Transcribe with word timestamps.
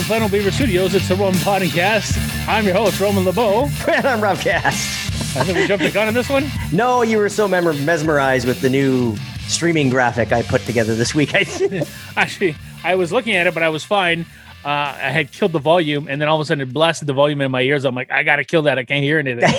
From 0.00 0.08
Final 0.08 0.28
Beaver 0.30 0.50
Studios, 0.50 0.94
it's 0.94 1.08
the 1.08 1.14
Roman 1.14 1.38
Podcast. 1.40 2.16
I'm 2.48 2.64
your 2.64 2.74
host, 2.74 3.00
Roman 3.00 3.22
LeBeau. 3.24 3.68
And 3.88 4.06
I'm 4.06 4.20
Rob 4.20 4.38
Cast. 4.38 5.36
I 5.36 5.44
think 5.44 5.58
we 5.58 5.66
jumped 5.66 5.84
the 5.84 5.90
gun 5.90 6.08
on 6.08 6.14
this 6.14 6.30
one. 6.30 6.50
No, 6.72 7.02
you 7.02 7.18
were 7.18 7.28
so 7.28 7.46
mem- 7.46 7.84
mesmerized 7.84 8.46
with 8.46 8.62
the 8.62 8.70
new 8.70 9.14
streaming 9.46 9.90
graphic 9.90 10.32
I 10.32 10.40
put 10.42 10.62
together 10.62 10.94
this 10.94 11.14
week. 11.14 11.34
Actually, 12.16 12.56
I 12.82 12.94
was 12.94 13.12
looking 13.12 13.36
at 13.36 13.46
it, 13.46 13.52
but 13.52 13.62
I 13.62 13.68
was 13.68 13.84
fine. 13.84 14.24
Uh, 14.64 14.68
I 14.68 15.10
had 15.10 15.32
killed 15.32 15.52
the 15.52 15.58
volume, 15.58 16.08
and 16.08 16.18
then 16.18 16.28
all 16.28 16.36
of 16.36 16.40
a 16.40 16.46
sudden 16.46 16.62
it 16.66 16.72
blasted 16.72 17.06
the 17.06 17.12
volume 17.12 17.42
in 17.42 17.50
my 17.50 17.60
ears. 17.60 17.84
I'm 17.84 17.94
like, 17.94 18.10
I 18.10 18.22
gotta 18.22 18.44
kill 18.44 18.62
that. 18.62 18.78
I 18.78 18.84
can't 18.84 19.04
hear 19.04 19.18
anything. 19.18 19.52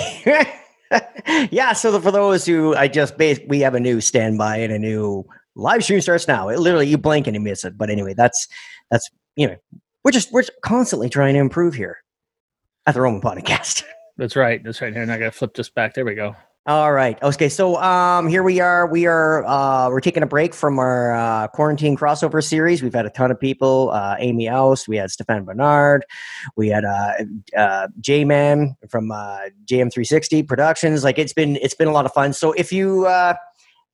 yeah, 1.52 1.72
so 1.72 1.92
the, 1.92 2.00
for 2.00 2.10
those 2.10 2.44
who 2.44 2.74
I 2.74 2.88
just 2.88 3.16
bas- 3.16 3.40
we 3.46 3.60
have 3.60 3.76
a 3.76 3.80
new 3.80 4.00
standby 4.00 4.56
and 4.56 4.72
a 4.72 4.78
new 4.78 5.24
live 5.54 5.84
stream 5.84 6.00
starts 6.00 6.26
now. 6.26 6.48
It 6.48 6.58
literally 6.58 6.88
you 6.88 6.98
blink 6.98 7.28
and 7.28 7.36
you 7.36 7.40
miss 7.40 7.64
it. 7.64 7.78
But 7.78 7.90
anyway, 7.90 8.14
that's 8.14 8.48
that's 8.90 9.08
you 9.36 9.46
know 9.46 9.56
we're 10.04 10.10
just 10.10 10.32
we're 10.32 10.44
constantly 10.62 11.08
trying 11.08 11.34
to 11.34 11.40
improve 11.40 11.74
here 11.74 11.98
at 12.86 12.94
the 12.94 13.00
Roman 13.00 13.20
Podcast. 13.20 13.84
That's 14.16 14.36
right. 14.36 14.62
That's 14.62 14.80
right. 14.80 14.92
Here, 14.92 15.02
and 15.02 15.10
I 15.10 15.18
gotta 15.18 15.32
flip 15.32 15.54
this 15.54 15.70
back. 15.70 15.94
There 15.94 16.04
we 16.04 16.14
go. 16.14 16.36
All 16.64 16.92
right. 16.92 17.20
Okay. 17.24 17.48
So 17.48 17.76
um, 17.82 18.28
here 18.28 18.44
we 18.44 18.60
are. 18.60 18.86
We 18.86 19.06
are 19.06 19.44
uh, 19.46 19.88
we're 19.88 20.00
taking 20.00 20.22
a 20.22 20.26
break 20.26 20.54
from 20.54 20.78
our 20.78 21.12
uh, 21.12 21.48
quarantine 21.48 21.96
crossover 21.96 22.44
series. 22.44 22.84
We've 22.84 22.94
had 22.94 23.04
a 23.04 23.10
ton 23.10 23.32
of 23.32 23.40
people. 23.40 23.90
Uh, 23.90 24.14
Amy 24.20 24.48
Oust. 24.48 24.86
We 24.86 24.96
had 24.96 25.10
Stefan 25.10 25.44
Bernard. 25.44 26.04
We 26.54 26.68
had 26.68 26.84
uh, 26.84 27.14
uh, 27.56 27.88
J 28.00 28.24
Man 28.24 28.76
from 28.88 29.10
uh, 29.10 29.48
JM360 29.64 30.46
Productions. 30.46 31.02
Like 31.02 31.18
it's 31.18 31.32
been 31.32 31.56
it's 31.56 31.74
been 31.74 31.88
a 31.88 31.92
lot 31.92 32.06
of 32.06 32.12
fun. 32.12 32.32
So 32.32 32.52
if 32.52 32.70
you 32.70 33.06
uh, 33.06 33.34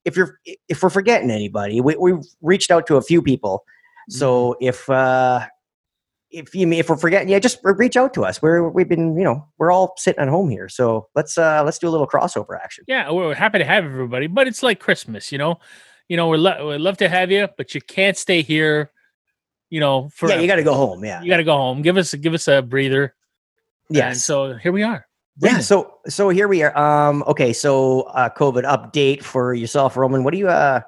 if 0.05 0.15
you're 0.15 0.39
if 0.69 0.83
we're 0.83 0.91
forgetting 0.91 1.31
anybody, 1.31 1.81
we 1.81 1.97
we've 1.97 2.27
reached 2.43 2.71
out 2.71 2.87
to 2.89 2.97
a 2.97 3.03
few 3.03 3.23
people. 3.23 3.65
So 4.11 4.57
if 4.61 4.91
uh, 4.91 5.47
if 6.31 6.55
you 6.55 6.71
if 6.73 6.89
we're 6.89 6.97
forgetting, 6.97 7.29
yeah, 7.29 7.39
just 7.39 7.59
reach 7.63 7.97
out 7.97 8.13
to 8.15 8.25
us. 8.25 8.43
We're 8.43 8.69
we've 8.69 8.89
been 8.89 9.17
you 9.17 9.25
know 9.25 9.47
we're 9.59 9.73
all 9.73 9.95
sitting 9.97 10.21
at 10.21 10.29
home 10.29 10.51
here, 10.51 10.69
so 10.69 11.09
let's 11.15 11.39
uh 11.39 11.63
let's 11.65 11.79
do 11.79 11.89
a 11.89 11.91
little 11.91 12.07
crossover 12.07 12.59
action. 12.63 12.85
Yeah, 12.87 13.11
we're 13.11 13.35
happy 13.35 13.59
to 13.59 13.65
have 13.65 13.85
everybody, 13.85 14.27
but 14.27 14.47
it's 14.47 14.63
like 14.63 14.81
Christmas, 14.81 15.33
you 15.33 15.39
know. 15.39 15.59
You 16.09 16.17
know, 16.17 16.29
we're 16.29 16.39
lo- 16.39 16.71
we'd 16.71 16.81
love 16.81 16.97
to 16.99 17.09
have 17.09 17.31
you, 17.31 17.49
but 17.57 17.75
you 17.75 17.81
can't 17.83 18.17
stay 18.17 18.43
here. 18.43 18.91
You 19.71 19.81
know, 19.81 20.09
for 20.15 20.29
yeah, 20.29 20.41
you 20.41 20.47
got 20.47 20.57
to 20.57 20.63
go 20.63 20.75
home. 20.75 21.05
Yeah, 21.05 21.23
you 21.23 21.29
got 21.29 21.37
to 21.39 21.45
go 21.45 21.57
home. 21.57 21.83
Give 21.83 21.97
us 21.97 22.15
give 22.15 22.33
us 22.35 22.49
a 22.49 22.63
breather. 22.63 23.15
yeah. 23.91 24.13
So 24.15 24.55
here 24.55 24.73
we 24.73 24.83
are. 24.83 25.07
Yeah, 25.41 25.61
so 25.61 25.99
so 26.09 26.31
here 26.31 26.49
we 26.49 26.63
are. 26.63 26.77
Um, 26.77 27.23
okay, 27.27 27.53
so 27.53 28.03
uh, 28.03 28.29
COVID 28.31 28.65
update 28.65 29.23
for 29.23 29.55
yourself, 29.55 29.97
Roman. 29.97 30.25
What 30.25 30.33
do 30.33 30.39
you 30.39 30.49
uh, 30.49 30.81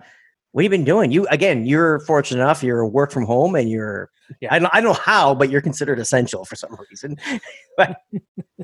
what 0.53 0.65
have 0.65 0.73
you 0.73 0.79
been 0.79 0.85
doing? 0.85 1.13
You 1.13 1.27
again, 1.29 1.67
you're 1.67 2.01
fortunate 2.01 2.43
enough. 2.43 2.63
You're 2.63 2.87
work 2.87 3.13
from 3.13 3.25
home, 3.25 3.55
and 3.55 3.71
you're 3.71 4.11
Yeah. 4.41 4.49
I 4.53 4.59
don't 4.59 4.71
I 4.75 4.81
don't 4.81 4.93
know 4.93 5.01
how, 5.01 5.35
but 5.35 5.51
you're 5.51 5.61
considered 5.61 5.99
essential 5.99 6.45
for 6.45 6.57
some 6.57 6.77
reason. 6.91 7.17
but 7.77 7.97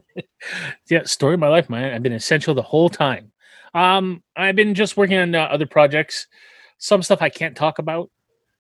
yeah, 0.91 1.05
story 1.05 1.35
of 1.35 1.41
my 1.41 1.49
life, 1.49 1.71
man. 1.71 1.95
I've 1.95 2.03
been 2.03 2.13
essential 2.13 2.55
the 2.55 2.63
whole 2.63 2.89
time. 2.89 3.33
Um, 3.75 4.23
I've 4.37 4.57
been 4.57 4.75
just 4.75 4.97
working 4.97 5.19
on 5.19 5.35
uh, 5.35 5.43
other 5.43 5.67
projects. 5.67 6.27
Some 6.79 7.03
stuff 7.03 7.23
I 7.23 7.29
can't 7.29 7.57
talk 7.57 7.79
about. 7.79 8.11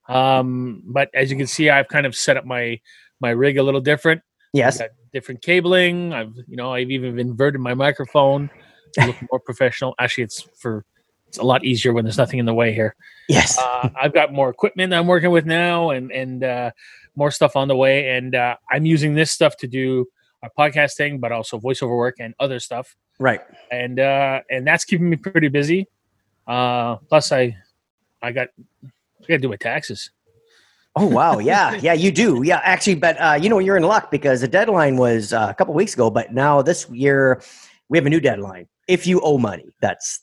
Um, 0.08 0.82
but 0.86 1.10
as 1.14 1.30
you 1.30 1.36
can 1.36 1.46
see, 1.46 1.68
I've 1.68 1.88
kind 1.88 2.06
of 2.06 2.14
set 2.14 2.36
up 2.36 2.44
my 2.44 2.80
my 3.20 3.30
rig 3.30 3.58
a 3.58 3.62
little 3.62 3.80
different. 3.80 4.22
Yes, 4.52 4.80
different 5.12 5.42
cabling. 5.42 6.12
I've 6.12 6.34
you 6.46 6.56
know 6.56 6.72
I've 6.72 6.90
even 6.90 7.18
inverted 7.18 7.60
my 7.60 7.74
microphone 7.74 8.50
to 8.94 9.06
look 9.06 9.16
more 9.32 9.40
professional. 9.40 9.94
Actually, 9.98 10.24
it's 10.24 10.42
for 10.60 10.84
it's 11.28 11.38
a 11.38 11.42
lot 11.42 11.64
easier 11.64 11.92
when 11.92 12.04
there's 12.04 12.18
nothing 12.18 12.38
in 12.38 12.46
the 12.46 12.54
way 12.54 12.72
here. 12.72 12.94
yes. 13.28 13.58
Uh, 13.58 13.90
I've 14.00 14.14
got 14.14 14.32
more 14.32 14.48
equipment 14.48 14.94
I'm 14.94 15.06
working 15.06 15.30
with 15.30 15.46
now, 15.46 15.90
and 15.90 16.10
and 16.12 16.44
uh, 16.44 16.70
more 17.16 17.30
stuff 17.30 17.56
on 17.56 17.68
the 17.68 17.76
way. 17.76 18.16
And 18.16 18.34
uh, 18.34 18.56
I'm 18.70 18.86
using 18.86 19.14
this 19.14 19.30
stuff 19.30 19.56
to 19.58 19.66
do 19.66 20.06
our 20.42 20.50
podcasting, 20.58 21.20
but 21.20 21.32
also 21.32 21.58
voiceover 21.58 21.96
work 21.96 22.16
and 22.20 22.34
other 22.38 22.60
stuff. 22.60 22.96
right. 23.18 23.40
And 23.70 23.98
uh, 23.98 24.42
and 24.50 24.66
that's 24.66 24.84
keeping 24.84 25.10
me 25.10 25.16
pretty 25.16 25.48
busy. 25.48 25.88
Uh, 26.46 26.96
plus, 27.08 27.32
I 27.32 27.56
I 28.22 28.32
got 28.32 28.48
I 28.84 28.88
got 29.26 29.36
to 29.36 29.38
do 29.38 29.48
my 29.48 29.56
taxes. 29.56 30.10
Oh 30.94 31.06
wow, 31.06 31.38
yeah, 31.52 31.74
yeah, 31.74 31.92
you 31.92 32.10
do, 32.10 32.42
yeah. 32.44 32.60
Actually, 32.62 32.96
but 32.96 33.20
uh, 33.20 33.38
you 33.40 33.48
know 33.48 33.58
you're 33.58 33.76
in 33.76 33.82
luck 33.82 34.10
because 34.10 34.40
the 34.40 34.48
deadline 34.48 34.96
was 34.96 35.32
uh, 35.32 35.48
a 35.50 35.54
couple 35.54 35.74
weeks 35.74 35.94
ago, 35.94 36.10
but 36.10 36.32
now 36.32 36.62
this 36.62 36.88
year 36.90 37.42
we 37.88 37.98
have 37.98 38.06
a 38.06 38.10
new 38.10 38.20
deadline. 38.20 38.66
If 38.88 39.06
you 39.06 39.20
owe 39.20 39.36
money, 39.38 39.66
that's 39.80 40.20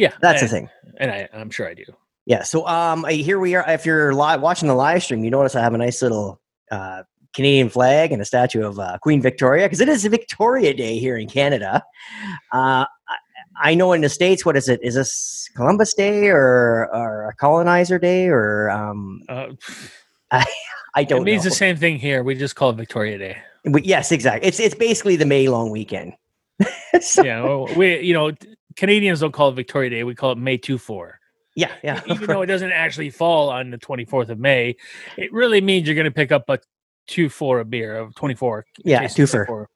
Yeah, 0.00 0.12
that's 0.22 0.40
the 0.40 0.48
thing. 0.48 0.68
and 0.98 1.10
I, 1.10 1.28
I'm 1.32 1.50
sure 1.50 1.68
I 1.68 1.74
do. 1.74 1.84
Yeah. 2.26 2.42
So 2.42 2.66
um, 2.66 3.04
here 3.04 3.38
we 3.38 3.54
are. 3.54 3.64
If 3.68 3.84
you're 3.84 4.12
live 4.14 4.40
watching 4.40 4.68
the 4.68 4.74
live 4.74 5.02
stream, 5.02 5.24
you 5.24 5.30
notice 5.30 5.54
I 5.54 5.60
have 5.60 5.74
a 5.74 5.78
nice 5.78 6.00
little 6.02 6.40
uh, 6.70 7.02
Canadian 7.34 7.68
flag 7.68 8.12
and 8.12 8.22
a 8.22 8.24
statue 8.24 8.64
of 8.66 8.78
uh, 8.78 8.98
Queen 9.02 9.20
Victoria 9.20 9.66
because 9.66 9.80
it 9.80 9.88
is 9.88 10.04
Victoria 10.06 10.72
Day 10.74 10.98
here 10.98 11.16
in 11.16 11.28
Canada. 11.28 11.82
Uh, 12.52 12.84
I, 13.08 13.16
I 13.62 13.74
know 13.74 13.92
in 13.92 14.00
the 14.00 14.08
states, 14.08 14.44
what 14.44 14.56
is 14.56 14.68
it? 14.68 14.80
Is 14.82 14.94
this 14.94 15.48
Columbus 15.56 15.92
Day 15.94 16.28
or 16.28 16.88
or 16.94 17.28
a 17.28 17.34
colonizer 17.34 17.98
day 17.98 18.28
or 18.28 18.70
um, 18.70 19.20
Uh, 19.28 19.48
I 20.30 20.46
it 21.02 21.08
don't 21.08 21.22
It 21.22 21.24
means 21.24 21.44
know. 21.44 21.50
the 21.50 21.56
same 21.56 21.76
thing 21.76 21.98
here. 21.98 22.22
We 22.22 22.34
just 22.36 22.56
call 22.56 22.70
it 22.70 22.76
Victoria 22.76 23.18
Day. 23.18 23.36
But 23.64 23.84
yes, 23.84 24.12
exactly. 24.12 24.48
It's 24.48 24.58
it's 24.60 24.74
basically 24.74 25.16
the 25.16 25.26
May 25.26 25.48
long 25.48 25.70
weekend. 25.70 26.14
So- 27.00 27.22
Yeah, 27.24 27.42
well, 27.42 27.68
we 27.76 28.00
you 28.00 28.14
know 28.14 28.32
Canadians 28.76 29.20
don't 29.20 29.32
call 29.32 29.48
it 29.50 29.54
Victoria 29.54 29.90
Day. 29.90 30.04
We 30.04 30.14
call 30.14 30.32
it 30.32 30.38
May 30.38 30.56
two 30.56 30.78
four. 30.78 31.18
yeah, 31.56 31.72
yeah. 31.82 32.00
even 32.06 32.26
though 32.28 32.42
it 32.42 32.46
doesn't 32.46 32.72
actually 32.72 33.10
fall 33.10 33.48
on 33.50 33.70
the 33.70 33.78
24th 33.78 34.28
of 34.30 34.38
May, 34.38 34.76
it 35.16 35.32
really 35.32 35.60
means 35.60 35.86
you're 35.86 35.94
going 35.96 36.04
to 36.04 36.10
pick 36.10 36.32
up 36.32 36.48
a 36.48 36.58
two 37.06 37.28
for 37.28 37.58
a 37.60 37.64
beer 37.64 37.96
of 37.96 38.14
24. 38.14 38.64
Yeah, 38.84 39.00
Jason 39.02 39.16
two 39.16 39.26
for. 39.26 39.44
24. 39.46 39.68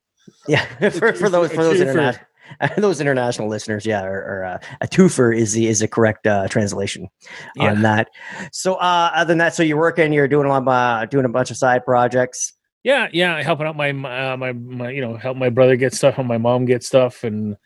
Yeah, 0.47 0.65
for, 0.91 1.13
for 1.13 1.29
those 1.29 1.51
for 1.51 1.63
those 1.63 1.77
twofer. 1.79 1.81
international 1.81 2.25
those 2.77 3.01
international 3.01 3.47
listeners, 3.47 3.85
yeah, 3.85 4.03
or, 4.03 4.13
or 4.17 4.45
uh, 4.45 4.59
a 4.81 4.87
twofer 4.87 5.35
is 5.35 5.53
the 5.53 5.67
is 5.67 5.79
the 5.79 5.87
correct 5.87 6.25
uh, 6.27 6.47
translation 6.47 7.07
Yeah. 7.55 7.71
on 7.71 7.81
that. 7.81 8.09
So, 8.51 8.75
uh, 8.75 9.11
other 9.15 9.27
than 9.29 9.39
that, 9.39 9.55
so 9.55 9.63
you're 9.63 9.77
working, 9.79 10.13
you're 10.13 10.27
doing 10.27 10.45
a 10.45 10.49
lot, 10.49 10.61
of, 10.61 10.67
uh, 10.67 11.05
doing 11.07 11.25
a 11.25 11.29
bunch 11.29 11.49
of 11.51 11.57
side 11.57 11.83
projects. 11.85 12.53
Yeah, 12.83 13.07
yeah, 13.11 13.41
helping 13.41 13.65
out 13.65 13.75
my 13.75 13.89
uh, 13.89 14.37
my 14.37 14.51
my 14.53 14.91
you 14.91 15.01
know 15.01 15.17
help 15.17 15.37
my 15.37 15.49
brother 15.49 15.75
get 15.75 15.93
stuff 15.93 16.19
and 16.19 16.27
my 16.27 16.37
mom 16.37 16.65
get 16.65 16.83
stuff 16.83 17.23
and 17.23 17.57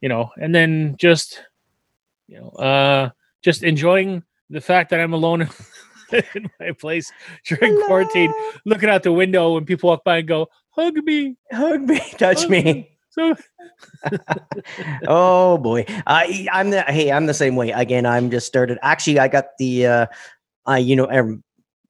you 0.00 0.08
know 0.08 0.30
and 0.40 0.54
then 0.54 0.94
just 0.98 1.42
you 2.26 2.38
know 2.38 2.48
uh 2.50 3.10
just 3.42 3.62
enjoying 3.62 4.22
the 4.50 4.60
fact 4.60 4.90
that 4.90 5.00
I'm 5.00 5.12
alone 5.12 5.48
in 6.34 6.50
my 6.58 6.72
place 6.72 7.12
during 7.46 7.80
quarantine, 7.86 8.32
looking 8.64 8.88
out 8.88 9.02
the 9.02 9.12
window 9.12 9.54
when 9.54 9.64
people 9.64 9.88
walk 9.90 10.04
by 10.04 10.18
and 10.18 10.28
go 10.28 10.48
hug 10.70 10.96
me, 10.96 11.36
hug 11.52 11.82
me, 11.82 11.98
touch 12.18 12.42
hug 12.42 12.50
me. 12.50 12.90
So 13.10 13.34
oh 15.08 15.58
boy, 15.58 15.84
I 16.06 16.46
I'm 16.52 16.70
the 16.70 16.82
hey, 16.82 17.10
I'm 17.10 17.26
the 17.26 17.34
same 17.34 17.56
way. 17.56 17.70
Again, 17.70 18.06
I'm 18.06 18.30
just 18.30 18.46
started. 18.46 18.78
Actually, 18.82 19.18
I 19.18 19.28
got 19.28 19.46
the. 19.58 19.86
uh 19.86 20.06
I 20.66 20.78
you 20.78 20.96
know. 20.96 21.40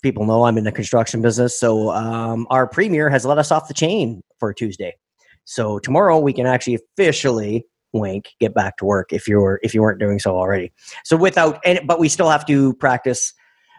People 0.00 0.26
know 0.26 0.44
I'm 0.44 0.56
in 0.56 0.62
the 0.62 0.70
construction 0.70 1.22
business, 1.22 1.58
so 1.58 1.90
um, 1.90 2.46
our 2.50 2.68
premier 2.68 3.10
has 3.10 3.26
let 3.26 3.36
us 3.36 3.50
off 3.50 3.66
the 3.66 3.74
chain 3.74 4.22
for 4.38 4.54
Tuesday. 4.54 4.94
So 5.42 5.80
tomorrow 5.80 6.20
we 6.20 6.32
can 6.32 6.46
actually 6.46 6.76
officially 6.76 7.66
wink 7.92 8.30
get 8.38 8.54
back 8.54 8.76
to 8.76 8.84
work 8.84 9.12
if 9.12 9.26
you're 9.26 9.58
if 9.62 9.74
you 9.74 9.82
weren't 9.82 9.98
doing 9.98 10.18
so 10.18 10.36
already. 10.36 10.72
So 11.04 11.16
without 11.16 11.60
and 11.64 11.80
but 11.86 11.98
we 11.98 12.08
still 12.08 12.28
have 12.28 12.46
to 12.46 12.74
practice 12.74 13.32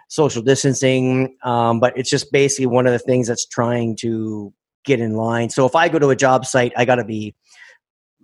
social 0.09 0.41
distancing. 0.41 1.37
Um, 1.43 1.79
but 1.79 1.97
it's 1.97 2.09
just 2.09 2.31
basically 2.31 2.65
one 2.65 2.87
of 2.87 2.93
the 2.93 2.99
things 2.99 3.27
that's 3.27 3.45
trying 3.45 3.95
to 3.97 4.53
get 4.83 4.99
in 4.99 5.13
line. 5.13 5.49
So 5.49 5.65
if 5.65 5.75
I 5.75 5.87
go 5.87 5.99
to 5.99 6.09
a 6.09 6.15
job 6.15 6.45
site, 6.45 6.73
I 6.75 6.85
got 6.85 6.95
to 6.95 7.03
be 7.05 7.35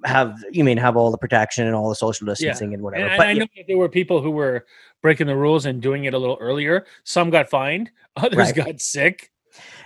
have 0.03 0.43
you 0.51 0.63
mean 0.63 0.77
have 0.77 0.97
all 0.97 1.09
the 1.09 1.17
protection 1.17 1.65
and 1.65 1.75
all 1.75 1.89
the 1.89 1.95
social 1.95 2.25
distancing 2.25 2.73
and 2.73 2.83
whatever. 2.83 3.05
And, 3.07 3.17
but 3.17 3.27
I 3.27 3.33
know 3.33 3.47
that 3.55 3.65
there 3.67 3.77
were 3.77 3.89
people 3.89 4.21
who 4.21 4.31
were 4.31 4.65
breaking 5.01 5.27
the 5.27 5.35
rules 5.35 5.65
and 5.65 5.81
doing 5.81 6.05
it 6.05 6.13
a 6.13 6.17
little 6.17 6.37
earlier. 6.39 6.85
Some 7.03 7.29
got 7.29 7.49
fined, 7.49 7.91
others 8.15 8.37
Right. 8.37 8.55
got 8.55 8.81
sick. 8.81 9.31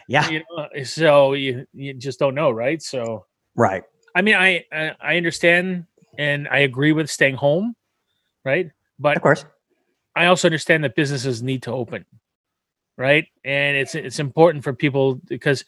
yeah, 0.07 0.27
You 0.29 0.41
know, 0.57 0.83
so 0.83 1.33
you 1.33 1.67
you 1.73 1.93
just 1.93 2.19
don't 2.19 2.35
know, 2.35 2.49
right? 2.51 2.81
So 2.81 3.25
right. 3.55 3.83
I 4.15 4.21
mean, 4.21 4.35
I 4.35 4.65
I, 4.71 4.95
I 4.99 5.17
understand 5.17 5.85
and 6.19 6.49
I 6.49 6.59
agree 6.59 6.91
with 6.91 7.09
staying 7.09 7.35
home, 7.35 7.75
right? 8.43 8.69
But 8.99 9.15
Of 9.15 9.23
course. 9.23 9.45
I 10.15 10.25
also 10.25 10.49
understand 10.49 10.83
that 10.83 10.93
businesses 10.93 11.41
need 11.41 11.63
to 11.63 11.71
open, 11.71 12.05
right? 12.97 13.25
And 13.45 13.77
it's 13.77 13.95
it's 13.95 14.19
important 14.19 14.65
for 14.65 14.73
people 14.73 15.15
because 15.15 15.63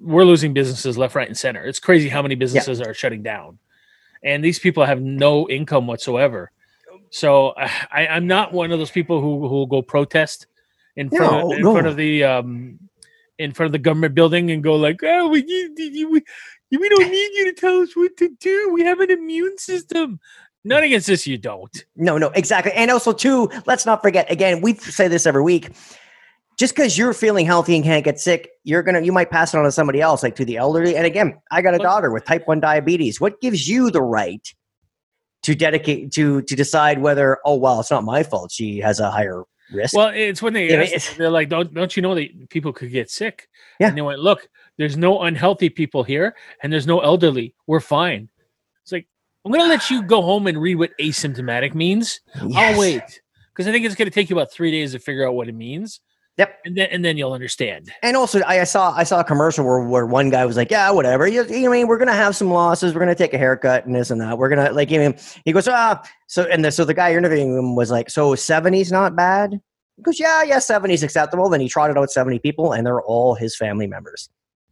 we're 0.00 0.24
losing 0.24 0.54
businesses 0.54 0.96
left, 0.96 1.14
right, 1.14 1.28
and 1.28 1.36
center. 1.36 1.64
It's 1.64 1.78
crazy 1.78 2.08
how 2.08 2.22
many 2.22 2.34
businesses 2.34 2.80
are 2.80 2.94
shutting 2.94 3.22
down, 3.22 3.58
and 4.24 4.42
these 4.42 4.58
people 4.58 4.86
have 4.86 5.02
no 5.02 5.48
income 5.50 5.86
whatsoever. 5.86 6.50
So 7.10 7.52
I, 7.92 8.06
I'm 8.06 8.26
not 8.26 8.54
one 8.54 8.72
of 8.72 8.78
those 8.78 8.90
people 8.90 9.20
who 9.20 9.48
who 9.48 9.54
will 9.56 9.66
go 9.66 9.82
protest 9.82 10.46
in 10.96 11.10
front 11.10 11.32
No, 11.32 11.52
of, 11.52 11.58
in 11.58 11.64
no. 11.64 11.72
front 11.72 11.86
of 11.88 11.96
the 11.96 12.24
um 12.24 12.78
in 13.38 13.52
front 13.52 13.66
of 13.66 13.72
the 13.72 13.78
government 13.78 14.14
building 14.14 14.50
and 14.50 14.62
go 14.64 14.76
like, 14.76 15.00
oh, 15.02 15.28
we 15.28 15.42
we 15.76 16.22
we 16.70 16.88
don't 16.88 17.10
need 17.10 17.30
you 17.34 17.44
to 17.46 17.52
tell 17.52 17.80
us 17.80 17.94
what 17.96 18.16
to 18.18 18.28
do. 18.40 18.70
We 18.72 18.82
have 18.84 19.00
an 19.00 19.10
immune 19.10 19.58
system. 19.58 20.20
Not 20.64 20.82
against 20.82 21.06
this, 21.06 21.26
you 21.26 21.38
don't. 21.38 21.84
No, 21.94 22.18
no, 22.18 22.30
exactly. 22.30 22.72
And 22.72 22.90
also, 22.90 23.12
too, 23.12 23.48
let's 23.66 23.86
not 23.86 24.02
forget. 24.02 24.30
Again, 24.30 24.60
we 24.60 24.74
say 24.74 25.06
this 25.06 25.24
every 25.26 25.42
week. 25.42 25.70
Just 26.58 26.74
because 26.74 26.96
you're 26.96 27.12
feeling 27.12 27.46
healthy 27.46 27.76
and 27.76 27.84
can't 27.84 28.04
get 28.04 28.18
sick, 28.18 28.50
you're 28.64 28.82
gonna 28.82 29.02
you 29.02 29.12
might 29.12 29.30
pass 29.30 29.52
it 29.52 29.58
on 29.58 29.64
to 29.64 29.70
somebody 29.70 30.00
else, 30.00 30.22
like 30.22 30.34
to 30.36 30.44
the 30.44 30.56
elderly. 30.56 30.96
And 30.96 31.06
again, 31.06 31.38
I 31.50 31.60
got 31.60 31.74
a 31.74 31.78
daughter 31.78 32.10
with 32.10 32.24
type 32.24 32.48
one 32.48 32.60
diabetes. 32.60 33.20
What 33.20 33.40
gives 33.40 33.68
you 33.68 33.90
the 33.90 34.02
right 34.02 34.52
to 35.42 35.54
dedicate 35.54 36.12
to 36.12 36.42
to 36.42 36.56
decide 36.56 37.00
whether 37.00 37.38
oh 37.44 37.56
well, 37.56 37.78
it's 37.80 37.90
not 37.90 38.04
my 38.04 38.22
fault 38.22 38.50
she 38.50 38.78
has 38.78 38.98
a 38.98 39.10
higher 39.10 39.44
risk? 39.72 39.94
Well, 39.96 40.12
it's 40.14 40.40
when 40.42 40.52
they 40.52 40.74
asked- 40.76 40.92
it's- 40.94 41.16
they're 41.16 41.30
like, 41.30 41.48
don't 41.48 41.72
don't 41.74 41.96
you 41.96 42.02
know 42.02 42.14
that 42.14 42.48
people 42.50 42.72
could 42.72 42.90
get 42.90 43.10
sick? 43.10 43.48
Yeah. 43.80 43.88
And 43.88 43.96
they 43.96 44.02
went, 44.02 44.20
look, 44.20 44.48
there's 44.78 44.96
no 44.96 45.22
unhealthy 45.22 45.70
people 45.70 46.02
here, 46.02 46.34
and 46.62 46.72
there's 46.72 46.86
no 46.86 47.00
elderly. 47.00 47.54
We're 47.66 47.80
fine. 47.80 48.28
It's 48.82 48.92
like 48.92 49.06
I'm 49.44 49.52
gonna 49.52 49.64
let 49.64 49.90
you 49.90 50.02
go 50.02 50.22
home 50.22 50.46
and 50.46 50.60
read 50.60 50.76
what 50.76 50.90
asymptomatic 51.00 51.74
means. 51.74 52.20
Yes. 52.46 52.74
I'll 52.74 52.80
wait 52.80 53.20
because 53.52 53.66
I 53.68 53.72
think 53.72 53.84
it's 53.86 53.94
gonna 53.94 54.10
take 54.10 54.28
you 54.30 54.36
about 54.36 54.52
three 54.52 54.70
days 54.70 54.92
to 54.92 54.98
figure 54.98 55.26
out 55.26 55.34
what 55.34 55.48
it 55.48 55.54
means. 55.54 56.00
Yep. 56.38 56.58
And 56.66 56.76
then 56.76 56.88
and 56.90 57.04
then 57.04 57.16
you'll 57.16 57.32
understand. 57.32 57.90
And 58.02 58.14
also, 58.14 58.40
I, 58.40 58.60
I 58.60 58.64
saw 58.64 58.92
I 58.92 59.04
saw 59.04 59.20
a 59.20 59.24
commercial 59.24 59.64
where, 59.64 59.80
where 59.80 60.04
one 60.04 60.28
guy 60.28 60.44
was 60.44 60.56
like, 60.56 60.70
"Yeah, 60.70 60.90
whatever. 60.90 61.26
You, 61.26 61.44
you 61.46 61.62
know, 61.62 61.72
I 61.72 61.76
mean, 61.78 61.86
we're 61.86 61.96
gonna 61.96 62.12
have 62.12 62.36
some 62.36 62.50
losses. 62.50 62.92
We're 62.92 63.00
gonna 63.00 63.14
take 63.14 63.32
a 63.32 63.38
haircut 63.38 63.86
and 63.86 63.94
this 63.94 64.10
and 64.10 64.20
that. 64.20 64.36
We're 64.36 64.50
gonna 64.50 64.70
like." 64.72 64.92
I 64.92 64.98
mean, 64.98 65.16
he 65.46 65.52
goes, 65.52 65.66
"Ah." 65.66 66.02
So 66.26 66.42
and 66.44 66.62
the, 66.62 66.70
so 66.70 66.84
the 66.84 66.92
guy 66.92 67.14
interviewing 67.14 67.56
him 67.56 67.74
was 67.74 67.90
like, 67.90 68.10
"So 68.10 68.34
70's 68.34 68.92
not 68.92 69.16
bad." 69.16 69.58
He 69.96 70.02
goes, 70.02 70.20
"Yeah, 70.20 70.42
yeah, 70.42 70.58
70's 70.58 71.02
acceptable." 71.02 71.48
Then 71.48 71.62
he 71.62 71.70
trotted 71.70 71.96
out 71.96 72.10
70 72.10 72.38
people, 72.40 72.72
and 72.72 72.86
they're 72.86 73.02
all 73.02 73.34
his 73.34 73.56
family 73.56 73.86
members. 73.86 74.28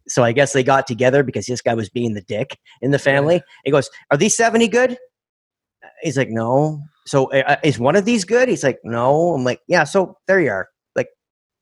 So 0.07 0.23
I 0.23 0.33
guess 0.33 0.53
they 0.53 0.61
got 0.63 0.85
together 0.85 1.23
because 1.23 1.47
this 1.47 1.61
guy 1.61 1.73
was 1.73 1.89
being 1.89 2.13
the 2.13 2.21
dick 2.21 2.59
in 2.81 2.91
the 2.91 2.99
family. 2.99 3.41
He 3.63 3.71
goes, 3.71 3.89
"Are 4.11 4.17
these 4.17 4.37
70 4.37 4.67
good?" 4.67 4.99
He's 6.03 6.15
like, 6.15 6.29
"No." 6.29 6.79
So 7.07 7.31
uh, 7.31 7.55
is 7.63 7.79
one 7.79 7.95
of 7.95 8.05
these 8.05 8.23
good? 8.23 8.49
He's 8.49 8.63
like, 8.63 8.77
"No." 8.83 9.33
I'm 9.33 9.43
like, 9.43 9.61
"Yeah." 9.67 9.83
So 9.83 10.17
there 10.27 10.39
you 10.39 10.51
are. 10.51 10.69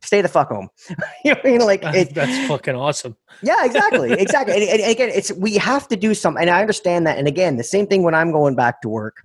Stay 0.03 0.21
the 0.21 0.27
fuck 0.27 0.50
home. 0.50 0.67
you 1.25 1.35
know, 1.45 1.65
like 1.65 1.81
it, 1.83 2.13
That's 2.13 2.47
fucking 2.47 2.75
awesome. 2.75 3.15
yeah, 3.41 3.65
exactly, 3.65 4.11
exactly. 4.19 4.53
and, 4.53 4.81
and 4.81 4.91
again, 4.91 5.09
it's 5.09 5.31
we 5.31 5.55
have 5.55 5.88
to 5.88 5.95
do 5.95 6.13
something, 6.13 6.41
and 6.41 6.50
I 6.50 6.61
understand 6.61 7.07
that. 7.07 7.17
And 7.17 7.27
again, 7.27 7.57
the 7.57 7.63
same 7.63 7.88
thing 7.88 8.03
when 8.03 8.13
I'm 8.13 8.31
going 8.31 8.55
back 8.55 8.81
to 8.81 8.89
work. 8.89 9.17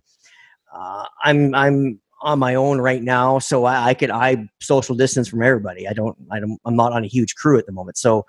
Uh, 0.72 1.06
I'm 1.24 1.54
I'm 1.54 2.00
on 2.20 2.38
my 2.38 2.54
own 2.54 2.80
right 2.80 3.02
now, 3.02 3.38
so 3.38 3.64
I, 3.64 3.88
I 3.88 3.94
could 3.94 4.10
I 4.10 4.48
social 4.60 4.94
distance 4.94 5.28
from 5.28 5.42
everybody. 5.42 5.88
I 5.88 5.92
don't 5.92 6.16
I 6.30 6.40
don't 6.40 6.58
I'm 6.64 6.76
not 6.76 6.92
on 6.92 7.04
a 7.04 7.08
huge 7.08 7.34
crew 7.34 7.58
at 7.58 7.66
the 7.66 7.72
moment, 7.72 7.96
so 7.96 8.24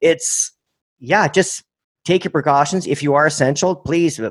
it's 0.00 0.52
yeah, 0.98 1.28
just 1.28 1.64
take 2.04 2.24
your 2.24 2.30
precautions. 2.30 2.86
If 2.86 3.02
you 3.02 3.14
are 3.14 3.26
essential, 3.26 3.74
please 3.74 4.20
uh, 4.20 4.30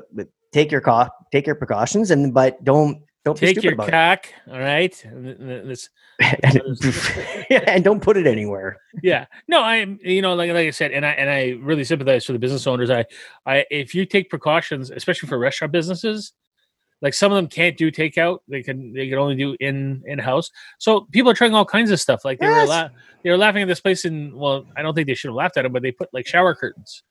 take 0.52 0.70
your 0.70 0.80
co- 0.80 1.08
take 1.32 1.46
your 1.46 1.56
precautions, 1.56 2.10
and 2.10 2.32
but 2.32 2.62
don't 2.64 3.02
don't 3.24 3.36
Take 3.36 3.62
your 3.62 3.74
about 3.74 3.88
cack, 3.88 4.32
all 4.50 4.58
right. 4.58 5.04
And 5.04 5.24
th- 5.24 5.38
th- 5.38 5.64
This 5.66 5.88
it, 6.20 7.64
and 7.68 7.84
don't 7.84 8.02
put 8.02 8.16
it 8.16 8.26
anywhere. 8.26 8.78
yeah. 9.02 9.26
No 9.48 9.62
i'm 9.62 9.98
you 10.02 10.22
know 10.22 10.34
like, 10.34 10.48
like 10.50 10.66
i 10.66 10.70
said 10.70 10.92
and 10.92 11.04
i 11.04 11.10
and 11.10 11.28
i 11.30 11.50
really 11.62 11.84
sympathize 11.84 12.24
for 12.24 12.32
the 12.32 12.38
business 12.38 12.66
owners. 12.66 12.90
I 12.90 13.04
i 13.46 13.64
if 13.70 13.94
you 13.94 14.06
take 14.06 14.30
precautions 14.30 14.90
especially 14.90 15.28
for 15.28 15.38
restaurant 15.38 15.72
businesses 15.72 16.32
like 17.00 17.14
some 17.14 17.30
of 17.30 17.36
them 17.36 17.46
can't 17.46 17.76
do 17.76 17.92
takeout. 17.92 18.38
They 18.48 18.60
can 18.62 18.92
they 18.92 19.08
can 19.08 19.18
only 19.18 19.36
do 19.36 19.56
in 19.60 20.02
in 20.06 20.18
house 20.18 20.50
so 20.78 21.02
people 21.12 21.30
are 21.30 21.34
trying 21.34 21.54
all 21.54 21.64
kinds 21.64 21.90
of 21.92 22.00
stuff. 22.00 22.24
Like 22.24 22.38
they 22.40 22.46
Yes. 22.46 22.66
were 22.66 22.74
la- 22.74 22.88
they 23.22 23.30
were 23.30 23.36
laughing 23.38 23.62
at 23.62 23.68
this 23.68 23.80
place 23.80 24.04
and 24.04 24.34
well 24.34 24.64
i 24.76 24.82
don't 24.82 24.94
think 24.94 25.06
they 25.06 25.14
should 25.14 25.28
have 25.28 25.36
laughed 25.36 25.56
at 25.58 25.64
it 25.66 25.72
but 25.72 25.82
they 25.82 25.92
put 25.92 26.08
like 26.12 26.26
shower 26.26 26.54
curtains 26.54 27.02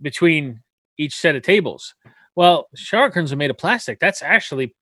between 0.00 0.62
each 0.98 1.16
set 1.16 1.34
of 1.36 1.42
tables. 1.42 1.94
Well 2.36 2.68
shower 2.76 3.08
curtains 3.10 3.32
are 3.32 3.36
made 3.36 3.50
of 3.50 3.58
plastic. 3.58 3.98
That's 3.98 4.22
actually 4.22 4.74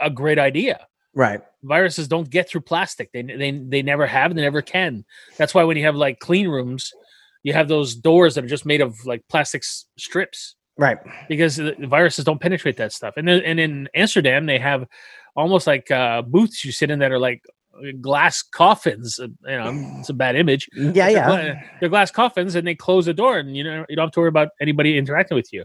a 0.00 0.10
great 0.10 0.38
idea 0.38 0.86
Right. 1.14 1.40
viruses 1.62 2.06
don't 2.08 2.28
get 2.30 2.48
through 2.48 2.60
plastic. 2.62 3.10
They 3.12 3.22
they 3.22 3.50
they 3.50 3.82
never 3.82 4.06
have. 4.06 4.34
They 4.34 4.42
never 4.42 4.62
can. 4.62 5.04
That's 5.36 5.54
why 5.54 5.64
when 5.64 5.76
you 5.76 5.84
have 5.84 5.96
like 5.96 6.20
clean 6.20 6.46
rooms, 6.48 6.92
you 7.42 7.52
have 7.54 7.66
those 7.68 7.94
doors 7.96 8.34
that 8.34 8.44
are 8.44 8.48
just 8.48 8.66
made 8.66 8.80
of 8.80 8.94
like 9.04 9.22
plastic 9.28 9.62
s- 9.62 9.86
strips 9.96 10.54
Right. 10.76 10.98
because 11.28 11.56
the 11.56 11.74
viruses 11.80 12.24
don't 12.24 12.40
penetrate 12.40 12.76
that 12.76 12.92
stuff. 12.92 13.14
And 13.16 13.26
then, 13.26 13.42
and 13.42 13.58
in 13.58 13.88
Amsterdam, 13.94 14.46
they 14.46 14.58
have 14.58 14.86
almost 15.34 15.66
like 15.66 15.90
uh, 15.90 16.22
booths 16.22 16.64
you 16.64 16.70
sit 16.70 16.90
in 16.90 17.00
that 17.00 17.10
are 17.10 17.18
like 17.18 17.42
glass 18.00 18.42
coffins. 18.42 19.18
uh, 19.18 19.26
You 19.48 19.58
know, 19.58 19.96
it's 19.98 20.08
a 20.10 20.14
bad 20.14 20.36
image. 20.36 20.68
Yeah. 20.76 20.90
They're 21.10 21.14
Yeah. 21.46 21.62
They're 21.80 21.88
glass 21.88 22.10
coffins, 22.12 22.54
and 22.54 22.64
they 22.66 22.74
close 22.76 23.06
the 23.06 23.14
door, 23.14 23.38
and 23.38 23.56
you 23.56 23.64
know 23.64 23.84
you 23.88 23.96
don't 23.96 24.06
have 24.06 24.12
to 24.12 24.20
worry 24.20 24.28
about 24.28 24.50
anybody 24.60 24.96
interacting 24.98 25.34
with 25.36 25.52
you. 25.52 25.64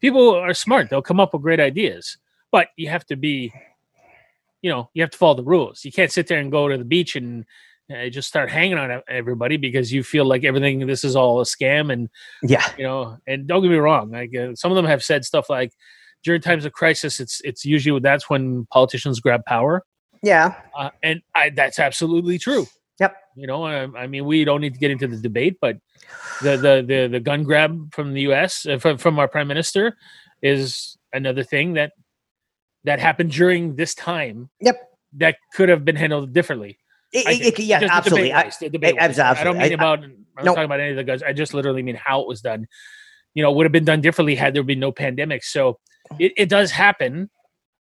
People 0.00 0.30
are 0.34 0.54
smart; 0.54 0.90
they'll 0.90 1.02
come 1.02 1.18
up 1.18 1.32
with 1.32 1.42
great 1.42 1.60
ideas, 1.60 2.18
but 2.52 2.68
you 2.76 2.88
have 2.88 3.04
to 3.06 3.16
be, 3.16 3.52
you 4.62 4.70
know, 4.70 4.88
you 4.94 5.02
have 5.02 5.10
to 5.10 5.18
follow 5.18 5.34
the 5.34 5.42
rules. 5.44 5.84
You 5.84 5.92
can't 5.92 6.10
sit 6.12 6.28
there 6.28 6.38
and 6.38 6.50
go 6.50 6.68
to 6.68 6.78
the 6.78 6.84
beach 6.84 7.16
and 7.16 7.44
uh, 7.92 8.08
just 8.08 8.28
start 8.28 8.50
hanging 8.50 8.78
on 8.78 9.02
everybody 9.08 9.56
because 9.56 9.92
you 9.92 10.02
feel 10.02 10.24
like 10.24 10.44
everything 10.44 10.86
this 10.86 11.04
is 11.04 11.16
all 11.16 11.40
a 11.40 11.44
scam, 11.44 11.92
and 11.92 12.08
Yeah. 12.42 12.64
you 12.78 12.84
know. 12.84 13.18
And 13.26 13.46
don't 13.46 13.60
get 13.62 13.70
me 13.70 13.76
wrong; 13.76 14.10
like 14.10 14.34
uh, 14.34 14.54
some 14.54 14.70
of 14.70 14.76
them 14.76 14.86
have 14.86 15.02
said 15.04 15.24
stuff 15.24 15.50
like, 15.50 15.72
during 16.24 16.40
times 16.40 16.64
of 16.64 16.72
crisis, 16.72 17.20
it's 17.20 17.40
it's 17.42 17.64
usually 17.64 18.00
that's 18.00 18.30
when 18.30 18.66
politicians 18.70 19.20
grab 19.20 19.44
power, 19.44 19.84
Yeah. 20.22 20.54
uh, 20.78 20.90
and 21.02 21.20
I, 21.34 21.50
that's 21.50 21.78
absolutely 21.78 22.38
true. 22.38 22.66
Yep. 23.00 23.16
You 23.36 23.46
know, 23.48 23.64
I, 23.64 23.88
I 23.98 24.06
mean, 24.06 24.26
we 24.26 24.44
don't 24.44 24.60
need 24.60 24.74
to 24.74 24.78
get 24.78 24.90
into 24.92 25.08
the 25.08 25.16
debate, 25.16 25.56
but 25.60 25.78
the 26.40 26.56
the 26.56 26.84
the, 26.86 27.08
the 27.08 27.20
gun 27.20 27.42
grab 27.42 27.92
from 27.92 28.14
the 28.14 28.20
U.S. 28.22 28.64
Uh, 28.64 28.78
from 28.78 28.96
from 28.96 29.18
our 29.18 29.26
prime 29.26 29.48
minister 29.48 29.96
is 30.40 30.96
another 31.12 31.42
thing 31.42 31.72
that 31.74 31.92
that 32.84 33.00
happened 33.00 33.30
during 33.32 33.76
this 33.76 33.94
time. 33.94 34.50
Yep. 34.60 34.76
That 35.18 35.36
could 35.54 35.68
have 35.68 35.84
been 35.84 35.96
handled 35.96 36.32
differently. 36.32 36.78
It, 37.12 37.58
it- 37.58 37.62
yeah, 37.62 37.80
Just 37.80 37.92
absolutely. 37.92 38.28
debate 38.28 38.34
I- 38.40 38.44
wise, 38.44 38.58
debate 38.58 38.94
abs- 38.98 39.18
wise. 39.18 39.18
I 39.18 39.44
don't 39.44 39.56
absolutely. 39.56 39.62
mean 39.62 39.72
I- 39.72 39.74
about. 39.74 39.98
I'm 40.04 40.10
not 40.36 40.44
Nope. 40.46 40.54
talking 40.54 40.64
about 40.64 40.80
any 40.80 40.90
of 40.90 40.96
the 40.96 41.04
guns. 41.04 41.22
I 41.22 41.34
just 41.34 41.52
literally 41.52 41.82
mean 41.82 41.94
how 42.02 42.22
it 42.22 42.26
was 42.26 42.40
done. 42.40 42.66
You 43.34 43.42
know, 43.42 43.52
would 43.52 43.66
have 43.66 43.72
been 43.72 43.84
done 43.84 44.00
differently 44.00 44.34
had 44.34 44.54
there 44.54 44.62
been 44.62 44.80
no 44.80 44.90
pandemic. 44.90 45.44
So 45.44 45.78
it, 46.18 46.32
it 46.38 46.48
does 46.48 46.70
happen, 46.70 47.28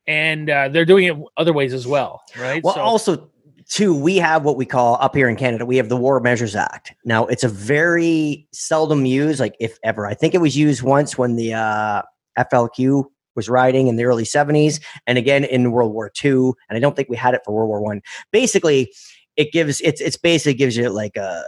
and 0.09 0.51
uh, 0.51 0.69
they're 0.69 0.85
doing 0.85 1.05
it 1.05 1.17
other 1.37 1.53
ways 1.53 1.73
as 1.73 1.87
well, 1.87 2.21
right? 2.37 2.63
Well, 2.65 2.75
so, 2.75 2.81
also, 2.81 3.31
too, 3.69 3.95
we 3.95 4.17
have 4.17 4.43
what 4.45 4.57
we 4.57 4.67
call 4.67 4.99
up 5.01 5.15
here 5.15 5.29
in 5.29 5.37
Canada, 5.37 5.65
we 5.65 5.77
have 5.77 5.89
the 5.89 5.97
War 5.97 6.19
Measures 6.19 6.57
Act. 6.57 6.93
Now, 7.05 7.27
it's 7.27 7.45
a 7.45 7.49
very 7.49 8.49
seldom 8.53 9.07
used, 9.07 9.39
like 9.39 9.55
if 9.61 9.79
ever. 9.85 10.07
I 10.09 10.15
think 10.15 10.35
it 10.35 10.39
was 10.41 10.57
used 10.57 10.83
once 10.83 11.17
when 11.17 11.37
the 11.37 11.55
uh, 11.55 12.03
FLQ 12.37 13.05
was 13.37 13.49
riding 13.49 13.87
in 13.87 13.97
the 13.97 14.05
early 14.05 14.25
70s, 14.25 14.81
and 15.07 15.19
again 15.19 15.45
in 15.45 15.73
World 15.73 15.93
War 15.93 16.11
II. 16.25 16.53
And 16.69 16.77
I 16.77 16.79
don't 16.79 16.97
think 16.97 17.09
we 17.09 17.17
had 17.17 17.35
it 17.35 17.43
for 17.45 17.55
World 17.55 17.69
War 17.69 17.81
One. 17.81 18.03
Basically, 18.33 18.93
it 19.37 19.53
gives 19.53 19.81
it's 19.81 20.01
it's 20.01 20.17
basically 20.17 20.55
gives 20.55 20.77
you 20.77 20.89
like 20.91 21.17
a 21.17 21.43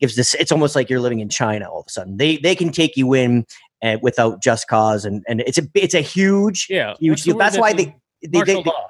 gives 0.00 0.16
this. 0.16 0.34
It's 0.34 0.52
almost 0.52 0.74
like 0.74 0.90
you're 0.90 1.00
living 1.00 1.20
in 1.20 1.28
China 1.28 1.70
all 1.70 1.80
of 1.80 1.86
a 1.86 1.90
sudden. 1.90 2.16
They 2.16 2.36
they 2.36 2.54
can 2.54 2.72
take 2.72 2.96
you 2.96 3.14
in 3.14 3.46
uh, 3.82 3.98
without 4.02 4.42
just 4.42 4.68
cause, 4.68 5.04
and 5.04 5.24
and 5.28 5.40
it's 5.42 5.58
a 5.58 5.62
it's 5.74 5.94
a 5.94 6.00
huge 6.00 6.66
yeah, 6.70 6.94
huge 6.98 7.22
deal. 7.22 7.36
That's 7.36 7.58
why 7.58 7.72
the 7.72 7.86
they. 7.86 7.96
They, 8.28 8.42
they, 8.42 8.54
law. 8.62 8.86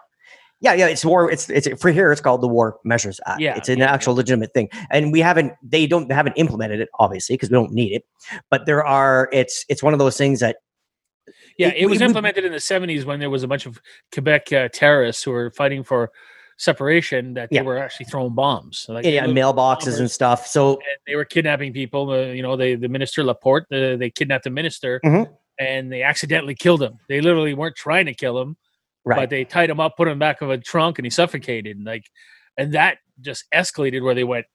yeah, 0.60 0.74
yeah, 0.74 0.88
it's 0.88 1.04
war. 1.04 1.30
It's 1.30 1.48
it's 1.48 1.66
for 1.80 1.90
here. 1.90 2.12
It's 2.12 2.20
called 2.20 2.42
the 2.42 2.48
War 2.48 2.78
Measures 2.84 3.18
Act. 3.26 3.40
Yeah, 3.40 3.56
it's 3.56 3.70
an 3.70 3.78
yeah, 3.78 3.90
actual 3.90 4.14
legitimate 4.14 4.52
thing, 4.52 4.68
and 4.90 5.10
we 5.10 5.20
haven't. 5.20 5.54
They 5.62 5.86
don't 5.86 6.08
they 6.08 6.14
haven't 6.14 6.34
implemented 6.36 6.80
it 6.80 6.90
obviously 6.98 7.34
because 7.34 7.48
we 7.48 7.54
don't 7.54 7.72
need 7.72 7.92
it. 7.92 8.04
But 8.50 8.66
there 8.66 8.84
are. 8.84 9.30
It's 9.32 9.64
it's 9.70 9.82
one 9.82 9.94
of 9.94 9.98
those 9.98 10.18
things 10.18 10.40
that 10.40 10.56
Yeah, 11.58 11.68
It- 11.68 11.82
it 11.82 11.86
was 11.86 12.00
we- 12.00 12.06
implemented 12.06 12.44
in 12.44 12.52
the 12.52 12.58
70s 12.60 13.04
when 13.04 13.20
there 13.20 13.30
was 13.30 13.42
a 13.42 13.48
bunch 13.48 13.66
of 13.66 13.80
Quebec 14.12 14.52
uh, 14.52 14.68
terrorists 14.72 15.22
who 15.22 15.30
were 15.32 15.50
fighting 15.50 15.82
for 15.84 16.10
separation 16.58 17.34
that 17.34 17.50
they 17.50 17.56
Yeah. 17.56 17.62
were 17.62 17.78
actually 17.78 18.06
throwing 18.06 18.34
bombs. 18.34 18.86
Like, 18.88 19.04
yeah, 19.04 19.10
yeah, 19.10 19.26
mailboxes 19.26 19.98
and 19.98 20.10
stuff. 20.10 20.46
So 20.46 20.74
and 20.74 20.80
they 21.06 21.16
were 21.16 21.24
kidnapping 21.24 21.72
people. 21.72 22.10
Uh, 22.10 22.26
you 22.26 22.42
know, 22.42 22.56
they 22.56 22.74
the 22.76 22.88
minister 22.88 23.24
Laporte, 23.24 23.64
uh, 23.72 23.96
they 23.96 24.10
kidnapped 24.10 24.44
the 24.44 24.50
minister, 24.50 25.00
Mhm. 25.04 25.28
and 25.58 25.90
they 25.92 26.02
accidentally 26.02 26.54
killed 26.54 26.82
him. 26.82 26.98
They 27.08 27.20
literally 27.20 27.54
weren't 27.54 27.76
trying 27.76 28.06
to 28.06 28.14
kill 28.14 28.40
him, 28.40 28.56
right, 29.04 29.16
but 29.16 29.30
they 29.30 29.44
tied 29.44 29.70
him 29.70 29.80
up, 29.80 29.96
put 29.96 30.08
him 30.08 30.18
back 30.18 30.40
of 30.40 30.50
a 30.50 30.58
trunk, 30.58 30.98
and 30.98 31.06
he 31.06 31.10
suffocated. 31.10 31.82
Like, 31.84 32.04
and 32.56 32.72
that 32.74 32.98
just 33.20 33.44
escalated 33.54 34.02
where 34.02 34.14
they 34.14 34.24
went. 34.24 34.46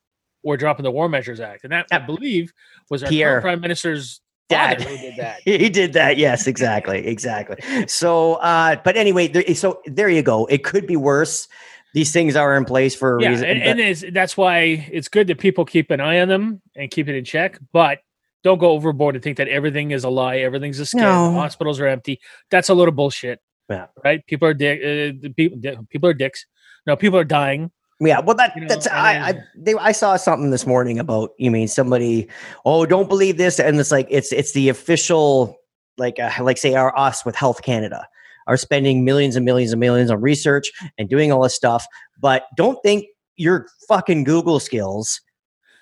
We're 0.44 0.58
dropping 0.58 0.84
the 0.84 0.92
War 0.92 1.10
Measures 1.10 1.40
Act, 1.42 1.64
and 1.66 1.74
that 1.74 1.88
I 1.92 1.98
believe 1.98 2.54
was 2.90 3.04
our 3.04 3.42
prime 3.42 3.60
minister's 3.60 4.22
Dad. 4.50 4.82
father 4.82 4.96
who 4.96 5.02
did 5.02 5.16
that. 5.18 5.40
he 5.46 5.70
did 5.70 5.94
that. 5.94 6.18
Yes, 6.18 6.48
exactly, 6.48 7.06
exactly. 7.06 7.58
So, 7.88 8.36
uh, 8.36 8.78
but 8.84 8.96
anyway, 8.98 9.28
there, 9.28 9.56
so 9.56 9.82
there 9.86 10.10
you 10.10 10.22
go. 10.22 10.46
It 10.46 10.64
could 10.64 10.88
be 10.88 10.96
worse. 10.96 11.48
These 11.94 12.12
things 12.12 12.36
are 12.36 12.56
in 12.58 12.66
place 12.66 12.96
for 12.96 13.18
a 13.18 13.22
yeah, 13.24 13.30
reason. 13.30 13.46
and, 13.46 13.60
but- 13.60 13.68
and 13.68 13.80
it's, 13.80 14.04
that's 14.14 14.38
why 14.38 14.88
it's 14.92 15.08
good 15.08 15.28
that 15.28 15.40
people 15.40 15.66
keep 15.66 15.90
an 15.92 16.00
eye 16.00 16.20
on 16.20 16.28
them 16.28 16.62
and 16.76 16.92
keep 16.92 17.08
it 17.10 17.16
in 17.16 17.26
check. 17.26 17.60
But 17.74 18.00
don't 18.44 18.60
go 18.60 18.72
overboard 18.72 19.16
and 19.16 19.24
think 19.24 19.38
that 19.38 19.48
everything 19.48 19.92
is 19.92 20.04
a 20.04 20.10
lie, 20.10 20.38
everything's 20.38 20.80
a 20.80 20.84
scam, 20.84 20.98
No. 21.02 21.32
hospitals 21.34 21.80
are 21.80 21.88
empty. 21.88 22.20
That's 22.52 22.70
a 22.70 22.74
little 22.74 22.94
bullshit. 22.94 23.40
Yeah. 23.70 23.88
Right? 24.04 24.26
People 24.28 24.48
are 24.48 24.54
dick. 24.54 24.80
Uh, 25.26 25.30
people, 25.36 25.58
di- 25.58 25.78
people 25.90 26.10
are 26.10 26.14
dicks. 26.14 26.46
No, 26.86 26.96
people 26.96 27.20
are 27.20 27.26
dying. 27.26 27.72
Yeah, 28.00 28.20
well, 28.20 28.36
that 28.36 28.56
You 28.56 28.62
know, 28.62 28.68
that's 28.68 28.86
and 28.86 28.96
I 28.96 29.30
I, 29.30 29.44
they, 29.56 29.74
I 29.74 29.92
saw 29.92 30.18
something 30.18 30.52
this 30.52 30.68
morning 30.68 31.00
about 31.00 31.32
you 31.38 31.50
mean 31.50 31.68
somebody 31.68 32.28
oh 32.64 32.86
don't 32.86 33.10
believe 33.10 33.38
this 33.38 33.60
and 33.60 33.80
it's 33.80 33.92
like 33.92 34.08
it's 34.10 34.32
it's 34.32 34.54
the 34.54 34.70
official 34.70 35.58
like 35.98 36.20
uh, 36.20 36.32
like 36.42 36.58
say 36.60 36.76
our 36.76 36.96
us 36.98 37.26
with 37.26 37.36
Health 37.36 37.64
Canada 37.64 38.08
are 38.46 38.58
spending 38.58 39.04
millions 39.04 39.36
and 39.36 39.46
millions 39.46 39.72
and 39.72 39.80
millions 39.80 40.12
on 40.12 40.22
research 40.22 40.72
and 40.98 41.10
doing 41.10 41.32
all 41.32 41.42
this 41.42 41.56
stuff, 41.56 41.86
but 42.22 42.44
don't 42.56 42.78
think 42.84 43.06
your 43.36 43.68
fucking 43.88 44.24
Google 44.24 44.60
skills 44.60 45.20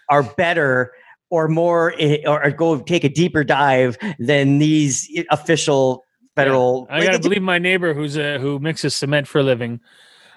are 0.10 0.24
better 0.24 0.91
or 1.29 1.48
more 1.48 1.93
or, 2.25 2.45
or 2.45 2.51
go 2.51 2.79
take 2.79 3.03
a 3.03 3.10
deeper 3.10 3.43
dive 3.43 3.98
than 4.19 4.57
these 4.60 5.10
official 5.31 6.03
federal. 6.36 6.88
I 6.89 7.00
like, 7.00 7.07
gotta 7.07 7.19
believe 7.19 7.41
my 7.41 7.60
neighbor 7.60 7.93
who's 7.93 8.17
a 8.17 8.39
who 8.39 8.60
mixes 8.60 8.95
cement 8.95 9.27
for 9.27 9.39
a 9.39 9.43
living, 9.43 9.79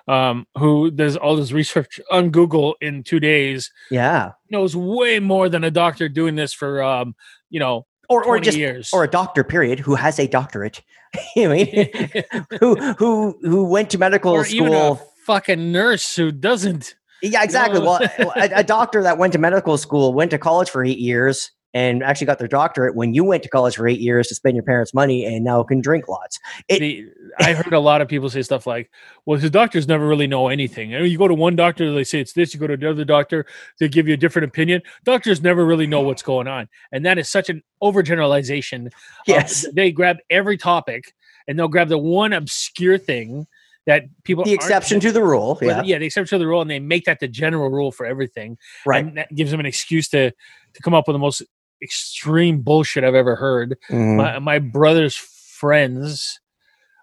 um, 0.08 0.46
who 0.56 0.90
does 0.90 1.16
all 1.16 1.36
this 1.36 1.52
research 1.52 2.00
on 2.10 2.30
Google 2.30 2.76
in 2.80 3.02
two 3.02 3.20
days, 3.20 3.70
yeah, 3.90 4.32
knows 4.50 4.74
way 4.74 5.20
more 5.20 5.48
than 5.48 5.64
a 5.64 5.70
doctor 5.70 6.08
doing 6.08 6.34
this 6.34 6.52
for 6.52 6.82
um, 6.82 7.14
you 7.50 7.60
know, 7.60 7.86
or 8.08 8.24
or 8.24 8.40
just 8.40 8.56
years. 8.56 8.90
or 8.92 9.04
a 9.04 9.08
doctor 9.08 9.44
period 9.44 9.78
who 9.78 9.94
has 9.94 10.18
a 10.18 10.26
doctorate 10.26 10.82
you 11.36 11.50
I 11.50 11.64
mean 11.64 11.90
who 12.60 12.74
who 12.94 13.38
who 13.42 13.64
went 13.64 13.90
to 13.90 13.98
medical 13.98 14.32
or 14.32 14.44
school 14.44 15.00
fucking 15.24 15.72
nurse 15.72 16.16
who 16.16 16.32
doesn't. 16.32 16.94
yeah 17.22 17.42
exactly 17.42 17.80
know? 17.80 17.98
well 18.00 18.32
a, 18.36 18.50
a 18.56 18.64
doctor 18.64 19.02
that 19.02 19.18
went 19.18 19.32
to 19.34 19.38
medical 19.38 19.76
school 19.76 20.14
went 20.14 20.30
to 20.30 20.38
college 20.38 20.70
for 20.70 20.84
eight 20.84 20.98
years 20.98 21.50
and 21.74 22.02
actually 22.02 22.26
got 22.26 22.38
their 22.38 22.48
doctorate 22.48 22.94
when 22.96 23.12
you 23.12 23.22
went 23.24 23.42
to 23.42 23.48
college 23.48 23.76
for 23.76 23.86
eight 23.86 24.00
years 24.00 24.26
to 24.28 24.34
spend 24.34 24.56
your 24.56 24.62
parents 24.64 24.94
money 24.94 25.24
and 25.26 25.44
now 25.44 25.62
can 25.62 25.80
drink 25.80 26.08
lots 26.08 26.38
It- 26.68 26.80
the, 26.80 27.06
I 27.40 27.52
heard 27.52 27.72
a 27.74 27.78
lot 27.80 28.00
of 28.00 28.08
people 28.08 28.30
say 28.30 28.40
stuff 28.42 28.66
like, 28.66 28.90
"Well, 29.26 29.38
the 29.38 29.50
doctors 29.50 29.86
never 29.86 30.06
really 30.08 30.26
know 30.26 30.48
anything." 30.48 30.94
And 30.94 31.06
you 31.06 31.18
go 31.18 31.28
to 31.28 31.34
one 31.34 31.54
doctor, 31.56 31.92
they 31.92 32.04
say 32.04 32.20
it's 32.20 32.32
this. 32.32 32.54
You 32.54 32.58
go 32.60 32.66
to 32.66 32.72
another 32.74 33.04
doctor, 33.04 33.44
they 33.78 33.88
give 33.88 34.08
you 34.08 34.14
a 34.14 34.16
different 34.16 34.48
opinion. 34.48 34.80
Doctors 35.04 35.42
never 35.42 35.64
really 35.66 35.86
know 35.86 36.00
what's 36.00 36.22
going 36.22 36.48
on, 36.48 36.68
and 36.90 37.04
that 37.06 37.18
is 37.18 37.28
such 37.28 37.48
an 37.50 37.62
overgeneralization. 37.82 38.86
of- 38.86 38.92
yes 39.26 39.66
they 39.74 39.92
grab 39.92 40.16
every 40.30 40.56
topic 40.56 41.12
and 41.46 41.58
they'll 41.58 41.68
grab 41.68 41.88
the 41.88 41.98
one 41.98 42.32
obscure 42.32 42.98
thing 42.98 43.46
that 43.86 44.04
people 44.24 44.44
the 44.44 44.52
exception 44.52 45.00
to 45.00 45.12
the 45.12 45.22
rule 45.22 45.58
yeah 45.62 45.82
yeah, 45.84 45.98
the 45.98 46.06
exception 46.06 46.36
to 46.38 46.42
the 46.42 46.46
rule, 46.46 46.60
and 46.62 46.70
they 46.70 46.78
make 46.80 47.04
that 47.04 47.20
the 47.20 47.28
general 47.28 47.70
rule 47.70 47.92
for 47.92 48.04
everything. 48.06 48.56
right 48.86 49.04
and 49.04 49.16
that 49.18 49.34
gives 49.34 49.50
them 49.50 49.60
an 49.60 49.66
excuse 49.66 50.08
to 50.08 50.30
to 50.74 50.82
come 50.82 50.94
up 50.94 51.06
with 51.08 51.14
the 51.14 51.18
most 51.18 51.42
extreme 51.82 52.60
bullshit 52.62 53.04
I've 53.04 53.14
ever 53.14 53.36
heard. 53.36 53.76
Mhm. 53.90 54.16
My 54.16 54.38
my 54.38 54.58
brother's 54.58 55.16
friends, 55.16 56.40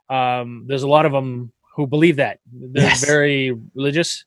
um, 0.09 0.65
there's 0.67 0.83
a 0.83 0.87
lot 0.87 1.05
of 1.05 1.11
them 1.11 1.51
who 1.75 1.87
believe 1.87 2.17
that 2.17 2.39
they're 2.51 2.83
Yes. 2.83 3.05
very 3.05 3.51
religious, 3.73 4.23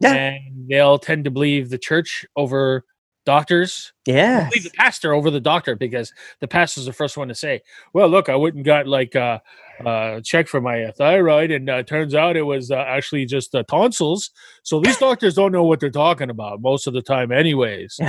Yeah. 0.00 0.12
and 0.14 0.68
they 0.68 0.80
all 0.80 0.98
tend 0.98 1.24
to 1.24 1.30
believe 1.30 1.70
the 1.70 1.78
church 1.78 2.26
over 2.36 2.84
doctors. 3.24 3.92
yeah 4.04 4.48
Believe 4.48 4.64
the 4.64 4.70
pastor 4.76 5.14
over 5.14 5.30
the 5.30 5.40
doctor 5.40 5.76
because 5.76 6.12
the 6.40 6.48
pastor's 6.48 6.86
the 6.86 6.92
first 6.92 7.16
one 7.16 7.28
to 7.28 7.34
say, 7.36 7.62
"Well, 7.94 8.08
look, 8.08 8.28
I 8.28 8.34
went 8.34 8.56
and 8.56 8.64
got 8.64 8.88
like 8.88 9.14
uh, 9.14 9.38
uh, 9.86 10.20
check 10.24 10.48
for 10.48 10.60
my 10.60 10.82
uh, 10.84 10.92
thyroid, 10.92 11.52
and 11.52 11.70
uh, 11.70 11.82
turns 11.84 12.14
out 12.16 12.36
it 12.36 12.42
was 12.42 12.70
uh, 12.72 12.76
actually 12.76 13.24
just 13.26 13.54
uh, 13.54 13.62
tonsils." 13.68 14.30
So 14.64 14.80
these 14.80 14.96
doctors 15.06 15.34
don't 15.34 15.52
know 15.52 15.62
what 15.62 15.78
they're 15.78 15.88
talking 15.88 16.30
about 16.30 16.60
most 16.60 16.88
of 16.88 16.94
the 16.94 17.02
time, 17.02 17.30
anyways. 17.30 18.00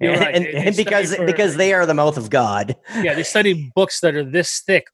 And, 0.00 0.20
right. 0.20 0.34
and, 0.34 0.46
and 0.46 0.76
because 0.76 1.14
for- 1.14 1.24
because 1.24 1.56
they 1.56 1.72
are 1.72 1.86
the 1.86 1.94
mouth 1.94 2.18
of 2.18 2.28
god 2.28 2.76
yeah, 2.96 3.14
they 3.14 3.22
study 3.22 3.72
books 3.74 4.00
that 4.00 4.14
are 4.14 4.24
this 4.24 4.60
thick, 4.60 4.88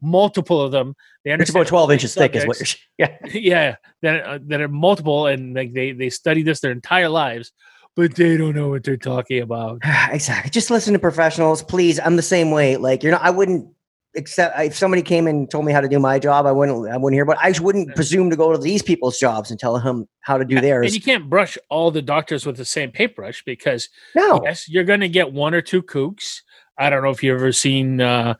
multiple 0.00 0.60
of 0.62 0.72
them. 0.72 0.94
They 1.24 1.32
understand 1.32 1.56
about 1.56 1.68
12 1.68 1.80
all 1.80 1.86
these 1.88 1.96
inches 1.96 2.14
thick 2.14 2.34
is 2.34 2.46
what 2.46 2.56
subjects. 2.56 2.82
you're 2.98 3.08
yeah 3.24 3.28
yeah 3.34 3.76
that 4.02 4.24
uh, 4.24 4.38
that 4.46 4.60
are 4.60 4.68
multiple 4.68 5.26
and 5.26 5.54
like 5.54 5.74
they 5.74 5.92
they 5.92 6.08
study 6.08 6.42
this 6.42 6.60
their 6.60 6.72
entire 6.72 7.08
lives 7.08 7.52
but 7.96 8.14
they 8.14 8.36
don't 8.36 8.54
know 8.54 8.68
what 8.68 8.84
they're 8.84 8.96
talking 8.96 9.42
about 9.42 9.80
exactly. 10.10 10.50
Just 10.50 10.70
listen 10.70 10.92
to 10.92 10.98
professionals, 10.98 11.62
please. 11.62 11.98
I'm 11.98 12.16
the 12.16 12.22
same 12.22 12.50
way. 12.50 12.76
Like 12.76 13.02
you're 13.02 13.12
not. 13.12 13.22
I 13.22 13.30
wouldn't 13.30 13.68
accept 14.16 14.58
if 14.60 14.74
somebody 14.76 15.02
came 15.02 15.26
and 15.26 15.50
told 15.50 15.64
me 15.64 15.72
how 15.72 15.80
to 15.80 15.88
do 15.88 15.98
my 15.98 16.18
job. 16.18 16.46
I 16.46 16.52
wouldn't. 16.52 16.88
I 16.90 16.96
wouldn't 16.96 17.14
hear. 17.16 17.24
But 17.24 17.38
I 17.40 17.52
wouldn't 17.60 17.94
presume 17.94 18.30
to 18.30 18.36
go 18.36 18.52
to 18.52 18.58
these 18.58 18.82
people's 18.82 19.18
jobs 19.18 19.50
and 19.50 19.60
tell 19.60 19.78
them 19.78 20.08
how 20.20 20.38
to 20.38 20.44
do 20.44 20.56
and 20.56 20.64
theirs. 20.64 20.94
you 20.94 21.00
can't 21.00 21.28
brush 21.30 21.56
all 21.70 21.90
the 21.90 22.02
doctors 22.02 22.44
with 22.46 22.56
the 22.56 22.64
same 22.64 22.90
paintbrush 22.90 23.42
because 23.44 23.88
No. 24.14 24.40
yes 24.44 24.68
you're 24.68 24.84
going 24.84 25.00
to 25.00 25.08
get 25.08 25.32
one 25.32 25.54
or 25.54 25.62
two 25.62 25.82
kooks 25.82 26.40
i 26.78 26.90
don't 26.90 27.02
know 27.04 27.10
if 27.10 27.22
you've 27.22 27.36
ever 27.38 27.52
seen 27.52 28.00
uh 28.00 28.34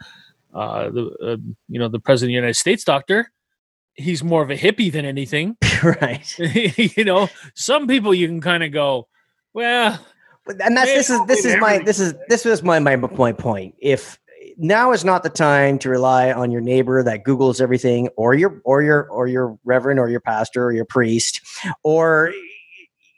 uh 0.53 0.91
the 0.91 1.05
uh, 1.23 1.37
you 1.69 1.79
know 1.79 1.89
the 1.89 2.01
president 2.01 2.27
of 2.27 2.31
the 2.31 2.35
united 2.35 2.55
states 2.55 2.83
doctor 2.83 3.31
he's 3.95 4.25
more 4.25 4.43
of 4.43 4.51
a 4.51 4.57
hippie 4.57 4.91
than 4.91 5.05
anything 5.05 5.57
right. 6.03 6.37
you 6.97 7.05
know 7.05 7.29
some 7.55 7.87
people 7.87 8.13
you 8.13 8.27
can 8.27 8.41
kind 8.41 8.65
of 8.65 8.73
go 8.73 9.07
well 9.55 9.99
And 10.61 10.77
that's 10.77 10.93
this 10.93 11.11
is 11.11 11.25
this 11.27 11.45
is 11.45 11.57
my 11.59 11.79
this 11.79 12.01
is 12.01 12.15
this 12.29 12.45
was 12.45 12.63
my 12.63 12.79
my 12.79 12.97
my 12.97 13.33
point. 13.33 13.75
If 13.79 14.19
now 14.57 14.93
is 14.93 15.05
not 15.05 15.23
the 15.23 15.31
time 15.31 15.79
to 15.81 15.89
rely 15.91 16.33
on 16.33 16.51
your 16.51 16.61
neighbor 16.61 17.03
that 17.03 17.25
Googles 17.25 17.61
everything, 17.61 18.09
or 18.17 18.35
your 18.35 18.61
or 18.65 18.83
your 18.83 19.09
or 19.11 19.27
your 19.27 19.59
reverend 19.65 19.99
or 20.01 20.09
your 20.09 20.21
pastor 20.21 20.65
or 20.65 20.73
your 20.73 20.85
priest, 20.85 21.41
or 21.83 22.33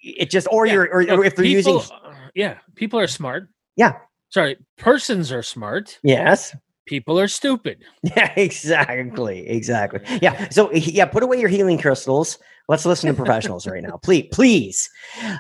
it 0.03 0.31
just 0.31 0.47
or 0.51 0.67
Yeah, 0.67 0.73
your 0.75 0.85
or, 0.87 1.03
or 1.11 1.25
if 1.25 1.37
they're 1.37 1.45
using 1.45 1.79
people- 1.81 1.97
uh, 2.05 2.15
yeah 2.35 2.59
people 2.77 2.99
are 3.01 3.07
smart 3.09 3.49
Yeah. 3.77 3.95
sorry 4.29 4.57
persons 4.77 5.33
are 5.33 5.43
smart 5.43 5.99
yes 6.03 6.55
people 6.87 7.19
are 7.19 7.27
stupid 7.29 7.83
Yeah, 8.03 8.33
exactly, 8.37 9.47
exactly. 9.49 10.01
Yeah. 10.23 10.49
So 10.51 10.73
yeah, 10.73 11.05
put 11.07 11.23
away 11.23 11.41
your 11.41 11.49
healing 11.49 11.79
crystals. 11.79 12.39
Let's 12.69 12.87
listen 12.87 13.09
to 13.09 13.15
professionals 13.15 13.67
right 13.67 13.83
now, 13.83 13.97
please, 14.03 14.29
please. 14.33 14.89
Uh, 15.23 15.37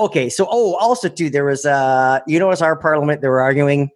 okay. 0.00 0.28
So 0.28 0.46
oh, 0.50 0.74
also 0.76 1.08
too, 1.08 1.30
there 1.30 1.44
was 1.46 1.64
uh, 1.64 2.20
you 2.26 2.38
know 2.38 2.46
notice 2.46 2.62
our 2.62 2.76
parliament 2.76 3.22
they 3.22 3.28
were 3.28 3.40
arguing, 3.40 3.90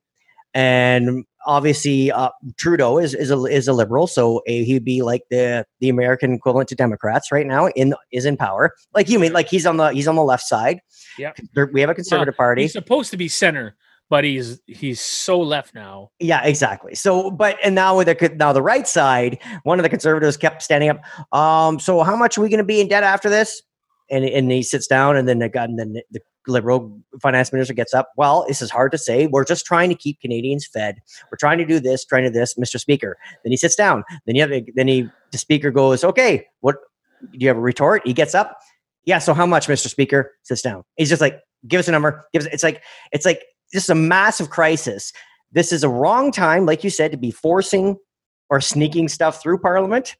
and 0.54 1.24
obviously 1.48 2.12
uh, 2.12 2.28
Trudeau 2.56 2.98
is 2.98 3.14
is 3.14 3.32
a 3.32 3.44
is 3.46 3.66
a 3.66 3.72
liberal, 3.72 4.06
so 4.06 4.38
uh, 4.40 4.42
he'd 4.46 4.84
be 4.84 5.02
like 5.02 5.22
the 5.30 5.66
the 5.80 5.88
American 5.88 6.34
equivalent 6.34 6.68
to 6.68 6.76
Democrats 6.76 7.32
right 7.32 7.46
now 7.46 7.66
in 7.68 7.94
is 8.12 8.24
in 8.24 8.36
power. 8.36 8.74
Like 8.94 9.08
you 9.08 9.18
mean 9.18 9.32
like 9.32 9.48
he's 9.48 9.66
on 9.66 9.78
the 9.78 9.88
he's 9.88 10.06
on 10.06 10.14
the 10.14 10.22
left 10.22 10.44
side. 10.44 10.80
Yeah, 11.18 11.32
We 11.72 11.80
have 11.80 11.90
a 11.90 11.94
conservative 11.94 12.36
party. 12.36 12.62
he's 12.62 12.72
supposed 12.72 13.10
to 13.10 13.16
be 13.16 13.26
center 13.26 13.74
but 14.10 14.24
he's 14.24 14.60
he's 14.66 15.00
so 15.00 15.38
left 15.38 15.74
now 15.74 16.10
Yeah, 16.18 16.42
exactly. 16.44 16.94
So, 16.94 17.30
but 17.30 17.58
and 17.62 17.74
now 17.74 17.96
with 17.96 18.06
the 18.06 18.34
now 18.36 18.52
the 18.52 18.62
right 18.62 18.86
side, 18.86 19.38
one 19.64 19.78
of 19.78 19.82
the 19.82 19.90
conservatives 19.90 20.36
kept 20.36 20.62
standing 20.62 20.90
up. 20.90 21.00
Um, 21.36 21.78
so 21.78 22.02
how 22.02 22.16
much 22.16 22.38
are 22.38 22.40
we 22.40 22.48
going 22.48 22.58
to 22.58 22.64
be 22.64 22.80
in 22.80 22.88
debt 22.88 23.02
after 23.02 23.28
this? 23.28 23.62
And 24.10 24.24
and 24.24 24.50
he 24.50 24.62
sits 24.62 24.86
down, 24.86 25.16
and 25.16 25.28
then 25.28 25.40
the 25.40 25.50
guy, 25.50 25.64
and 25.64 25.78
then 25.78 25.92
the 26.10 26.20
liberal 26.48 27.00
finance 27.20 27.52
minister 27.52 27.74
gets 27.74 27.94
up. 27.94 28.12
Well, 28.16 28.44
this 28.48 28.62
is 28.62 28.70
hard 28.70 28.92
to 28.92 28.98
say. 28.98 29.26
We're 29.26 29.44
just 29.44 29.66
trying 29.66 29.88
to 29.90 29.94
keep 29.94 30.20
Canadians 30.20 30.66
fed. 30.66 31.00
We're 31.30 31.38
trying 31.38 31.58
to 31.58 31.64
do 31.64 31.80
this, 31.80 32.04
trying 32.04 32.24
to 32.24 32.30
this, 32.30 32.54
Mr. 32.54 32.78
Speaker. 32.78 33.16
Then 33.44 33.50
he 33.50 33.56
sits 33.56 33.76
down. 33.76 34.04
Then 34.26 34.34
you 34.34 34.42
have 34.42 34.64
then 34.74 34.88
he 34.88 35.08
the 35.30 35.38
speaker 35.38 35.70
goes, 35.70 36.04
okay, 36.04 36.46
what 36.60 36.76
do 37.32 37.38
you 37.38 37.48
have 37.48 37.56
a 37.56 37.60
retort? 37.60 38.02
He 38.04 38.12
gets 38.12 38.34
up. 38.34 38.58
Yeah. 39.04 39.18
So 39.18 39.34
how 39.34 39.46
much, 39.46 39.68
Mr. 39.68 39.88
Speaker? 39.88 40.32
Sits 40.42 40.62
down. 40.62 40.84
He's 40.96 41.08
just 41.08 41.20
like, 41.20 41.40
give 41.66 41.78
us 41.78 41.88
a 41.88 41.92
number. 41.92 42.26
Give 42.32 42.42
us. 42.42 42.48
It's 42.52 42.62
like 42.62 42.82
it's 43.12 43.26
like 43.26 43.42
this 43.72 43.84
is 43.84 43.90
a 43.90 43.94
massive 43.94 44.50
crisis 44.50 45.12
this 45.52 45.72
is 45.72 45.82
a 45.82 45.88
wrong 45.88 46.30
time, 46.30 46.66
like 46.66 46.84
you 46.84 46.90
said, 46.90 47.10
to 47.12 47.16
be 47.16 47.30
forcing 47.30 47.96
or 48.50 48.60
sneaking 48.60 49.08
stuff 49.08 49.42
through 49.42 49.58
Parliament 49.58 50.16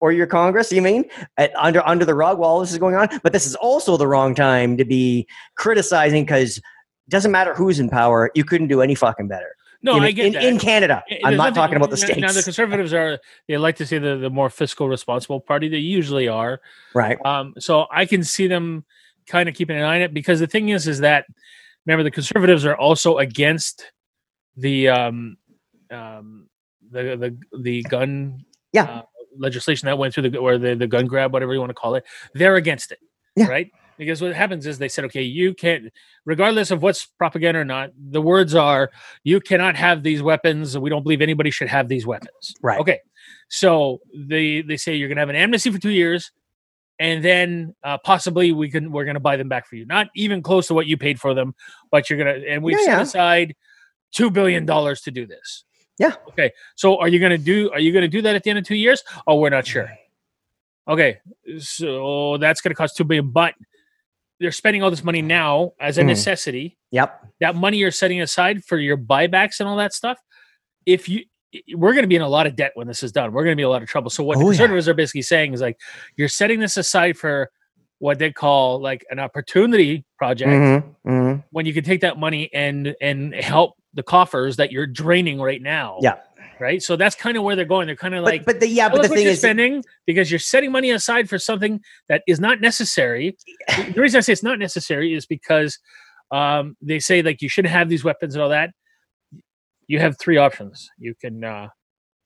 or 0.00 0.12
your 0.12 0.26
Congress. 0.26 0.72
You 0.72 0.82
mean 0.82 1.04
at, 1.36 1.54
under 1.56 1.86
under 1.86 2.04
the 2.04 2.14
rug 2.14 2.38
while 2.38 2.60
this 2.60 2.72
is 2.72 2.78
going 2.78 2.94
on? 2.94 3.08
But 3.22 3.32
this 3.32 3.46
is 3.46 3.54
also 3.56 3.96
the 3.96 4.06
wrong 4.06 4.34
time 4.34 4.76
to 4.76 4.84
be 4.84 5.26
criticizing 5.56 6.24
because 6.24 6.58
it 6.58 6.62
doesn't 7.10 7.32
matter 7.32 7.54
who's 7.54 7.78
in 7.78 7.88
power. 7.88 8.30
You 8.34 8.44
couldn't 8.44 8.68
do 8.68 8.82
any 8.82 8.94
fucking 8.94 9.28
better. 9.28 9.54
no 9.82 9.96
in, 9.96 10.02
i 10.02 10.10
get 10.10 10.26
in, 10.26 10.32
that 10.32 10.44
in 10.44 10.58
Canada. 10.58 11.02
Eh, 11.10 11.18
I'm 11.24 11.36
not 11.36 11.44
nothing- 11.48 11.54
talking 11.54 11.76
about 11.76 11.90
the 11.90 11.96
states. 11.96 12.18
now 12.18 12.32
the 12.32 12.42
conservatives 12.42 12.92
are 12.92 13.18
they 13.48 13.56
like 13.58 13.76
to 13.76 13.86
say 13.86 13.98
the, 13.98 14.16
the 14.16 14.30
more 14.30 14.50
fiscal 14.50 14.88
responsible 14.88 15.40
party 15.40 15.68
they 15.68 15.78
usually 15.78 16.28
are 16.28 16.60
right. 16.94 17.18
Um, 17.24 17.54
so 17.58 17.86
I 17.90 18.06
can 18.06 18.24
see 18.24 18.46
them 18.48 18.84
kind 19.26 19.48
of 19.48 19.54
keeping 19.54 19.76
an 19.76 19.82
eye 19.82 19.96
on 19.96 20.02
it 20.02 20.14
because 20.14 20.40
the 20.40 20.46
thing 20.46 20.68
is, 20.70 20.86
is 20.86 21.00
that 21.00 21.26
remember 21.84 22.02
the 22.04 22.10
conservatives 22.10 22.64
are 22.64 22.76
also 22.76 23.18
against 23.18 23.92
the 24.56 24.88
um, 24.88 25.36
um, 25.90 26.48
the 26.90 27.16
the 27.16 27.58
the 27.60 27.82
gun 27.84 28.44
Yeah. 28.72 28.84
uh, 28.84 29.02
legislation 29.38 29.86
that 29.86 29.98
went 29.98 30.14
through 30.14 30.28
the 30.30 30.38
or 30.38 30.58
the 30.58 30.74
the 30.74 30.86
gun 30.86 31.06
grab 31.06 31.32
whatever 31.32 31.52
you 31.54 31.60
want 31.60 31.70
to 31.70 31.74
call 31.74 31.94
it. 31.94 32.04
They're 32.34 32.56
against 32.56 32.92
it, 32.92 32.98
Yeah. 33.36 33.46
right? 33.46 33.70
Because 33.98 34.20
what 34.20 34.34
happens 34.34 34.66
is 34.66 34.76
they 34.78 34.88
said, 34.90 35.06
okay, 35.06 35.22
you 35.22 35.54
can't, 35.54 35.84
regardless 36.26 36.70
of 36.70 36.82
what's 36.82 37.06
propaganda 37.06 37.60
or 37.60 37.64
not, 37.64 37.92
the 37.96 38.20
words 38.20 38.54
are, 38.54 38.90
you 39.24 39.40
cannot 39.40 39.74
have 39.76 40.02
these 40.02 40.22
weapons. 40.22 40.76
We 40.76 40.90
don't 40.90 41.02
believe 41.02 41.22
anybody 41.22 41.50
should 41.50 41.68
have 41.68 41.88
these 41.88 42.06
weapons. 42.06 42.52
Right. 42.62 42.78
Okay. 42.78 43.00
So 43.48 44.00
they 44.14 44.60
they 44.62 44.76
say 44.76 44.96
you're 44.96 45.08
going 45.08 45.16
to 45.16 45.22
have 45.22 45.30
an 45.30 45.36
amnesty 45.36 45.70
for 45.70 45.78
two 45.78 45.90
years, 45.90 46.30
and 46.98 47.24
then 47.24 47.74
uh, 47.84 47.96
possibly 48.04 48.52
we 48.52 48.70
can 48.70 48.92
we're 48.92 49.04
going 49.04 49.14
to 49.14 49.20
buy 49.20 49.36
them 49.36 49.48
back 49.48 49.66
for 49.66 49.76
you. 49.76 49.86
Not 49.86 50.08
even 50.14 50.42
close 50.42 50.66
to 50.68 50.74
what 50.74 50.86
you 50.86 50.96
paid 50.98 51.18
for 51.20 51.32
them, 51.34 51.54
but 51.90 52.10
you're 52.10 52.18
gonna 52.18 52.38
and 52.46 52.62
we've 52.62 52.78
Yeah, 52.78 52.84
set 52.84 52.92
yeah. 52.92 53.00
aside 53.02 53.54
two 54.12 54.30
billion 54.30 54.66
dollars 54.66 55.00
to 55.02 55.10
do 55.10 55.26
this. 55.26 55.64
Yeah. 55.98 56.14
Okay. 56.28 56.52
So 56.74 56.98
are 56.98 57.08
you 57.08 57.18
gonna 57.18 57.38
do 57.38 57.70
are 57.72 57.80
you 57.80 57.92
gonna 57.92 58.08
do 58.08 58.22
that 58.22 58.36
at 58.36 58.42
the 58.42 58.50
end 58.50 58.58
of 58.58 58.66
two 58.66 58.74
years? 58.76 59.02
Oh, 59.26 59.36
we're 59.38 59.50
not 59.50 59.66
sure. 59.66 59.90
Okay. 60.88 61.18
So 61.58 62.36
that's 62.38 62.60
gonna 62.60 62.74
cost 62.74 62.96
two 62.96 63.04
billion, 63.04 63.30
but 63.30 63.54
they're 64.38 64.52
spending 64.52 64.82
all 64.82 64.90
this 64.90 65.02
money 65.02 65.22
now 65.22 65.72
as 65.80 65.96
a 65.98 66.02
Mhm. 66.02 66.06
necessity. 66.08 66.76
Yep. 66.90 67.26
That 67.40 67.54
money 67.56 67.78
you're 67.78 67.90
setting 67.90 68.20
aside 68.20 68.64
for 68.64 68.76
your 68.76 68.98
buybacks 68.98 69.60
and 69.60 69.68
all 69.68 69.76
that 69.76 69.94
stuff. 69.94 70.18
If 70.84 71.08
you 71.08 71.24
we're 71.74 71.92
going 71.92 72.02
to 72.02 72.08
be 72.08 72.16
in 72.16 72.22
a 72.22 72.28
lot 72.28 72.46
of 72.46 72.54
debt 72.54 72.72
when 72.74 72.86
this 72.86 73.02
is 73.02 73.12
done. 73.12 73.32
We're 73.32 73.44
going 73.44 73.52
to 73.52 73.56
be 73.56 73.62
in 73.62 73.68
a 73.68 73.70
lot 73.70 73.80
of 73.80 73.88
trouble. 73.88 74.10
So 74.10 74.22
what 74.22 74.36
the 74.36 74.44
Oh, 74.44 74.50
yeah. 74.50 74.58
conservatives 74.58 74.88
are 74.88 74.94
basically 74.94 75.22
saying 75.22 75.54
is 75.54 75.62
like 75.62 75.78
you're 76.16 76.28
setting 76.28 76.60
this 76.60 76.76
aside 76.76 77.16
for 77.16 77.50
what 77.98 78.18
they 78.18 78.30
call 78.30 78.80
like 78.80 79.04
an 79.10 79.18
opportunity 79.18 80.04
project 80.18 80.50
hmm 81.04 81.10
hmm 81.10 81.40
when 81.50 81.64
you 81.66 81.72
can 81.72 81.84
take 81.84 82.00
that 82.02 82.18
money 82.18 82.50
and 82.52 82.94
and 83.00 83.34
help 83.34 83.74
the 83.96 84.02
coffers 84.02 84.56
that 84.56 84.70
you're 84.70 84.86
draining 84.86 85.40
right 85.40 85.60
now. 85.60 85.98
Yeah. 86.00 86.16
Right. 86.58 86.82
So 86.82 86.96
that's 86.96 87.14
kind 87.14 87.36
of 87.36 87.42
where 87.42 87.54
they're 87.54 87.66
going. 87.66 87.86
They're 87.86 87.96
kind 87.96 88.14
of 88.14 88.24
But, 88.24 88.30
like, 88.30 88.44
but 88.46 88.60
the, 88.60 88.68
yeah, 88.68 88.88
but 88.88 89.02
the 89.02 89.08
thing 89.08 89.26
is, 89.26 89.38
spending 89.38 89.84
because 90.06 90.30
you're 90.30 90.38
setting 90.38 90.72
money 90.72 90.90
aside 90.90 91.28
for 91.28 91.38
something 91.38 91.80
that 92.08 92.22
is 92.26 92.40
not 92.40 92.62
necessary. 92.62 93.36
the 93.76 94.00
reason 94.00 94.16
I 94.16 94.20
say 94.22 94.32
it's 94.32 94.42
not 94.42 94.58
necessary 94.58 95.12
is 95.12 95.26
because 95.26 95.78
um, 96.30 96.76
they 96.80 96.98
say 96.98 97.20
like 97.20 97.42
you 97.42 97.50
shouldn't 97.50 97.72
have 97.72 97.90
these 97.90 98.04
weapons 98.04 98.34
and 98.34 98.42
all 98.42 98.48
that. 98.50 98.70
You 99.86 99.98
have 99.98 100.18
three 100.18 100.38
options. 100.38 100.88
You 100.98 101.14
can 101.20 101.44
uh, 101.44 101.68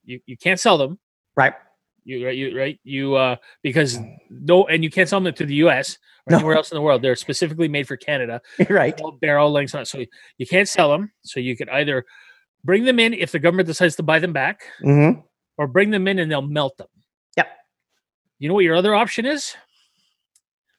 you 0.04 0.20
you 0.26 0.36
can't 0.36 0.60
sell 0.60 0.78
them. 0.78 1.00
right? 1.34 1.54
You 2.04 2.26
right 2.26 2.36
you 2.36 2.56
right 2.58 2.80
you 2.84 3.14
uh 3.14 3.36
because 3.62 3.98
no 4.30 4.66
and 4.66 4.82
you 4.82 4.90
can't 4.90 5.08
sell 5.08 5.20
them 5.20 5.32
to 5.34 5.44
the 5.46 5.54
U.S. 5.56 5.98
or 6.26 6.32
No. 6.32 6.36
anywhere 6.38 6.56
else 6.56 6.70
in 6.70 6.76
the 6.76 6.82
world. 6.82 7.02
They're 7.02 7.16
specifically 7.16 7.68
made 7.68 7.86
for 7.88 7.96
Canada 7.96 8.40
right. 8.70 8.98
all 9.00 9.12
barrel 9.12 9.50
lengths 9.50 9.74
on. 9.74 9.84
So 9.84 10.04
you 10.38 10.46
can't 10.46 10.68
sell 10.68 10.90
them. 10.90 11.12
So 11.22 11.40
you 11.40 11.56
could 11.56 11.68
either 11.68 12.04
bring 12.64 12.84
them 12.84 12.98
in 12.98 13.14
if 13.14 13.32
the 13.32 13.38
government 13.38 13.66
decides 13.66 13.96
to 13.96 14.02
buy 14.02 14.18
them 14.18 14.32
back, 14.32 14.62
hmm 14.80 15.10
or 15.58 15.66
bring 15.66 15.90
them 15.90 16.08
in 16.08 16.18
and 16.18 16.30
they'll 16.30 16.40
melt 16.40 16.76
them. 16.78 16.88
Yep. 17.36 17.48
You 18.38 18.48
know 18.48 18.54
what 18.54 18.64
your 18.64 18.76
other 18.76 18.94
option 18.94 19.26
is? 19.26 19.54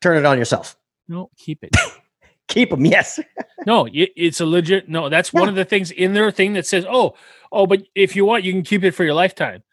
Turn 0.02 0.18
it 0.18 0.26
on 0.26 0.38
yourself. 0.40 0.76
No, 1.08 1.30
keep 1.38 1.64
it. 1.64 1.76
Keep 2.48 2.72
them. 2.72 2.84
Yes. 2.86 3.18
no, 3.66 3.88
it's 3.94 4.42
a 4.42 4.46
legit. 4.46 4.90
No, 4.90 5.08
that's 5.08 5.32
one 5.32 5.48
of 5.48 5.56
the 5.56 5.64
things 5.64 5.90
in 5.92 6.14
their 6.14 6.32
thing 6.32 6.52
that 6.54 6.66
says, 6.68 6.86
"Oh, 6.90 7.16
oh, 7.50 7.66
but 7.66 7.84
if 7.96 8.14
you 8.14 8.26
want, 8.26 8.44
you 8.44 8.52
can 8.52 8.62
keep 8.64 8.84
it 8.84 8.92
for 8.92 9.06
your 9.06 9.14
lifetime." 9.14 9.64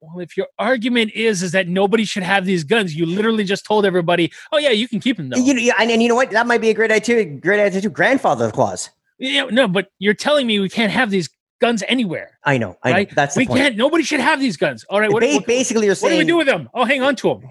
Well, 0.00 0.20
if 0.20 0.36
your 0.36 0.46
argument 0.58 1.12
is 1.12 1.42
is 1.42 1.52
that 1.52 1.66
nobody 1.66 2.04
should 2.04 2.22
have 2.22 2.44
these 2.44 2.62
guns, 2.62 2.94
you 2.94 3.04
literally 3.04 3.42
just 3.42 3.64
told 3.64 3.84
everybody, 3.84 4.30
"Oh 4.52 4.58
yeah, 4.58 4.70
you 4.70 4.86
can 4.86 5.00
keep 5.00 5.16
them." 5.16 5.28
Though. 5.28 5.38
You, 5.38 5.54
yeah, 5.54 5.72
and, 5.78 5.90
and 5.90 6.00
you 6.00 6.08
know 6.08 6.14
what? 6.14 6.30
That 6.30 6.46
might 6.46 6.60
be 6.60 6.70
a 6.70 6.74
great 6.74 6.92
idea. 6.92 7.24
Great 7.24 7.60
idea 7.60 7.80
too. 7.80 7.90
Grandfather 7.90 8.50
clause. 8.52 8.90
Yeah, 9.18 9.46
no, 9.50 9.66
but 9.66 9.90
you're 9.98 10.14
telling 10.14 10.46
me 10.46 10.60
we 10.60 10.68
can't 10.68 10.92
have 10.92 11.10
these 11.10 11.28
guns 11.60 11.82
anywhere, 11.88 12.38
I 12.44 12.58
know. 12.58 12.76
I 12.84 12.92
right? 12.92 13.08
know. 13.10 13.14
That's 13.16 13.34
the 13.34 13.40
we 13.40 13.46
point. 13.46 13.58
can't. 13.58 13.76
Nobody 13.76 14.04
should 14.04 14.20
have 14.20 14.38
these 14.38 14.56
guns. 14.56 14.84
All 14.84 15.00
right, 15.00 15.12
what, 15.12 15.22
Ba- 15.22 15.34
what, 15.34 15.46
basically, 15.46 15.86
you're 15.86 15.96
saying. 15.96 16.12
what 16.12 16.14
do 16.14 16.18
we 16.18 16.24
do 16.24 16.36
with 16.36 16.46
them? 16.46 16.68
Oh, 16.72 16.84
hang 16.84 17.02
on 17.02 17.16
to 17.16 17.28
them. 17.28 17.50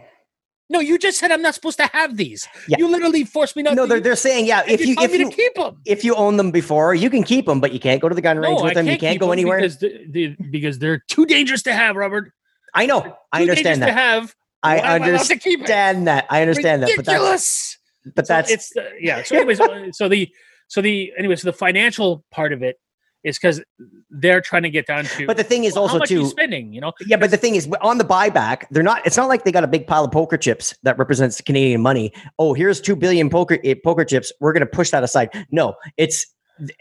No, 0.69 0.79
you 0.81 0.97
just 0.97 1.17
said 1.19 1.31
I'm 1.31 1.41
not 1.41 1.55
supposed 1.55 1.77
to 1.77 1.85
have 1.93 2.17
these. 2.17 2.47
Yeah. 2.67 2.77
You 2.79 2.89
literally 2.89 3.23
forced 3.23 3.55
me 3.55 3.63
not. 3.63 3.75
no. 3.75 3.83
to 3.83 3.89
They're, 3.89 3.99
they're 4.01 4.15
saying 4.17 4.45
yeah. 4.47 4.63
If 4.67 4.85
you 4.85 4.95
if 4.99 5.11
me 5.11 5.19
you 5.19 5.29
to 5.29 5.35
keep 5.35 5.53
them. 5.55 5.77
if 5.85 6.03
you 6.03 6.13
own 6.15 6.35
them 6.37 6.51
before, 6.51 6.93
you 6.93 7.09
can 7.09 7.23
keep 7.23 7.45
them, 7.45 7.59
but 7.61 7.71
you 7.71 7.79
can't 7.79 8.01
go 8.01 8.09
to 8.09 8.15
the 8.15 8.21
gun 8.21 8.37
range 8.37 8.59
No, 8.59 8.65
with 8.65 8.73
them. 8.73 8.85
You 8.87 8.97
can't 8.97 9.19
go 9.19 9.31
anywhere. 9.31 9.59
because 9.59 9.79
the, 9.79 10.35
because 10.51 10.79
they're 10.79 10.99
too 11.07 11.25
dangerous 11.25 11.61
to 11.63 11.73
have, 11.73 11.95
Robert. 11.95 12.33
I 12.73 12.85
know. 12.85 13.15
I 13.31 13.45
Too 13.45 13.55
dangerous 13.55 13.59
understand 13.59 13.79
To 13.81 13.85
that. 13.85 13.93
have. 13.93 14.35
I 14.63 14.77
Why 14.77 14.95
am 14.95 15.01
to 15.27 15.37
keep 15.37 15.59
understand 15.61 16.07
that. 16.07 16.25
I 16.29 16.41
understand 16.41 16.83
that. 16.83 16.89
But 16.95 17.05
that's 17.05 17.13
Ridiculous. 17.15 17.77
but 18.15 18.27
So 18.27 18.33
that's 18.33 18.51
it's 18.51 18.69
the, 18.73 18.89
yeah. 18.99 19.23
So 19.23 19.35
anyways, 19.37 19.59
uh, 19.61 19.85
so 19.93 20.09
the 20.09 20.29
so 20.67 20.81
the 20.81 21.13
anyways, 21.17 21.41
so 21.43 21.49
the 21.49 21.57
financial 21.57 22.25
part 22.31 22.51
of 22.51 22.61
it 22.63 22.77
is 23.23 23.37
because 23.37 23.61
they're 24.09 24.41
trying 24.41 24.63
to 24.63 24.69
get 24.69 24.85
down 24.85 25.05
to. 25.05 25.25
but 25.25 25.37
the 25.37 25.43
thing 25.43 25.63
is 25.63 25.73
well, 25.73 25.83
also 25.83 25.93
how 25.93 25.99
much 25.99 26.11
are 26.11 26.15
you 26.15 26.21
too. 26.21 26.27
spending. 26.27 26.73
You 26.73 26.81
know, 26.81 26.91
Yeah, 27.05 27.17
but 27.17 27.31
the 27.31 27.37
thing 27.37 27.55
is, 27.55 27.67
on 27.81 27.97
the 27.97 28.05
buyback, 28.05 28.65
they're 28.71 28.83
not. 28.83 29.05
It's 29.05 29.17
not 29.17 29.27
like 29.27 29.43
they 29.43 29.51
got 29.51 29.63
a 29.63 29.67
big 29.67 29.87
pile 29.87 30.05
of 30.05 30.11
poker 30.11 30.37
chips 30.37 30.75
that 30.83 30.97
represents 30.97 31.41
Canadian 31.41 31.81
money. 31.81 32.13
Oh, 32.39 32.53
here's 32.53 32.79
two 32.81 32.95
billion 32.95 33.29
poker 33.29 33.59
eh, 33.63 33.75
poker 33.83 34.05
chips. 34.05 34.31
We're 34.39 34.53
going 34.53 34.61
to 34.61 34.67
push 34.67 34.91
that 34.91 35.03
aside. 35.03 35.29
No, 35.51 35.75
it's 35.97 36.25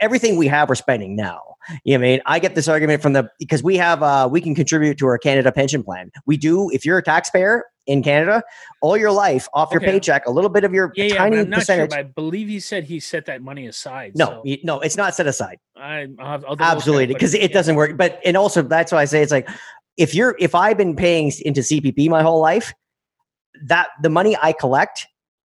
everything 0.01 0.37
we 0.37 0.47
have. 0.47 0.69
We're 0.69 0.75
spending 0.75 1.17
now. 1.17 1.43
You 1.85 1.99
know 1.99 2.05
I 2.05 2.09
mean? 2.09 2.21
I 2.27 2.39
get 2.39 2.55
this 2.55 2.69
argument 2.69 3.03
from 3.03 3.13
the 3.13 3.29
because 3.39 3.63
we 3.63 3.77
have 3.77 4.03
uh 4.03 4.29
we 4.31 4.41
can 4.41 4.55
contribute 4.55 4.99
to 4.99 5.07
our 5.07 5.19
Canada 5.19 5.51
pension 5.53 5.83
plan. 5.83 6.11
We 6.27 6.37
do. 6.37 6.71
If 6.71 6.85
you're 6.85 6.99
a 6.99 7.03
taxpayer 7.03 7.65
in 7.87 8.03
Canada, 8.03 8.43
all 8.81 8.97
your 8.97 9.13
life 9.13 9.49
off 9.55 9.71
your 9.71 9.81
paycheck, 9.81 10.27
a 10.27 10.31
little 10.31 10.51
bit 10.51 10.65
of 10.65 10.73
your 10.73 10.93
yeah, 10.95 11.05
yeah. 11.05 11.15
Tiny 11.17 11.39
I'm 11.39 11.51
not 11.51 11.57
sure. 11.57 11.61
percentage. 11.61 11.91
But 11.91 11.99
I 11.99 12.03
believe 12.03 12.49
he 12.49 12.61
said 12.61 12.85
he 12.85 13.01
set 13.01 13.27
that 13.27 13.43
money 13.43 13.67
aside. 13.67 14.13
no, 14.17 14.43
so 14.45 14.57
no, 14.65 14.81
it's 14.81 14.97
not 14.97 15.15
set 15.15 15.27
aside. 15.27 15.59
I, 15.77 16.07
I'll 16.19 16.45
I'll 16.47 16.57
Absolutely, 16.61 17.07
because 17.07 17.35
it 17.35 17.43
yeah. 17.43 17.47
doesn't 17.49 17.77
work. 17.77 17.97
But 17.97 18.21
and 18.25 18.37
also 18.37 18.63
that's 18.63 18.93
why 18.93 19.03
I 19.03 19.05
say 19.05 19.23
it's 19.23 19.33
like 19.33 19.49
if 19.97 20.15
you're 20.15 20.37
if 20.39 20.55
I've 20.55 20.77
been 20.77 20.97
paying 20.97 21.33
into 21.45 21.61
CPP 21.61 22.09
my 22.09 22.23
whole 22.23 22.41
life, 22.41 22.75
that 23.65 23.89
the 24.03 24.11
money 24.11 24.37
I 24.41 24.53
collect, 24.53 25.07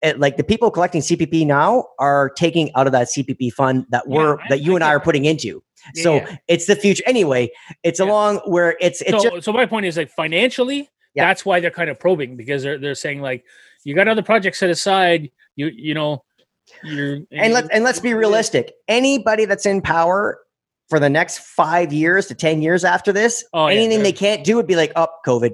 it, 0.01 0.19
like 0.19 0.37
the 0.37 0.43
people 0.43 0.71
collecting 0.71 1.01
CPP 1.01 1.45
now 1.45 1.85
are 1.99 2.29
taking 2.29 2.73
out 2.75 2.87
of 2.87 2.93
that 2.93 3.07
CPP 3.07 3.51
fund 3.51 3.85
that 3.89 4.07
we're 4.07 4.37
that 4.49 4.61
you 4.61 4.75
and 4.75 4.83
I 4.83 4.93
are 4.93 4.99
putting 4.99 5.25
into. 5.25 5.61
Yeah, 5.95 6.03
so 6.03 6.15
yeah. 6.15 6.37
it's 6.47 6.65
the 6.67 6.75
future. 6.75 7.03
Anyway, 7.05 7.51
it's 7.83 7.99
along 7.99 8.37
where 8.45 8.77
it's 8.79 9.01
it's 9.01 9.23
so, 9.23 9.29
just 9.29 9.45
so 9.45 9.53
my 9.53 9.65
point 9.65 9.85
is 9.85 9.97
like 9.97 10.09
financially, 10.11 10.89
that's 11.15 11.45
why 11.45 11.59
they're 11.59 11.71
kind 11.71 11.89
of 11.89 11.99
probing 11.99 12.37
because 12.37 12.63
they're 12.63 12.77
they're 12.77 12.95
saying 12.95 13.21
like 13.21 13.43
you 13.83 13.95
got 13.95 14.07
other 14.07 14.23
projects 14.23 14.59
set 14.59 14.69
aside. 14.69 15.29
You 15.55 15.67
you 15.67 15.93
know, 15.93 16.23
you're 16.83 17.19
and 17.31 17.53
let's 17.53 17.69
and 17.69 17.83
let's 17.83 17.99
be 17.99 18.13
realistic. 18.13 18.73
Anybody 18.87 19.45
that's 19.45 19.65
in 19.65 19.81
power 19.81 20.39
for 20.89 20.99
the 20.99 21.09
next 21.09 21.39
five 21.39 21.91
years 21.91 22.27
to 22.27 22.35
ten 22.35 22.61
years 22.61 22.85
after 22.85 23.11
this, 23.11 23.43
Oh, 23.53 23.65
anything 23.65 24.03
they 24.03 24.13
can't 24.13 24.43
do 24.43 24.55
would 24.55 24.67
be 24.67 24.75
like, 24.75 24.93
up 24.95 25.21
oh, 25.27 25.39
COVID. 25.39 25.51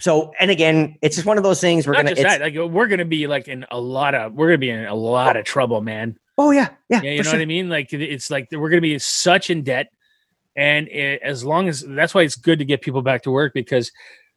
So 0.00 0.32
and 0.38 0.50
again, 0.50 0.96
it's 1.02 1.16
just 1.16 1.26
one 1.26 1.38
of 1.38 1.44
those 1.44 1.60
things 1.60 1.86
we're 1.86 1.94
Not 1.94 2.04
gonna. 2.04 2.14
just 2.14 2.22
that, 2.22 2.40
like 2.40 2.54
we're 2.72 2.86
gonna 2.86 3.04
be 3.04 3.26
like 3.26 3.48
in 3.48 3.66
a 3.70 3.80
lot 3.80 4.14
of 4.14 4.32
we're 4.32 4.48
gonna 4.48 4.58
be 4.58 4.70
in 4.70 4.84
a 4.86 4.94
lot 4.94 5.36
of 5.36 5.44
trouble, 5.44 5.80
man. 5.80 6.18
oh 6.38 6.50
yeah, 6.52 6.68
yeah, 6.88 7.00
Yeah, 7.02 7.10
you 7.10 7.16
know 7.18 7.22
sure. 7.24 7.32
what 7.34 7.40
I 7.42 7.46
mean. 7.46 7.68
Like 7.68 7.92
it's 7.92 8.30
like 8.30 8.48
we're 8.52 8.68
gonna 8.70 8.80
be 8.80 8.98
such 9.00 9.50
in 9.50 9.62
debt, 9.64 9.88
and 10.56 10.86
it, 10.88 11.20
as 11.22 11.44
long 11.44 11.68
as 11.68 11.80
that's 11.86 12.14
why 12.14 12.22
it's 12.22 12.36
good 12.36 12.58
to 12.60 12.64
get 12.64 12.80
people 12.80 13.02
back 13.02 13.22
to 13.22 13.30
work 13.30 13.54
because 13.54 13.90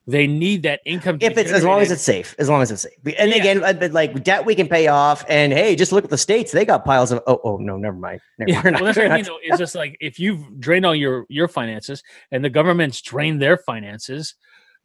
they 0.07 0.25
need 0.25 0.63
that 0.63 0.79
income. 0.83 1.19
if 1.21 1.37
it's 1.37 1.51
as 1.51 1.63
long 1.63 1.79
as 1.79 1.91
it's 1.91 2.01
safe, 2.01 2.35
as 2.39 2.49
long 2.49 2.63
as 2.63 2.71
it's 2.71 2.81
safe. 2.81 2.93
And 3.19 3.29
Yeah. 3.29 3.35
again, 3.37 3.63
uh, 3.63 3.87
like 3.91 4.23
debt 4.23 4.43
we 4.43 4.55
can 4.55 4.67
pay 4.67 4.87
off. 4.87 5.23
And 5.29 5.53
hey, 5.53 5.75
just 5.75 5.91
look 5.91 6.03
at 6.03 6.09
the 6.09 6.17
states; 6.17 6.51
they 6.51 6.65
got 6.65 6.83
piles 6.83 7.11
of. 7.11 7.21
Oh, 7.27 7.39
oh 7.43 7.57
no, 7.57 7.77
never 7.77 7.95
mind. 7.95 8.19
Never, 8.39 8.51
Yeah, 8.51 8.61
not- 8.71 8.73
well, 8.81 8.85
that's 8.85 8.97
what 8.97 9.11
I 9.11 9.15
mean. 9.17 9.25
Though, 9.25 9.37
it's 9.43 9.59
just 9.59 9.75
like 9.75 9.95
if 10.01 10.19
you've 10.19 10.59
drained 10.59 10.87
all 10.87 10.95
your 10.95 11.27
your 11.29 11.47
finances 11.47 12.01
and 12.31 12.43
the 12.43 12.49
government's 12.49 12.99
drained 12.99 13.39
their 13.39 13.57
finances, 13.57 14.33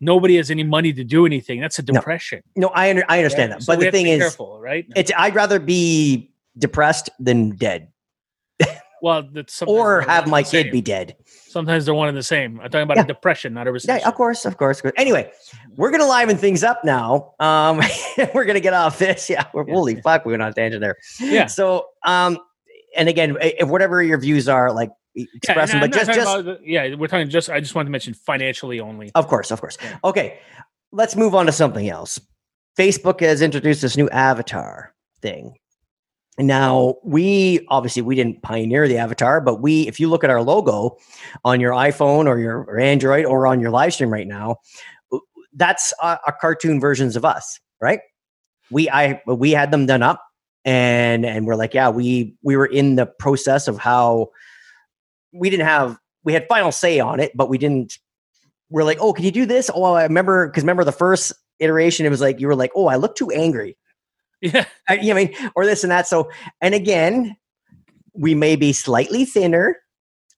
nobody 0.00 0.36
has 0.36 0.50
any 0.50 0.62
money 0.64 0.92
to 0.92 1.04
do 1.04 1.26
anything. 1.26 1.60
That's 1.60 1.78
a 1.78 1.82
depression. 1.82 2.42
No, 2.56 2.68
I 2.68 2.90
under, 2.90 3.04
I 3.08 3.18
understand 3.18 3.50
right? 3.52 3.58
that, 3.60 3.64
So 3.64 3.72
but 3.74 3.80
the 3.80 3.90
thing 3.90 4.06
is, 4.06 4.20
careful, 4.20 4.60
right? 4.60 4.86
it's 4.96 5.10
I'd 5.16 5.34
rather 5.34 5.58
be 5.58 6.30
depressed 6.58 7.10
than 7.20 7.50
dead, 7.56 7.88
well, 9.02 9.28
that's 9.32 9.60
or 9.62 10.00
have 10.02 10.26
my 10.26 10.42
kid 10.42 10.64
same. 10.64 10.72
be 10.72 10.80
dead. 10.80 11.16
Sometimes 11.48 11.84
they're 11.84 11.94
one 11.94 12.08
and 12.08 12.16
the 12.16 12.22
same. 12.22 12.58
I'm 12.60 12.70
talking 12.70 12.82
about 12.82 12.96
Yeah. 12.96 13.02
a 13.04 13.06
depression, 13.06 13.52
not 13.54 13.66
a 13.66 13.70
Yeah, 13.70 13.74
recession. 13.74 14.08
of 14.08 14.14
course, 14.14 14.44
of 14.46 14.56
course. 14.56 14.80
Anyway, 14.96 15.30
we're 15.76 15.90
gonna 15.90 16.06
liven 16.06 16.36
things 16.38 16.64
up 16.64 16.82
now. 16.82 17.34
Um, 17.38 17.80
we're 18.34 18.46
gonna 18.46 18.60
get 18.60 18.72
off 18.74 18.98
this. 18.98 19.28
Yeah, 19.30 19.44
we're, 19.52 19.66
Yeah. 19.68 19.74
holy 19.74 20.00
fuck, 20.00 20.24
we 20.24 20.32
went 20.32 20.42
on 20.42 20.48
a 20.50 20.54
tangent 20.54 20.80
there. 20.80 20.96
Yeah. 21.20 21.46
So, 21.46 21.88
um, 22.04 22.38
and 22.96 23.08
again, 23.08 23.36
if 23.40 23.68
whatever 23.68 24.02
your 24.02 24.18
views 24.18 24.48
are, 24.48 24.72
like 24.72 24.88
Yeah, 24.88 24.94
express 25.16 25.72
and 25.72 25.82
them, 25.82 25.90
but 25.90 25.96
just, 25.96 26.12
just 26.12 26.44
the- 26.44 26.60
yeah, 26.64 26.94
we're 26.94 27.08
talking 27.08 27.28
just. 27.28 27.50
I 27.50 27.60
just 27.60 27.74
wanted 27.74 27.86
to 27.86 27.92
mention 27.92 28.14
financially 28.14 28.80
only. 28.80 29.10
Of 29.14 29.26
course, 29.28 29.50
of 29.50 29.60
course. 29.60 29.76
Yeah. 29.82 29.98
Okay, 30.04 30.38
let's 30.92 31.16
move 31.16 31.34
on 31.34 31.46
to 31.46 31.52
something 31.52 31.88
else. 31.88 32.20
Facebook 32.78 33.20
has 33.20 33.40
introduced 33.40 33.82
this 33.82 33.96
new 33.96 34.08
avatar 34.10 34.94
thing. 35.22 35.54
Now, 36.38 36.96
we 37.02 37.66
obviously 37.68 38.02
we 38.02 38.14
didn't 38.14 38.42
pioneer 38.42 38.86
the 38.86 38.98
avatar, 38.98 39.40
but 39.40 39.62
we 39.62 39.88
if 39.88 39.98
you 39.98 40.10
look 40.10 40.22
at 40.22 40.28
our 40.28 40.42
logo 40.42 40.98
on 41.44 41.60
your 41.60 41.72
iPhone 41.72 42.26
or 42.26 42.38
your 42.38 42.58
or 42.64 42.78
Android 42.78 43.24
or 43.24 43.46
on 43.46 43.60
your 43.60 43.70
live 43.70 43.94
stream 43.94 44.12
right 44.12 44.26
now, 44.26 44.56
that's 45.54 45.94
a, 46.02 46.18
a 46.26 46.32
cartoon 46.38 46.78
versions 46.78 47.16
of 47.16 47.24
us, 47.24 47.58
right? 47.80 48.00
We 48.70 48.90
I 48.90 49.22
we 49.26 49.52
had 49.52 49.70
them 49.70 49.86
done 49.86 50.02
up 50.02 50.22
and 50.66 51.24
and 51.24 51.46
we're 51.46 51.54
like, 51.54 51.72
yeah, 51.72 51.88
we 51.88 52.34
we 52.42 52.56
were 52.56 52.66
in 52.66 52.96
the 52.96 53.06
process 53.06 53.66
of 53.66 53.78
how 53.78 54.28
we 55.36 55.50
didn't 55.50 55.66
have 55.66 55.98
we 56.24 56.32
had 56.32 56.46
final 56.48 56.72
say 56.72 57.00
on 57.00 57.20
it, 57.20 57.32
but 57.34 57.48
we 57.48 57.58
didn't 57.58 57.98
we're 58.70 58.84
like, 58.84 58.98
oh, 59.00 59.12
can 59.12 59.24
you 59.24 59.30
do 59.30 59.46
this? 59.46 59.70
Oh, 59.72 59.84
I 59.84 60.02
remember 60.02 60.48
because 60.48 60.64
remember 60.64 60.84
the 60.84 60.92
first 60.92 61.32
iteration, 61.60 62.06
it 62.06 62.10
was 62.10 62.20
like 62.20 62.40
you 62.40 62.46
were 62.46 62.56
like, 62.56 62.72
oh, 62.74 62.88
I 62.88 62.96
look 62.96 63.16
too 63.16 63.30
angry. 63.30 63.76
Yeah, 64.42 64.66
I, 64.86 64.96
you 64.96 65.14
know 65.14 65.20
I 65.20 65.24
mean, 65.26 65.50
or 65.54 65.64
this 65.64 65.82
and 65.82 65.90
that. 65.90 66.06
So, 66.06 66.30
and 66.60 66.74
again, 66.74 67.36
we 68.12 68.34
may 68.34 68.54
be 68.54 68.72
slightly 68.72 69.24
thinner. 69.24 69.78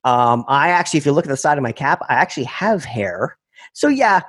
Um, 0.05 0.45
I 0.47 0.69
actually, 0.69 0.99
if 0.99 1.07
you 1.07 1.13
look 1.13 1.25
at 1.27 1.31
the 1.31 1.37
side 1.37 1.59
of 1.59 1.63
my 1.63 1.73
cap, 1.73 2.01
I 2.09 2.15
actually 2.15 2.45
have 2.45 2.85
hair. 2.85 3.37
So 3.73 3.89
yeah, 3.89 4.21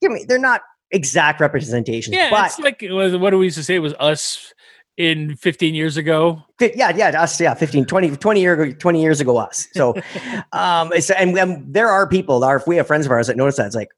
you 0.00 0.08
know, 0.08 0.16
they're 0.26 0.38
not 0.38 0.62
exact 0.90 1.40
representations, 1.40 2.16
yeah. 2.16 2.30
but 2.30 2.46
it's 2.46 2.58
like 2.58 2.82
what 2.90 3.30
do 3.30 3.38
we 3.38 3.46
used 3.46 3.58
to 3.58 3.64
say? 3.64 3.74
It 3.74 3.80
was 3.80 3.94
us 3.94 4.54
in 4.98 5.36
15 5.36 5.74
years 5.76 5.96
ago. 5.96 6.42
Yeah, 6.60 6.94
yeah, 6.94 7.22
us, 7.22 7.40
yeah, 7.40 7.54
15, 7.54 7.86
20, 7.86 8.16
20 8.16 8.40
year 8.40 8.60
ago, 8.60 8.76
20 8.78 9.00
years 9.00 9.20
ago, 9.20 9.38
us. 9.38 9.68
So, 9.72 9.94
um, 10.52 10.92
it's, 10.92 11.08
and, 11.10 11.38
and 11.38 11.72
there 11.72 11.88
are 11.88 12.06
people, 12.06 12.44
our, 12.44 12.62
we 12.66 12.76
have 12.76 12.86
friends 12.88 13.06
of 13.06 13.12
ours 13.12 13.28
that 13.28 13.36
notice 13.36 13.56
that. 13.56 13.66
It's 13.66 13.76
like, 13.76 13.88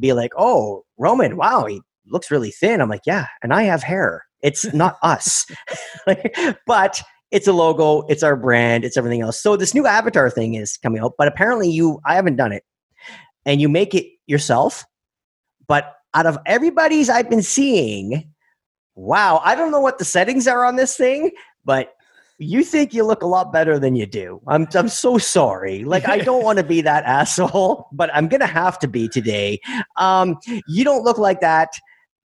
be 0.00 0.14
like, 0.14 0.32
oh, 0.36 0.84
Roman, 0.98 1.36
wow, 1.36 1.66
he 1.66 1.82
looks 2.06 2.30
really 2.30 2.50
thin. 2.50 2.80
I'm 2.80 2.88
like, 2.88 3.02
yeah, 3.06 3.26
and 3.42 3.52
I 3.52 3.64
have 3.64 3.82
hair. 3.82 4.24
It's 4.42 4.72
not 4.72 4.96
us. 5.02 5.46
Like, 6.06 6.34
but 6.66 7.00
it's 7.30 7.46
a 7.46 7.52
logo, 7.52 8.06
it's 8.08 8.22
our 8.22 8.34
brand, 8.34 8.84
it's 8.84 8.96
everything 8.96 9.20
else. 9.20 9.40
So 9.40 9.54
this 9.54 9.74
new 9.74 9.86
avatar 9.86 10.30
thing 10.30 10.54
is 10.54 10.78
coming 10.78 11.02
out, 11.02 11.12
but 11.18 11.28
apparently 11.28 11.70
you, 11.70 12.00
I 12.06 12.14
haven't 12.14 12.36
done 12.36 12.52
it, 12.52 12.64
and 13.44 13.60
you 13.60 13.68
make 13.68 13.94
it 13.94 14.06
yourself. 14.26 14.86
But 15.66 15.94
out 16.14 16.24
of 16.24 16.38
everybody's 16.46 17.10
I've 17.10 17.28
been 17.28 17.42
seeing, 17.42 18.32
wow, 18.98 19.40
I 19.44 19.54
don't 19.54 19.70
know 19.70 19.80
what 19.80 19.98
the 19.98 20.04
settings 20.04 20.46
are 20.48 20.64
on 20.64 20.76
this 20.76 20.96
thing, 20.96 21.30
but 21.64 21.94
you 22.38 22.62
think 22.64 22.92
you 22.92 23.04
look 23.04 23.22
a 23.22 23.26
lot 23.26 23.52
better 23.52 23.78
than 23.78 23.96
you 23.96 24.06
do. 24.06 24.40
I'm 24.46 24.66
I'm 24.74 24.88
so 24.88 25.18
sorry. 25.18 25.84
Like 25.84 26.08
I 26.08 26.18
don't 26.18 26.44
want 26.44 26.58
to 26.58 26.64
be 26.64 26.80
that 26.82 27.04
asshole, 27.06 27.88
but 27.92 28.10
I'm 28.14 28.28
gonna 28.28 28.46
have 28.46 28.78
to 28.80 28.88
be 28.88 29.08
today. 29.08 29.60
Um, 29.96 30.38
you 30.66 30.84
don't 30.84 31.04
look 31.04 31.18
like 31.18 31.40
that. 31.40 31.70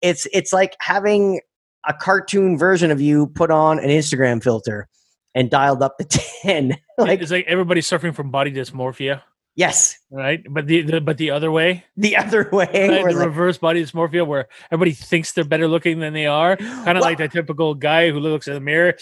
It's 0.01 0.27
it's 0.33 0.53
like 0.53 0.77
having 0.81 1.41
a 1.89 1.95
cartoon 1.95 2.59
version 2.59 2.91
of 2.91 3.01
you 3.01 3.29
put 3.29 3.51
on 3.51 3.79
an 3.79 3.89
Instagram 3.89 4.43
filter 4.43 4.89
and 5.35 5.51
dialed 5.51 5.83
up 5.83 5.97
to 5.99 6.05
10. 6.43 6.77
like 6.99 7.21
it's 7.21 7.31
like 7.31 7.47
everybody's 7.47 7.87
suffering 7.87 8.13
from 8.13 8.31
body 8.31 8.53
dysmorphia, 8.53 9.23
yes, 9.57 9.99
right? 10.11 10.43
But 10.49 10.67
the, 10.67 10.83
the 10.83 11.01
but 11.01 11.19
the 11.19 11.31
other 11.31 11.51
way, 11.51 11.85
the 11.97 12.17
other 12.17 12.49
way. 12.53 12.67
right? 12.67 13.05
the 13.05 13.15
like, 13.15 13.17
reverse 13.17 13.59
body 13.59 13.83
dysmorphia, 13.85 14.27
where 14.27 14.49
everybody 14.71 14.93
thinks 14.93 15.33
they're 15.33 15.45
better 15.45 15.69
looking 15.69 16.01
than 16.01 16.13
they 16.13 16.27
are, 16.27 16.57
kind 16.57 16.89
of 16.91 16.95
Well- 16.97 17.03
like 17.03 17.19
that 17.19 17.33
typical 17.33 17.75
guy 17.75 18.11
who 18.11 18.21
looks 18.21 18.49
in 18.49 18.55
the 18.55 18.61
mirror. 18.61 18.95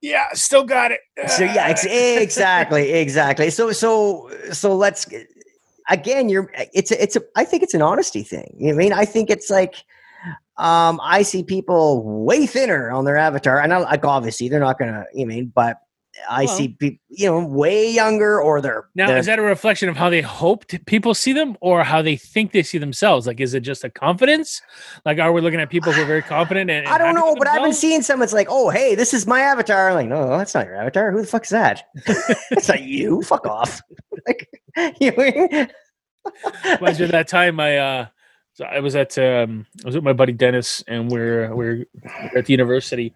Yeah, 0.00 0.26
still 0.34 0.62
got 0.64 0.92
it. 0.92 1.00
so 1.28 1.42
yeah 1.44 1.66
ex- 1.66 1.84
exactly 1.88 2.92
exactly 2.92 3.50
so 3.50 3.72
so 3.72 4.30
so 4.52 4.76
let's 4.76 5.08
again 5.90 6.28
you're 6.28 6.52
it's 6.72 6.92
a, 6.92 7.02
it's 7.02 7.16
a 7.16 7.20
i 7.34 7.44
think 7.44 7.64
it's 7.64 7.74
an 7.74 7.82
honesty 7.82 8.22
thing 8.22 8.54
you 8.58 8.68
know 8.68 8.74
i 8.74 8.76
mean 8.76 8.92
i 8.92 9.04
think 9.04 9.28
it's 9.28 9.50
like 9.50 9.74
um 10.58 11.00
i 11.02 11.22
see 11.22 11.42
people 11.42 12.04
way 12.24 12.46
thinner 12.46 12.92
on 12.92 13.06
their 13.06 13.16
avatar 13.16 13.60
and 13.60 13.72
I, 13.74 13.78
like 13.78 14.04
obviously 14.04 14.48
they're 14.48 14.60
not 14.60 14.78
gonna 14.78 15.04
you 15.12 15.26
know 15.26 15.32
I 15.32 15.36
mean 15.36 15.52
but 15.52 15.78
i 16.28 16.44
Well- 16.44 16.56
see 16.56 16.68
people 16.68 17.02
you 17.08 17.28
know 17.28 17.44
way 17.44 17.90
younger 17.90 18.40
or 18.40 18.60
they're 18.60 18.88
Now, 18.94 19.08
they're- 19.08 19.18
is 19.18 19.26
that 19.26 19.38
a 19.38 19.42
reflection 19.42 19.88
of 19.88 19.96
how 19.96 20.10
they 20.10 20.20
hoped 20.20 20.84
people 20.86 21.14
see 21.14 21.32
them 21.32 21.56
or 21.60 21.84
how 21.84 22.02
they 22.02 22.16
think 22.16 22.52
they 22.52 22.62
see 22.62 22.78
themselves? 22.78 23.26
Like, 23.26 23.40
is 23.40 23.54
it 23.54 23.60
just 23.60 23.84
a 23.84 23.90
confidence? 23.90 24.60
Like, 25.04 25.18
are 25.18 25.32
we 25.32 25.40
looking 25.40 25.60
at 25.60 25.70
people 25.70 25.92
who 25.92 26.02
are 26.02 26.06
very 26.06 26.22
confident? 26.22 26.70
And, 26.70 26.86
and 26.86 26.94
I 26.94 26.98
don't 26.98 27.14
know, 27.14 27.34
but 27.36 27.48
I've 27.48 27.62
been 27.62 27.72
seeing 27.72 28.02
some. 28.02 28.22
It's 28.22 28.32
like, 28.32 28.48
oh, 28.50 28.70
hey, 28.70 28.94
this 28.94 29.14
is 29.14 29.26
my 29.26 29.40
avatar. 29.40 29.88
I'm 29.88 29.94
like, 29.94 30.08
no, 30.08 30.36
that's 30.36 30.54
not 30.54 30.66
your 30.66 30.76
avatar. 30.76 31.10
Who 31.10 31.20
the 31.20 31.26
fuck 31.26 31.44
is 31.44 31.50
that? 31.50 31.84
it's 32.50 32.68
not 32.68 32.82
you. 32.82 33.22
Fuck 33.22 33.46
off. 33.46 33.80
like, 34.26 34.48
you 35.00 35.10
know 35.12 35.16
what 35.16 35.72
I 36.64 36.74
reminds 36.74 36.98
me 36.98 37.06
of 37.06 37.12
that 37.12 37.28
time 37.28 37.58
I 37.58 37.78
uh 37.78 38.06
so 38.52 38.64
I 38.64 38.80
was 38.80 38.94
at 38.96 39.16
um 39.18 39.66
I 39.82 39.88
was 39.88 39.94
with 39.94 40.04
my 40.04 40.12
buddy 40.12 40.32
Dennis 40.32 40.84
and 40.86 41.10
we're 41.10 41.54
we're 41.54 41.86
at 42.36 42.46
the 42.46 42.52
university 42.52 43.14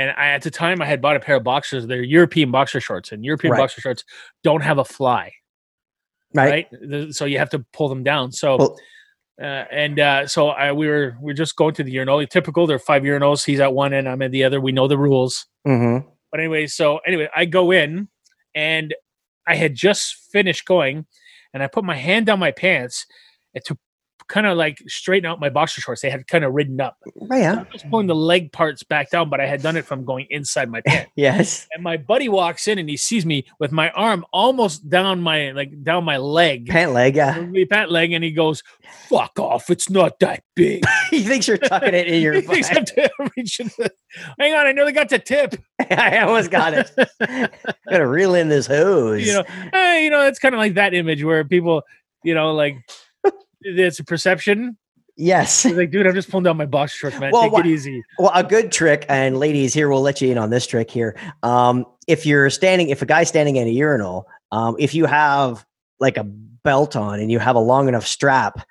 and 0.00 0.10
I 0.16 0.28
at 0.30 0.42
the 0.42 0.50
time 0.50 0.80
I 0.82 0.86
had 0.86 1.00
bought 1.00 1.16
a 1.16 1.20
pair 1.20 1.36
of 1.36 1.44
boxers 1.44 1.86
they're 1.86 2.02
European 2.02 2.50
boxer 2.50 2.80
shorts 2.80 3.12
and 3.12 3.24
European 3.24 3.52
Right. 3.52 3.60
boxer 3.60 3.80
shorts 3.80 4.04
don't 4.42 4.62
have 4.62 4.78
a 4.78 4.84
fly 4.84 5.32
right. 6.34 6.66
right, 6.72 7.14
so 7.14 7.24
you 7.24 7.38
have 7.38 7.50
to 7.50 7.64
pull 7.72 7.88
them 7.88 8.02
down 8.02 8.32
so 8.32 8.56
Well- 8.56 8.76
uh, 9.40 9.64
and 9.72 9.98
uh, 9.98 10.26
so 10.26 10.48
I, 10.48 10.70
we 10.72 10.86
were 10.86 11.16
we 11.22 11.32
are 11.32 11.34
just 11.34 11.56
going 11.56 11.72
to 11.76 11.82
the 11.82 11.90
urinal. 11.90 12.26
Typical, 12.26 12.66
there 12.66 12.76
are 12.76 12.78
five 12.78 13.04
urinals. 13.04 13.42
He's 13.42 13.58
at 13.58 13.72
one 13.72 13.94
end, 13.94 14.06
I'm 14.06 14.20
at 14.20 14.32
the 14.32 14.44
other. 14.44 14.60
We 14.60 14.70
know 14.70 14.86
the 14.86 14.98
rules. 14.98 15.46
Mm-hmm. 15.66 16.06
But 16.30 16.40
anyway, 16.40 16.66
so 16.66 16.98
anyway, 17.06 17.28
I 17.34 17.46
go 17.46 17.70
in 17.70 18.08
and 18.54 18.94
I 19.48 19.54
had 19.54 19.74
just 19.74 20.14
finished 20.30 20.66
going 20.66 21.06
and 21.54 21.62
I 21.62 21.68
put 21.68 21.84
my 21.84 21.96
hand 21.96 22.26
down 22.26 22.38
my 22.38 22.50
pants 22.50 23.06
and 23.54 23.64
to 23.64 23.78
kind 24.30 24.46
of 24.46 24.56
like 24.56 24.78
straighten 24.86 25.28
out 25.28 25.40
my 25.40 25.50
boxer 25.50 25.80
shorts. 25.80 26.00
They 26.00 26.08
had 26.08 26.26
kind 26.28 26.44
of 26.44 26.54
ridden 26.54 26.80
up. 26.80 26.96
Right, 27.16 27.40
yeah. 27.42 27.64
I 27.68 27.72
was 27.72 27.82
pulling 27.82 28.06
the 28.06 28.14
leg 28.14 28.52
parts 28.52 28.82
back 28.84 29.10
down, 29.10 29.28
but 29.28 29.40
I 29.40 29.46
had 29.46 29.60
done 29.60 29.76
it 29.76 29.84
from 29.84 30.04
going 30.04 30.26
inside 30.30 30.70
my 30.70 30.80
pants. 30.80 31.10
Yes. 31.16 31.66
and 31.74 31.82
my 31.82 31.96
buddy 31.96 32.28
walks 32.28 32.66
in 32.68 32.78
and 32.78 32.88
he 32.88 32.96
sees 32.96 33.26
me 33.26 33.44
with 33.58 33.72
my 33.72 33.90
arm 33.90 34.24
almost 34.32 34.88
down 34.88 35.20
my 35.20 35.50
like 35.50 35.82
down 35.82 36.04
my 36.04 36.16
leg. 36.16 36.66
Pant 36.68 36.92
leg, 36.92 37.16
yeah. 37.16 37.40
my 37.40 37.66
pant 37.68 37.90
leg 37.90 38.12
and 38.12 38.22
he 38.24 38.30
goes, 38.30 38.62
Fuck 39.08 39.38
off, 39.38 39.68
it's 39.68 39.90
not 39.90 40.18
that 40.20 40.42
big. 40.54 40.84
he 41.10 41.22
thinks 41.24 41.46
you're 41.48 41.58
tucking 41.58 41.92
it 41.94 42.06
in 42.06 42.22
your 42.22 42.34
he 42.34 42.40
thinks 42.42 42.68
I'm 42.70 42.76
butt. 42.76 42.86
to 42.86 43.10
reach 43.36 43.60
in 43.60 43.66
the- 43.76 43.92
Hang 44.38 44.54
on, 44.54 44.66
I 44.66 44.72
nearly 44.72 44.92
got 44.92 45.08
the 45.08 45.18
tip. 45.18 45.56
I 45.90 46.18
almost 46.18 46.50
got 46.50 46.72
it. 46.74 46.90
Gotta 47.88 48.06
reel 48.06 48.34
in 48.34 48.48
this 48.48 48.66
hose. 48.66 49.26
you 49.26 49.34
know, 49.34 49.44
eh, 49.72 49.98
you 50.00 50.10
know, 50.10 50.26
it's 50.26 50.38
kind 50.38 50.54
of 50.54 50.58
like 50.58 50.74
that 50.74 50.94
image 50.94 51.22
where 51.24 51.44
people, 51.44 51.82
you 52.24 52.34
know, 52.34 52.52
like 52.54 52.76
it's 53.62 53.98
a 53.98 54.04
perception. 54.04 54.76
yes. 55.16 55.64
It's 55.64 55.76
like, 55.76 55.90
dude, 55.90 56.06
I'm 56.06 56.14
just 56.14 56.30
pulling 56.30 56.44
down 56.44 56.56
my 56.56 56.66
box 56.66 56.92
shorts, 56.94 57.18
man. 57.18 57.30
Well, 57.32 57.42
Take 57.42 57.52
what- 57.52 57.66
it 57.66 57.70
easy. 57.70 58.02
Well, 58.18 58.32
a 58.34 58.42
good 58.44 58.72
trick, 58.72 59.04
and 59.08 59.38
ladies, 59.38 59.74
here 59.74 59.88
we'll 59.88 60.02
let 60.02 60.20
you 60.20 60.30
in 60.30 60.38
on 60.38 60.50
this 60.50 60.66
trick 60.66 60.90
here. 60.90 61.16
Um, 61.42 61.84
if 62.08 62.24
you're 62.26 62.50
standing, 62.50 62.88
if 62.88 63.02
a 63.02 63.06
guy's 63.06 63.28
standing 63.28 63.56
in 63.56 63.66
a 63.66 63.70
urinal, 63.70 64.26
um, 64.52 64.76
if 64.78 64.94
you 64.94 65.06
have 65.06 65.64
like 66.00 66.16
a 66.16 66.24
belt 66.24 66.96
on 66.96 67.20
and 67.20 67.30
you 67.30 67.38
have 67.38 67.56
a 67.56 67.60
long 67.60 67.88
enough 67.88 68.06
strap, 68.06 68.66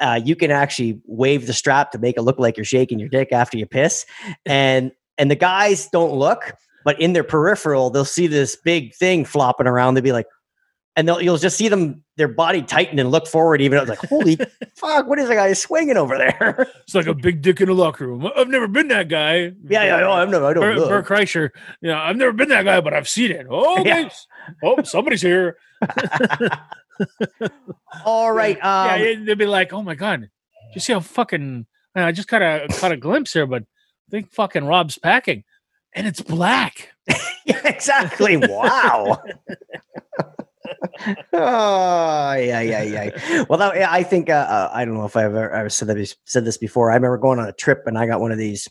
uh, 0.00 0.20
you 0.22 0.36
can 0.36 0.50
actually 0.50 1.00
wave 1.06 1.46
the 1.46 1.52
strap 1.52 1.90
to 1.92 1.98
make 1.98 2.16
it 2.16 2.22
look 2.22 2.38
like 2.38 2.56
you're 2.56 2.64
shaking 2.64 2.98
your 2.98 3.08
dick 3.08 3.32
after 3.32 3.56
you 3.58 3.66
piss, 3.66 4.06
and 4.46 4.92
and 5.16 5.30
the 5.30 5.34
guys 5.36 5.88
don't 5.88 6.12
look, 6.12 6.54
but 6.84 7.00
in 7.00 7.12
their 7.14 7.24
peripheral, 7.24 7.90
they'll 7.90 8.04
see 8.04 8.28
this 8.28 8.54
big 8.56 8.94
thing 8.94 9.24
flopping 9.24 9.66
around. 9.66 9.94
They'll 9.94 10.04
be 10.04 10.12
like, 10.12 10.26
and 10.98 11.06
they'll 11.06 11.22
you'll 11.22 11.38
just 11.38 11.56
see 11.56 11.68
them 11.68 12.02
their 12.16 12.26
body 12.26 12.60
tighten 12.60 12.98
and 12.98 13.12
look 13.12 13.28
forward. 13.28 13.60
Even 13.60 13.76
though 13.76 13.82
it's 13.92 14.02
like, 14.02 14.10
holy 14.10 14.36
fuck, 14.76 15.06
what 15.06 15.20
is 15.20 15.28
that 15.28 15.36
guy 15.36 15.52
swinging 15.52 15.96
over 15.96 16.18
there? 16.18 16.66
It's 16.82 16.94
like 16.94 17.06
a 17.06 17.14
big 17.14 17.40
dick 17.42 17.60
in 17.60 17.68
a 17.68 17.72
locker 17.72 18.06
room. 18.08 18.28
I've 18.34 18.48
never 18.48 18.66
been 18.66 18.88
that 18.88 19.08
guy. 19.08 19.52
yeah, 19.68 19.84
yeah, 19.84 20.00
no, 20.00 20.10
I'm 20.10 20.30
no, 20.30 20.44
I 20.46 20.54
don't 20.54 20.62
Bert, 20.62 20.76
look. 20.76 20.88
Bert 20.88 21.06
Kreischer. 21.06 21.50
You 21.80 21.90
know, 21.90 21.98
I've 21.98 22.16
never 22.16 22.32
been 22.32 22.48
that 22.48 22.64
guy, 22.64 22.80
but 22.80 22.94
I've 22.94 23.08
seen 23.08 23.30
it. 23.30 23.46
Oh, 23.48 23.82
Yeah. 23.86 24.00
okay. 24.00 24.10
oh, 24.64 24.82
somebody's 24.82 25.22
here. 25.22 25.56
All 28.04 28.32
right. 28.32 28.56
yeah, 28.56 28.92
Um, 28.94 29.00
yeah, 29.00 29.14
they'd 29.24 29.38
be 29.38 29.46
like, 29.46 29.72
"Oh 29.72 29.82
my 29.82 29.94
god, 29.94 30.28
you 30.74 30.80
see 30.80 30.92
how 30.92 31.00
fucking?" 31.00 31.66
I 31.94 32.10
just 32.12 32.28
kind 32.28 32.42
of 32.42 32.76
caught 32.78 32.92
a 32.92 32.96
glimpse 32.96 33.32
here, 33.32 33.46
but 33.46 33.62
I 33.62 34.10
think 34.10 34.32
fucking 34.32 34.64
Rob's 34.64 34.98
packing, 34.98 35.44
and 35.94 36.06
it's 36.06 36.20
black. 36.22 36.90
yeah, 37.44 37.60
exactly. 37.66 38.36
Wow. 38.36 39.22
Oh 41.32 42.32
yeah, 42.32 42.60
yeah, 42.60 42.82
yeah. 42.82 43.44
Well, 43.48 43.58
that, 43.58 43.76
I 43.76 44.02
think 44.02 44.30
uh, 44.30 44.32
uh, 44.32 44.70
I 44.72 44.84
don't 44.84 44.94
know 44.94 45.04
if 45.04 45.16
I've 45.16 45.34
ever, 45.34 45.50
ever 45.50 45.68
said 45.68 45.88
that 45.88 46.16
said 46.24 46.44
this 46.44 46.58
before. 46.58 46.90
I 46.90 46.94
remember 46.94 47.18
going 47.18 47.38
on 47.38 47.48
a 47.48 47.52
trip 47.52 47.82
and 47.86 47.98
I 47.98 48.06
got 48.06 48.20
one 48.20 48.32
of 48.32 48.38
these. 48.38 48.68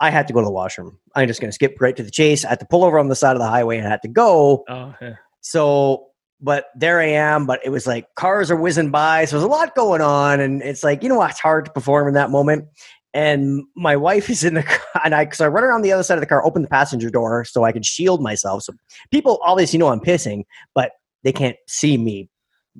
I 0.00 0.10
had 0.10 0.28
to 0.28 0.32
go 0.32 0.40
to 0.40 0.44
the 0.44 0.52
washroom. 0.52 0.98
I'm 1.14 1.26
just 1.26 1.40
going 1.40 1.48
to 1.48 1.54
skip 1.54 1.76
right 1.80 1.96
to 1.96 2.02
the 2.02 2.10
chase. 2.10 2.44
I 2.44 2.50
had 2.50 2.60
to 2.60 2.66
pull 2.66 2.84
over 2.84 2.98
on 2.98 3.08
the 3.08 3.16
side 3.16 3.34
of 3.34 3.40
the 3.40 3.48
highway 3.48 3.78
and 3.78 3.86
I 3.86 3.90
had 3.90 4.02
to 4.02 4.08
go. 4.08 4.64
Oh, 4.68 4.94
yeah. 5.00 5.14
So, 5.40 6.06
but 6.40 6.66
there 6.76 7.00
I 7.00 7.06
am. 7.06 7.46
But 7.46 7.60
it 7.64 7.70
was 7.70 7.86
like 7.86 8.06
cars 8.14 8.50
are 8.50 8.56
whizzing 8.56 8.90
by. 8.90 9.24
So 9.24 9.36
there's 9.36 9.44
a 9.44 9.48
lot 9.48 9.74
going 9.74 10.00
on. 10.00 10.38
And 10.38 10.62
it's 10.62 10.84
like, 10.84 11.02
you 11.02 11.08
know 11.08 11.16
what? 11.16 11.30
It's 11.32 11.40
hard 11.40 11.64
to 11.64 11.72
perform 11.72 12.06
in 12.06 12.14
that 12.14 12.30
moment. 12.30 12.66
And 13.12 13.64
my 13.74 13.96
wife 13.96 14.30
is 14.30 14.44
in 14.44 14.54
the 14.54 14.62
car. 14.62 14.78
And 15.04 15.14
I, 15.14 15.28
so 15.30 15.44
I 15.44 15.48
run 15.48 15.62
around 15.62 15.82
the 15.82 15.92
other 15.92 16.02
side 16.02 16.14
of 16.14 16.20
the 16.20 16.26
car, 16.26 16.44
open 16.44 16.62
the 16.62 16.68
passenger 16.68 17.08
door 17.08 17.44
so 17.44 17.62
I 17.62 17.70
can 17.70 17.82
shield 17.82 18.20
myself. 18.20 18.64
So 18.64 18.72
people 19.12 19.38
obviously 19.42 19.78
know 19.78 19.88
I'm 19.88 20.00
pissing, 20.00 20.42
but 20.74 20.90
they 21.28 21.32
can't 21.32 21.56
see 21.66 21.98
me. 21.98 22.30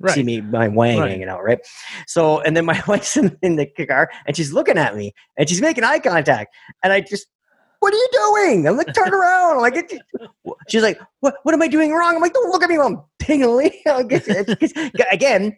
See 0.07 0.19
Right. 0.21 0.25
me, 0.25 0.41
my 0.41 0.67
wang 0.69 0.97
Right. 0.97 1.11
hanging 1.11 1.27
out, 1.27 1.43
right? 1.43 1.59
So, 2.07 2.39
and 2.39 2.57
then 2.57 2.65
my 2.65 2.81
wife's 2.87 3.15
in, 3.15 3.37
in 3.43 3.57
the 3.57 3.67
car 3.85 4.09
and 4.25 4.35
she's 4.35 4.51
looking 4.53 4.77
at 4.77 4.95
me 4.95 5.13
and 5.37 5.47
she's 5.47 5.61
making 5.61 5.83
eye 5.83 5.99
contact. 5.99 6.55
And 6.83 6.91
I 6.91 7.01
just, 7.01 7.27
what 7.79 7.93
are 7.93 7.97
you 7.97 8.09
doing? 8.11 8.67
I'm 8.67 8.75
like, 8.77 8.91
turn 8.93 9.13
around. 9.13 9.57
I'm 9.57 9.61
like, 9.61 9.91
she's 10.67 10.81
like, 10.81 10.99
what, 11.19 11.35
what 11.43 11.53
am 11.53 11.61
I 11.61 11.67
doing 11.67 11.91
wrong? 11.91 12.15
I'm 12.15 12.21
like, 12.21 12.33
don't 12.33 12.49
look 12.49 12.63
at 12.63 12.69
me 12.69 12.77
I'm 12.79 13.01
tingling. 13.19 13.71
Again, 15.11 15.57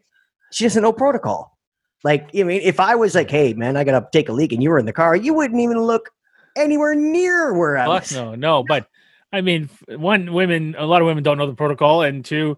she 0.52 0.66
doesn't 0.66 0.82
know 0.82 0.92
protocol. 0.92 1.58
Like, 2.04 2.30
I 2.36 2.44
mean, 2.44 2.62
if 2.62 2.80
I 2.80 2.96
was 2.96 3.16
like, 3.16 3.30
hey, 3.30 3.54
man, 3.54 3.78
I 3.78 3.84
got 3.84 4.00
to 4.00 4.08
take 4.12 4.28
a 4.28 4.34
leak 4.34 4.52
and 4.52 4.62
you 4.62 4.72
were 4.72 4.80
in 4.80 4.86
the 4.86 4.94
car, 4.94 5.16
you 5.16 5.34
wouldn't 5.34 5.62
even 5.62 5.80
look 5.80 6.10
anywhere 6.58 6.96
near 6.96 7.54
where 7.54 7.78
I 7.78 7.86
Fuck 7.86 8.02
was. 8.02 8.12
no, 8.12 8.36
no. 8.36 8.64
But 8.64 8.88
I 9.32 9.42
mean, 9.42 9.70
one, 9.88 10.34
women, 10.34 10.76
a 10.78 10.86
lot 10.86 11.02
of 11.02 11.06
women 11.06 11.24
don't 11.24 11.38
know 11.38 11.48
the 11.48 11.54
protocol, 11.54 12.02
and 12.02 12.26
two, 12.26 12.58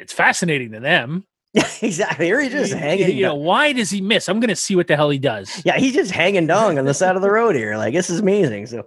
it's 0.00 0.12
fascinating 0.12 0.72
to 0.72 0.80
them. 0.80 1.24
Yeah, 1.54 1.68
exactly. 1.82 2.30
Or 2.30 2.40
he's 2.40 2.52
just 2.52 2.72
hanging. 2.72 3.16
You 3.16 3.24
know, 3.26 3.34
why 3.34 3.72
does 3.72 3.90
he 3.90 4.00
miss? 4.00 4.28
I'm 4.28 4.40
going 4.40 4.48
to 4.48 4.56
see 4.56 4.74
what 4.76 4.86
the 4.88 4.96
hell 4.96 5.10
he 5.10 5.18
does. 5.18 5.62
yeah, 5.64 5.78
he's 5.78 5.94
just 5.94 6.10
hanging 6.10 6.46
dong 6.46 6.78
on 6.78 6.84
the 6.86 6.94
side 6.94 7.16
of 7.16 7.22
the 7.22 7.30
road 7.30 7.54
here. 7.56 7.76
Like, 7.76 7.92
this 7.94 8.08
is 8.10 8.20
amazing. 8.20 8.66
So, 8.66 8.86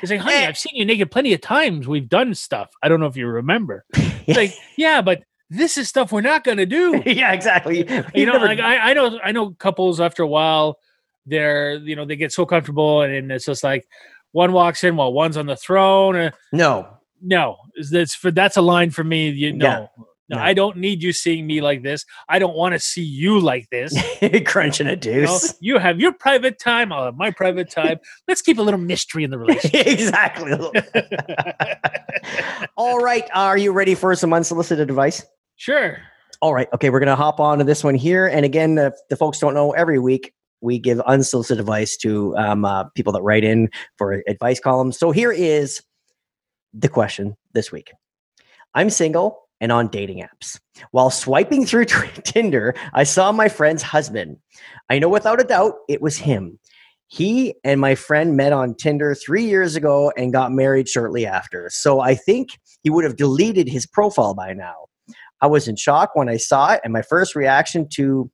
He's 0.00 0.10
like, 0.10 0.20
honey, 0.20 0.36
Eh. 0.36 0.48
I've 0.48 0.58
seen 0.58 0.76
you 0.76 0.84
naked 0.84 1.10
plenty 1.10 1.32
of 1.32 1.40
times. 1.40 1.88
We've 1.88 2.08
done 2.08 2.34
stuff. 2.34 2.70
I 2.82 2.88
don't 2.88 3.00
know 3.00 3.06
if 3.06 3.16
you 3.16 3.26
remember. 3.26 3.84
It's 4.26 4.38
like, 4.38 4.54
yeah, 4.78 5.02
but 5.02 5.22
this 5.50 5.76
is 5.76 5.86
stuff 5.88 6.10
we're 6.10 6.22
not 6.22 6.44
going 6.44 6.56
to 6.56 6.64
do. 6.64 7.02
yeah, 7.06 7.32
exactly. 7.32 7.78
you 7.86 8.04
You've 8.14 8.26
know, 8.28 8.32
never- 8.34 8.46
like 8.46 8.58
I, 8.58 8.90
I 8.90 8.92
know, 8.94 9.18
I 9.22 9.32
know 9.32 9.50
couples 9.50 10.00
after 10.00 10.22
a 10.22 10.26
while, 10.26 10.78
they're, 11.26 11.74
you 11.76 11.94
know, 11.94 12.06
they 12.06 12.16
get 12.16 12.32
so 12.32 12.46
comfortable 12.46 13.02
and 13.02 13.30
it's 13.30 13.44
just 13.44 13.62
like, 13.62 13.86
one 14.32 14.52
walks 14.52 14.82
in 14.82 14.96
while 14.96 15.12
one's 15.12 15.36
on 15.36 15.44
the 15.46 15.56
throne. 15.56 16.16
Uh, 16.16 16.30
No. 16.52 16.88
no, 17.22 17.56
that's 17.90 18.14
for 18.14 18.30
that's 18.30 18.56
a 18.56 18.62
line 18.62 18.90
for 18.90 19.04
me. 19.04 19.28
You 19.28 19.52
know, 19.52 19.90
Yeah. 19.98 20.03
No, 20.28 20.36
No. 20.36 20.42
I 20.42 20.54
don't 20.54 20.76
need 20.78 21.02
you 21.02 21.12
seeing 21.12 21.46
me 21.46 21.60
like 21.60 21.82
this. 21.82 22.04
I 22.28 22.38
don't 22.38 22.56
want 22.56 22.72
to 22.74 22.78
see 22.78 23.02
you 23.02 23.38
like 23.40 23.68
this. 23.70 23.94
Crunching 24.46 24.86
a 24.86 24.90
You, 24.90 24.96
know? 25.22 25.26
deuce. 25.26 25.54
you 25.60 25.78
have 25.78 26.00
your 26.00 26.12
private 26.12 26.58
time. 26.58 26.92
I'll 26.92 27.04
have 27.04 27.16
my 27.16 27.30
private 27.30 27.70
time. 27.70 27.98
Let's 28.28 28.42
keep 28.42 28.58
a 28.58 28.62
little 28.62 28.80
mystery 28.80 29.24
in 29.24 29.30
the 29.30 29.38
relationship. 29.38 29.86
exactly. 29.86 30.52
All 32.76 32.98
right. 32.98 33.28
Are 33.34 33.58
you 33.58 33.72
ready 33.72 33.94
for 33.94 34.14
some 34.14 34.32
unsolicited 34.32 34.88
advice? 34.88 35.24
sure. 35.56 35.98
All 36.40 36.52
right. 36.52 36.68
Okay. 36.74 36.90
We're 36.90 36.98
going 37.00 37.06
to 37.08 37.16
hop 37.16 37.40
on 37.40 37.58
to 37.58 37.64
this 37.64 37.82
one 37.84 37.94
here. 37.94 38.26
And 38.26 38.44
again, 38.44 38.76
if 38.76 38.92
the 39.08 39.16
folks 39.16 39.38
don't 39.38 39.54
know, 39.54 39.70
every 39.72 39.98
week 39.98 40.32
we 40.60 40.78
give 40.78 41.00
unsolicited 41.02 41.60
advice 41.60 41.96
to 41.98 42.36
um, 42.36 42.64
uh, 42.64 42.84
people 42.94 43.12
that 43.14 43.22
write 43.22 43.44
in 43.44 43.70
for 43.96 44.22
advice 44.28 44.60
columns. 44.60 44.98
So 44.98 45.10
here 45.10 45.32
is 45.32 45.80
the 46.74 46.88
question 46.88 47.36
this 47.52 47.70
week 47.70 47.92
I'm 48.74 48.90
single 48.90 49.43
and 49.64 49.72
on 49.72 49.88
dating 49.88 50.22
apps. 50.22 50.60
While 50.90 51.08
swiping 51.08 51.64
through 51.64 51.86
Tinder, 52.24 52.74
I 52.92 53.04
saw 53.04 53.32
my 53.32 53.48
friend's 53.48 53.82
husband. 53.82 54.36
I 54.90 54.98
know 54.98 55.08
without 55.08 55.40
a 55.40 55.44
doubt 55.44 55.76
it 55.88 56.02
was 56.02 56.18
him. 56.18 56.58
He 57.06 57.54
and 57.64 57.80
my 57.80 57.94
friend 57.94 58.36
met 58.36 58.52
on 58.52 58.74
Tinder 58.74 59.14
three 59.14 59.46
years 59.46 59.74
ago 59.74 60.12
and 60.18 60.34
got 60.34 60.52
married 60.52 60.86
shortly 60.86 61.24
after. 61.24 61.70
So 61.72 62.00
I 62.00 62.14
think 62.14 62.50
he 62.82 62.90
would 62.90 63.04
have 63.04 63.16
deleted 63.16 63.66
his 63.66 63.86
profile 63.86 64.34
by 64.34 64.52
now. 64.52 64.74
I 65.40 65.46
was 65.46 65.66
in 65.66 65.76
shock 65.76 66.10
when 66.12 66.28
I 66.28 66.36
saw 66.36 66.72
it, 66.72 66.82
and 66.84 66.92
my 66.92 67.02
first 67.02 67.34
reaction 67.34 67.88
to 67.94 68.30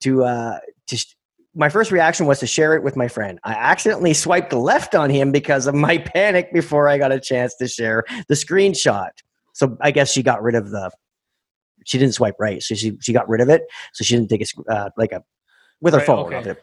to 0.00 0.24
uh, 0.24 0.60
to 0.86 0.96
sh- 0.96 1.14
my 1.54 1.68
first 1.68 1.92
reaction 1.92 2.24
was 2.24 2.40
to 2.40 2.46
share 2.46 2.74
it 2.74 2.82
with 2.82 2.96
my 2.96 3.08
friend. 3.08 3.38
I 3.44 3.52
accidentally 3.52 4.14
swiped 4.14 4.54
left 4.54 4.94
on 4.94 5.10
him 5.10 5.30
because 5.30 5.66
of 5.66 5.74
my 5.74 5.98
panic 6.14 6.54
before 6.54 6.88
I 6.88 6.96
got 6.96 7.12
a 7.12 7.20
chance 7.20 7.54
to 7.56 7.68
share 7.68 8.04
the 8.28 8.34
screenshot. 8.34 9.10
So 9.54 9.78
I 9.80 9.90
guess 9.90 10.12
she 10.12 10.22
got 10.22 10.42
rid 10.42 10.54
of 10.54 10.70
the. 10.70 10.90
She 11.86 11.98
didn't 11.98 12.14
swipe 12.14 12.36
right, 12.38 12.62
so 12.62 12.74
she 12.74 12.96
she 13.00 13.12
got 13.12 13.28
rid 13.28 13.40
of 13.40 13.48
it. 13.48 13.62
So 13.94 14.04
she 14.04 14.14
didn't 14.16 14.28
take 14.28 14.42
a 14.42 14.70
uh, 14.72 14.90
like 14.98 15.12
a 15.12 15.24
with 15.80 15.94
her 15.94 15.98
Right, 16.00 16.06
phone. 16.06 16.34
okay. 16.34 16.54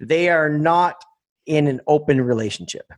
They 0.00 0.28
are 0.28 0.48
not 0.48 1.02
in 1.46 1.66
an 1.66 1.80
open 1.86 2.20
relationship. 2.20 2.92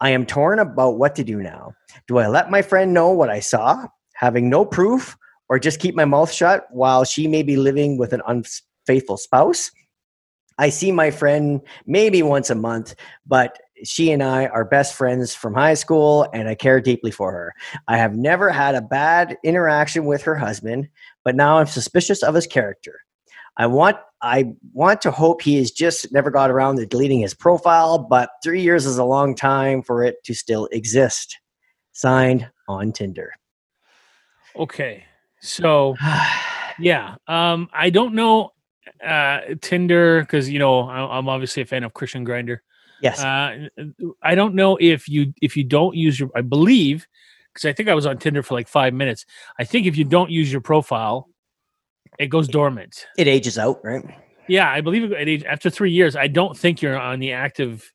I 0.00 0.10
am 0.10 0.26
torn 0.26 0.58
about 0.58 0.98
what 0.98 1.14
to 1.16 1.24
do 1.24 1.38
now. 1.42 1.72
Do 2.06 2.18
I 2.18 2.28
let 2.28 2.50
my 2.50 2.62
friend 2.62 2.94
know 2.94 3.10
what 3.10 3.30
I 3.30 3.40
saw, 3.40 3.86
having 4.14 4.48
no 4.48 4.64
proof, 4.64 5.16
or 5.48 5.58
just 5.58 5.80
keep 5.80 5.94
my 5.94 6.04
mouth 6.04 6.30
shut 6.32 6.66
while 6.70 7.04
she 7.04 7.26
may 7.26 7.42
be 7.42 7.56
living 7.56 7.98
with 7.98 8.12
an 8.12 8.22
unfaithful 8.26 9.16
spouse? 9.16 9.70
I 10.58 10.70
see 10.70 10.92
my 10.92 11.10
friend 11.10 11.60
maybe 11.86 12.22
once 12.22 12.50
a 12.50 12.54
month, 12.54 12.94
but 13.26 13.58
she 13.84 14.10
and 14.12 14.22
I 14.22 14.46
are 14.46 14.64
best 14.64 14.94
friends 14.94 15.34
from 15.34 15.54
high 15.54 15.74
school 15.74 16.28
and 16.32 16.48
I 16.48 16.54
care 16.54 16.80
deeply 16.80 17.10
for 17.10 17.32
her. 17.32 17.54
I 17.86 17.96
have 17.96 18.16
never 18.16 18.50
had 18.50 18.74
a 18.74 18.82
bad 18.82 19.36
interaction 19.44 20.04
with 20.04 20.22
her 20.22 20.34
husband, 20.34 20.88
but 21.24 21.36
now 21.36 21.58
I'm 21.58 21.66
suspicious 21.66 22.22
of 22.22 22.34
his 22.34 22.46
character. 22.46 23.00
I 23.56 23.66
want 23.66 23.96
I 24.22 24.52
want 24.72 25.00
to 25.02 25.10
hope 25.10 25.42
he 25.42 25.56
has 25.56 25.70
just 25.70 26.12
never 26.12 26.30
got 26.30 26.50
around 26.50 26.76
to 26.76 26.86
deleting 26.86 27.20
his 27.20 27.34
profile, 27.34 27.98
but 27.98 28.30
3 28.42 28.60
years 28.60 28.86
is 28.86 28.98
a 28.98 29.04
long 29.04 29.34
time 29.34 29.82
for 29.82 30.04
it 30.04 30.22
to 30.24 30.34
still 30.34 30.66
exist. 30.72 31.38
Signed 31.92 32.48
on 32.68 32.92
Tinder. 32.92 33.32
Okay. 34.56 35.04
So 35.40 35.96
yeah, 36.78 37.16
um, 37.26 37.68
I 37.72 37.90
don't 37.90 38.14
know 38.14 38.52
uh 39.04 39.40
Tinder 39.60 40.20
because 40.22 40.48
you 40.48 40.58
know 40.58 40.80
I, 40.80 41.18
I'm 41.18 41.28
obviously 41.28 41.62
a 41.62 41.66
fan 41.66 41.84
of 41.84 41.94
Christian 41.94 42.24
Grinder. 42.24 42.62
Yes. 43.00 43.20
Uh, 43.22 43.68
I 44.22 44.34
don't 44.34 44.54
know 44.54 44.76
if 44.80 45.08
you 45.08 45.32
if 45.42 45.56
you 45.56 45.64
don't 45.64 45.94
use 45.96 46.18
your 46.20 46.30
I 46.34 46.40
believe 46.42 47.06
because 47.52 47.64
I 47.68 47.72
think 47.72 47.88
I 47.88 47.94
was 47.94 48.06
on 48.06 48.18
Tinder 48.18 48.42
for 48.42 48.54
like 48.54 48.68
five 48.68 48.94
minutes. 48.94 49.24
I 49.58 49.64
think 49.64 49.86
if 49.86 49.96
you 49.96 50.04
don't 50.04 50.30
use 50.30 50.50
your 50.52 50.60
profile, 50.60 51.28
it 52.18 52.26
goes 52.28 52.48
dormant. 52.48 53.06
it 53.16 53.26
ages 53.28 53.58
out, 53.58 53.80
right? 53.84 54.04
Yeah, 54.48 54.70
I 54.70 54.80
believe 54.80 55.12
it, 55.12 55.28
it- 55.28 55.44
after 55.44 55.68
three 55.70 55.90
years, 55.92 56.16
I 56.16 56.26
don't 56.28 56.56
think 56.56 56.80
you're 56.82 56.98
on 56.98 57.18
the 57.20 57.32
active. 57.32 57.92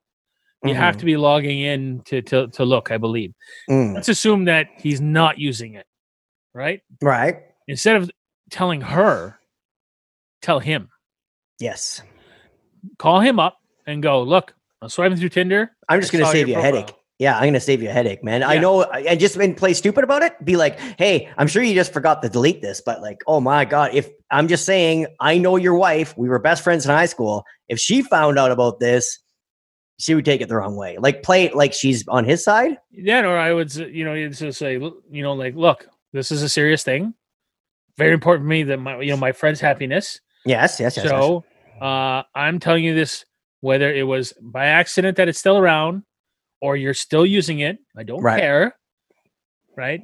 You 0.63 0.73
have 0.75 0.95
Mhm. 0.95 0.99
to 0.99 1.05
be 1.05 1.17
logging 1.17 1.59
in 1.59 2.01
to, 2.05 2.21
to 2.21 2.47
to 2.47 2.63
look. 2.63 2.91
I 2.91 2.97
believe. 2.97 3.33
Mm, 3.69 3.95
Let's 3.95 4.07
assume 4.09 4.45
that 4.45 4.67
he's 4.77 5.01
not 5.01 5.37
using 5.37 5.73
it, 5.73 5.85
right? 6.53 6.81
right. 7.01 7.37
Instead 7.67 7.97
of 7.97 8.09
telling 8.49 8.79
her, 8.81 9.39
tell 10.41 10.59
him. 10.59 10.89
Yes. 11.59 12.01
Call 12.97 13.19
him 13.19 13.39
up 13.39 13.57
and 13.87 14.01
go. 14.03 14.21
Look, 14.23 14.53
swiping 14.87 15.17
through 15.17 15.29
Tinder. 15.29 15.71
I'm 15.89 15.99
just 15.99 16.11
going 16.11 16.23
to 16.23 16.31
save 16.31 16.47
you 16.47 16.57
a 16.57 16.61
headache. 16.61 16.93
Yeah, 17.19 17.35
I'm 17.35 17.43
going 17.43 17.53
to 17.53 17.59
save 17.59 17.81
you 17.81 17.89
a 17.89 17.93
headache, 17.93 18.23
man. 18.23 18.43
I 18.43 18.57
know, 18.57 18.83
and 18.83 19.19
just 19.19 19.35
and 19.35 19.55
play 19.55 19.73
stupid 19.73 20.03
about 20.03 20.23
it. 20.23 20.33
Be 20.43 20.57
like, 20.57 20.79
hey, 20.97 21.29
I'm 21.37 21.47
sure 21.47 21.61
you 21.61 21.75
just 21.75 21.93
forgot 21.93 22.21
to 22.23 22.29
delete 22.29 22.61
this, 22.61 22.81
but 22.81 23.01
like, 23.01 23.21
oh 23.27 23.39
my 23.39 23.65
god, 23.65 23.91
if 23.93 24.09
I'm 24.31 24.47
just 24.47 24.65
saying, 24.65 25.07
I 25.19 25.37
know 25.37 25.55
your 25.55 25.75
wife. 25.75 26.17
We 26.17 26.27
were 26.27 26.39
best 26.39 26.63
friends 26.63 26.85
in 26.85 26.91
high 26.91 27.05
school. 27.05 27.45
If 27.69 27.79
she 27.79 28.01
found 28.01 28.39
out 28.39 28.51
about 28.51 28.79
this, 28.79 29.19
she 29.99 30.15
would 30.15 30.25
take 30.25 30.41
it 30.41 30.49
the 30.49 30.55
wrong 30.55 30.75
way. 30.75 30.97
Like, 30.97 31.21
play 31.23 31.45
it 31.45 31.55
like 31.55 31.71
she's 31.71 32.05
on 32.07 32.25
his 32.25 32.43
side. 32.43 32.77
Yeah, 32.91 33.25
or 33.25 33.37
I 33.37 33.53
would, 33.53 33.73
you 33.75 34.03
know, 34.03 34.29
just 34.29 34.57
say, 34.57 34.73
you 34.73 35.23
know, 35.23 35.33
like, 35.33 35.55
look, 35.55 35.87
this 36.13 36.31
is 36.31 36.41
a 36.41 36.49
serious 36.49 36.83
thing. 36.83 37.13
Very 37.95 38.13
important 38.13 38.45
to 38.45 38.49
me 38.49 38.63
that 38.63 38.79
my, 38.79 38.99
you 39.01 39.11
know, 39.11 39.17
my 39.17 39.31
friend's 39.31 39.61
happiness. 39.61 40.19
Yes, 40.45 40.79
yes, 40.79 40.97
yes. 40.97 41.05
yes. 41.05 41.09
so, 41.09 41.45
uh, 41.79 42.23
I'm 42.33 42.59
telling 42.59 42.83
you 42.83 42.95
this, 42.95 43.23
whether 43.63 43.89
it 43.93 44.03
was 44.03 44.33
by 44.41 44.65
accident 44.65 45.15
that 45.15 45.29
it's 45.29 45.39
still 45.39 45.57
around, 45.57 46.03
or 46.59 46.75
you're 46.75 46.93
still 46.93 47.25
using 47.25 47.59
it. 47.59 47.79
I 47.95 48.03
don't 48.03 48.21
Right. 48.21 48.41
care. 48.41 48.75
Right? 49.77 50.01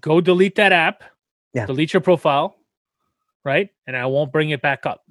Go 0.00 0.20
delete 0.20 0.54
that 0.54 0.70
app. 0.72 1.02
Yeah. 1.52 1.66
Delete 1.66 1.92
your 1.92 2.00
profile. 2.00 2.54
Right, 3.42 3.70
and 3.86 3.96
I 3.96 4.06
won't 4.06 4.30
bring 4.32 4.50
it 4.50 4.62
back 4.62 4.86
up. 4.86 5.02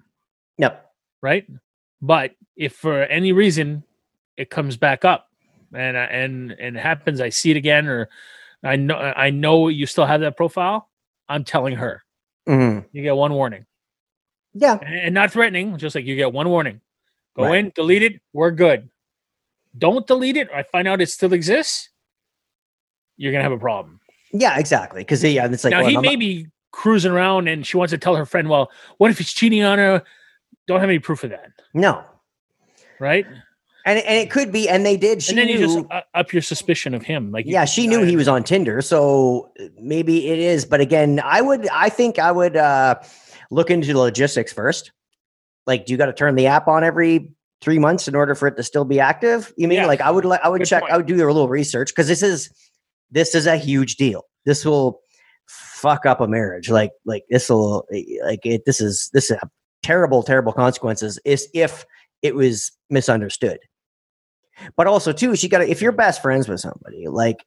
Yep. 0.58 0.86
right? 1.22 1.46
But 2.02 2.32
if 2.56 2.74
for 2.76 3.04
any 3.04 3.34
reason 3.34 3.84
it 4.38 4.50
comes 4.50 4.78
back 4.78 5.04
up 5.04 5.28
and 5.74 5.98
I- 5.98 6.06
and 6.06 6.52
and 6.54 6.78
it 6.78 6.80
happens, 6.80 7.20
I 7.20 7.28
see 7.30 7.52
it 7.52 7.58
again, 7.58 7.88
or 7.88 8.08
I 8.64 8.78
know 8.78 8.96
I 8.96 9.32
know 9.32 9.68
you 9.68 9.86
still 9.86 10.06
have 10.06 10.22
that 10.22 10.38
profile. 10.38 10.88
I'm 11.28 11.44
telling 11.44 11.76
her 11.76 12.04
Mhm. 12.48 12.86
you 12.94 13.02
get 13.04 13.16
one 13.18 13.34
warning, 13.34 13.66
Yeah. 14.54 14.76
and 14.82 15.14
not 15.14 15.32
threatening, 15.32 15.78
just 15.78 15.94
like 15.96 16.06
you 16.06 16.16
get 16.16 16.32
one 16.32 16.48
warning. 16.48 16.80
Go 17.36 17.44
Right. 17.46 17.60
in, 17.60 17.72
delete 17.76 18.04
it. 18.04 18.22
We're 18.34 18.52
good. 18.52 18.90
Don't 19.78 20.06
delete 20.08 20.36
it. 20.38 20.50
I 20.54 20.64
find 20.64 20.88
out 20.88 21.00
it 21.02 21.10
still 21.10 21.32
exists. 21.34 21.90
You're 23.18 23.32
gonna 23.32 23.44
have 23.44 23.52
a 23.52 23.58
problem. 23.60 24.00
Yeah. 24.32 24.58
Exactly. 24.60 25.02
Because 25.02 25.24
yeah, 25.24 25.46
it's 25.48 25.64
like 25.64 25.72
now 25.72 25.82
well, 25.82 25.90
he 25.90 25.96
I'm 25.96 26.02
may 26.02 26.12
not- 26.16 26.20
be 26.20 26.48
cruising 26.72 27.12
around 27.12 27.48
and 27.48 27.66
she 27.66 27.78
wants 27.78 27.92
to 27.92 27.98
tell 27.98 28.16
her 28.16 28.26
friend, 28.26 28.50
"Well, 28.50 28.72
what 28.98 29.12
if 29.12 29.18
he's 29.18 29.34
cheating 29.34 29.64
on 29.64 29.78
her?" 29.80 30.04
Don't 30.68 30.80
have 30.80 30.90
any 30.90 31.00
proof 31.00 31.24
of 31.24 31.32
that, 31.32 31.52
no, 31.74 32.04
right? 33.00 33.26
and 33.86 33.98
and 34.00 34.18
it 34.20 34.30
could 34.30 34.52
be, 34.52 34.70
and 34.70 34.86
they 34.86 34.96
did. 34.98 35.24
She 35.24 35.32
and 35.32 35.40
then 35.40 35.48
knew, 35.48 35.54
you 35.54 35.60
just 35.66 35.80
uh, 35.92 36.02
up 36.14 36.32
your 36.32 36.44
suspicion 36.44 36.94
of 36.94 37.02
him. 37.02 37.32
Like, 37.32 37.46
yeah, 37.48 37.66
she 37.66 37.88
knew 37.88 38.04
he 38.04 38.16
was 38.16 38.28
on 38.28 38.44
Tinder, 38.44 38.82
so 38.84 39.52
maybe 39.80 40.28
it 40.28 40.38
is. 40.38 40.66
But 40.66 40.80
again, 40.80 41.20
I 41.24 41.42
would, 41.42 41.68
I 41.70 41.90
think 41.90 42.20
I 42.20 42.32
would 42.32 42.56
uh 42.56 42.96
look 43.50 43.72
into 43.72 43.92
the 43.94 43.98
logistics 44.00 44.54
first. 44.54 44.92
Like, 45.70 45.86
do 45.86 45.94
you 45.94 45.98
got 45.98 46.08
to 46.08 46.14
turn 46.14 46.34
the 46.34 46.48
app 46.48 46.68
on 46.68 46.84
every 46.84 47.32
three 47.62 47.78
months 47.78 48.08
in 48.08 48.16
order 48.16 48.34
for 48.34 48.48
it 48.48 48.58
to 48.58 48.64
still 48.64 48.86
be 48.86 49.00
active? 49.00 49.54
You 49.56 49.68
mean 49.68 49.78
Yeah. 49.78 49.86
like 49.86 50.02
I 50.02 50.10
would, 50.10 50.26
like 50.26 50.42
I 50.44 50.50
would 50.50 50.62
Good 50.62 50.68
check, 50.68 50.82
point. 50.82 50.92
I 50.92 50.98
would 50.98 51.06
do 51.06 51.14
a 51.14 51.28
little 51.28 51.48
research 51.48 51.90
because 51.90 52.08
this 52.08 52.24
is 52.24 52.50
this 53.12 53.36
is 53.36 53.46
a 53.46 53.56
huge 53.56 53.96
deal. 53.96 54.24
This 54.48 54.66
will 54.66 55.00
fuck 55.48 56.08
up 56.08 56.22
a 56.22 56.28
marriage. 56.28 56.72
Like, 56.72 56.92
like 57.06 57.24
this 57.30 57.50
will 57.50 57.86
like 58.26 58.44
it. 58.48 58.64
This 58.66 58.82
is 58.82 59.12
this 59.14 59.30
is 59.30 59.38
terrible, 59.84 60.24
terrible 60.24 60.54
consequences. 60.54 61.20
Is 61.24 61.48
if 61.54 61.86
it 62.24 62.34
was 62.34 62.72
misunderstood. 62.90 63.60
But 64.76 64.88
also 64.88 65.12
too, 65.14 65.36
she 65.36 65.48
got 65.50 65.60
to 65.60 65.70
if 65.70 65.84
you're 65.84 65.92
best 65.92 66.24
friends 66.24 66.50
with 66.50 66.62
somebody, 66.62 67.08
like 67.08 67.46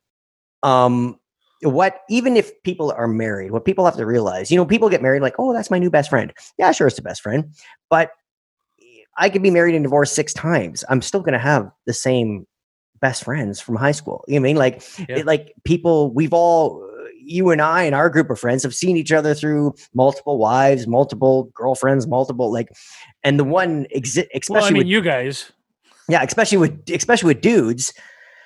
um 0.63 1.19
what 1.63 2.01
even 2.09 2.37
if 2.37 2.51
people 2.63 2.93
are 2.93 3.07
married, 3.09 3.51
what 3.53 3.65
people 3.65 3.85
have 3.85 3.97
to 3.97 4.07
realize, 4.07 4.51
you 4.51 4.57
know, 4.57 4.67
people 4.67 4.89
get 4.89 5.03
married 5.03 5.23
like, 5.23 5.35
oh, 5.39 5.53
that's 5.53 5.71
my 5.71 5.79
new 5.79 5.91
best 5.91 6.11
friend. 6.11 6.33
Yeah, 6.59 6.73
sure, 6.73 6.87
it's 6.87 6.97
the 6.97 7.03
best 7.03 7.23
friend. 7.23 7.55
But 7.91 8.11
I 9.19 9.29
could 9.29 9.43
be 9.43 9.51
married 9.51 9.75
and 9.75 9.85
divorced 9.85 10.15
six 10.15 10.33
times. 10.33 10.85
I'm 10.89 11.03
still 11.03 11.21
gonna 11.21 11.39
have 11.39 11.71
the 11.87 11.93
same 11.93 12.47
best 13.01 13.25
friends 13.25 13.61
from 13.61 13.77
high 13.77 13.93
school. 13.93 14.25
You 14.29 14.35
know 14.35 14.41
what 14.43 14.47
I 14.47 14.51
mean? 14.51 14.57
Like 14.57 14.83
Yeah. 15.09 15.19
it, 15.19 15.27
like 15.27 15.55
people 15.65 16.13
we've 16.15 16.33
all 16.33 16.89
you 17.25 17.51
and 17.51 17.61
I 17.63 17.85
and 17.85 17.95
our 17.95 18.11
group 18.11 18.31
of 18.31 18.41
friends 18.41 18.63
have 18.65 18.75
seen 18.75 18.97
each 18.97 19.13
other 19.13 19.35
through 19.35 19.75
multiple 19.95 20.39
wives, 20.39 20.87
multiple 20.87 21.51
girlfriends, 21.55 22.07
multiple 22.07 22.51
like 22.53 22.69
and 23.23 23.39
the 23.39 23.45
one 23.45 23.87
exi- 23.95 24.27
especially 24.35 24.55
well, 24.55 24.65
I 24.65 24.71
mean, 24.71 24.79
with 24.79 24.87
you 24.89 25.01
guys. 25.03 25.53
yeah, 26.09 26.23
especially 26.23 26.59
with 26.59 26.91
especially 26.91 27.29
with 27.29 27.41
dudes. 27.41 27.93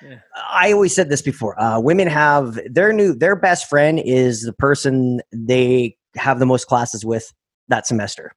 Yeah. 0.03 0.19
I 0.51 0.71
always 0.73 0.93
said 0.93 1.09
this 1.09 1.21
before. 1.21 1.59
Uh, 1.61 1.79
women 1.79 2.07
have 2.07 2.59
their 2.69 2.93
new 2.93 3.13
their 3.15 3.35
best 3.35 3.67
friend 3.69 3.99
is 4.03 4.43
the 4.43 4.53
person 4.53 5.21
they 5.31 5.95
have 6.15 6.39
the 6.39 6.45
most 6.45 6.67
classes 6.67 7.03
with 7.05 7.31
that 7.67 7.85
semester. 7.87 8.31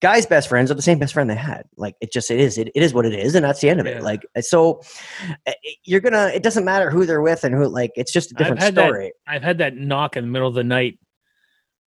guys' 0.00 0.26
best 0.26 0.48
friends 0.48 0.70
are 0.70 0.74
the 0.74 0.82
same 0.82 0.98
best 0.98 1.12
friend 1.14 1.28
they 1.28 1.34
had. 1.34 1.64
Like 1.76 1.94
it 2.00 2.12
just 2.12 2.30
it 2.30 2.40
is 2.40 2.58
it, 2.58 2.68
it 2.74 2.82
is 2.82 2.94
what 2.94 3.06
it 3.06 3.12
is, 3.14 3.34
and 3.34 3.44
that's 3.44 3.60
the 3.60 3.68
end 3.70 3.80
of 3.80 3.86
Yeah. 3.86 3.98
it. 3.98 4.02
Like 4.02 4.22
so, 4.40 4.80
uh, 5.46 5.52
you're 5.84 6.00
gonna. 6.00 6.30
It 6.34 6.42
doesn't 6.42 6.64
matter 6.64 6.90
who 6.90 7.04
they're 7.06 7.20
with 7.22 7.44
and 7.44 7.54
who. 7.54 7.66
Like 7.68 7.90
it's 7.96 8.12
just 8.12 8.30
a 8.32 8.34
I've 8.34 8.38
different 8.38 8.60
that- 8.60 8.74
story. 8.88 9.12
I've 9.26 9.42
had 9.42 9.58
that 9.58 9.76
knock 9.76 10.16
in 10.16 10.24
the 10.24 10.30
middle 10.30 10.48
of 10.48 10.54
the 10.54 10.64
night 10.64 10.98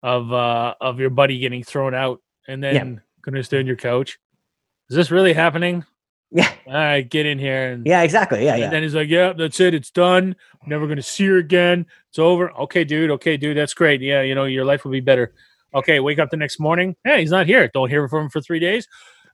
of 0.03 0.31
uh 0.31 0.75
of 0.79 0.99
your 0.99 1.09
buddy 1.09 1.39
getting 1.39 1.63
thrown 1.63 1.95
out 1.95 2.21
and 2.47 2.63
then 2.63 3.01
gonna 3.23 3.43
stay 3.43 3.57
on 3.59 3.65
your 3.67 3.75
couch. 3.75 4.17
Is 4.89 4.95
this 4.95 5.11
really 5.11 5.33
happening? 5.33 5.83
Yeah, 6.29 6.51
All 6.67 6.73
right, 6.73 7.09
get 7.09 7.25
in 7.25 7.39
here 7.39 7.71
and 7.71 7.85
yeah, 7.85 8.01
exactly. 8.01 8.43
Yeah, 8.43 8.53
And 8.53 8.61
yeah, 8.63 8.69
then 8.69 8.83
he's 8.83 8.93
like, 8.95 9.07
"Yeah, 9.07 9.31
that's 9.31 9.61
it. 9.61 9.73
It's 9.73 9.91
done. 9.91 10.35
I'm 10.61 10.69
never 10.69 10.85
going 10.85 10.97
to 10.97 11.03
see 11.03 11.25
her 11.27 11.37
again. 11.37 11.85
It's 12.09 12.19
over." 12.19 12.51
Okay, 12.51 12.83
dude. 12.83 13.11
Okay, 13.11 13.37
dude. 13.37 13.55
That's 13.55 13.73
great. 13.73 14.01
Yeah, 14.01 14.23
you 14.23 14.35
know, 14.35 14.43
your 14.43 14.65
life 14.65 14.83
will 14.83 14.91
be 14.91 14.99
better. 14.99 15.33
Okay, 15.73 16.01
wake 16.01 16.19
up 16.19 16.29
the 16.29 16.37
next 16.37 16.59
morning. 16.59 16.97
Hey, 17.05 17.21
he's 17.21 17.31
not 17.31 17.47
here. 17.47 17.69
Don't 17.73 17.89
hear 17.89 18.07
from 18.09 18.25
him 18.25 18.29
for 18.29 18.41
three 18.41 18.59
days. 18.59 18.87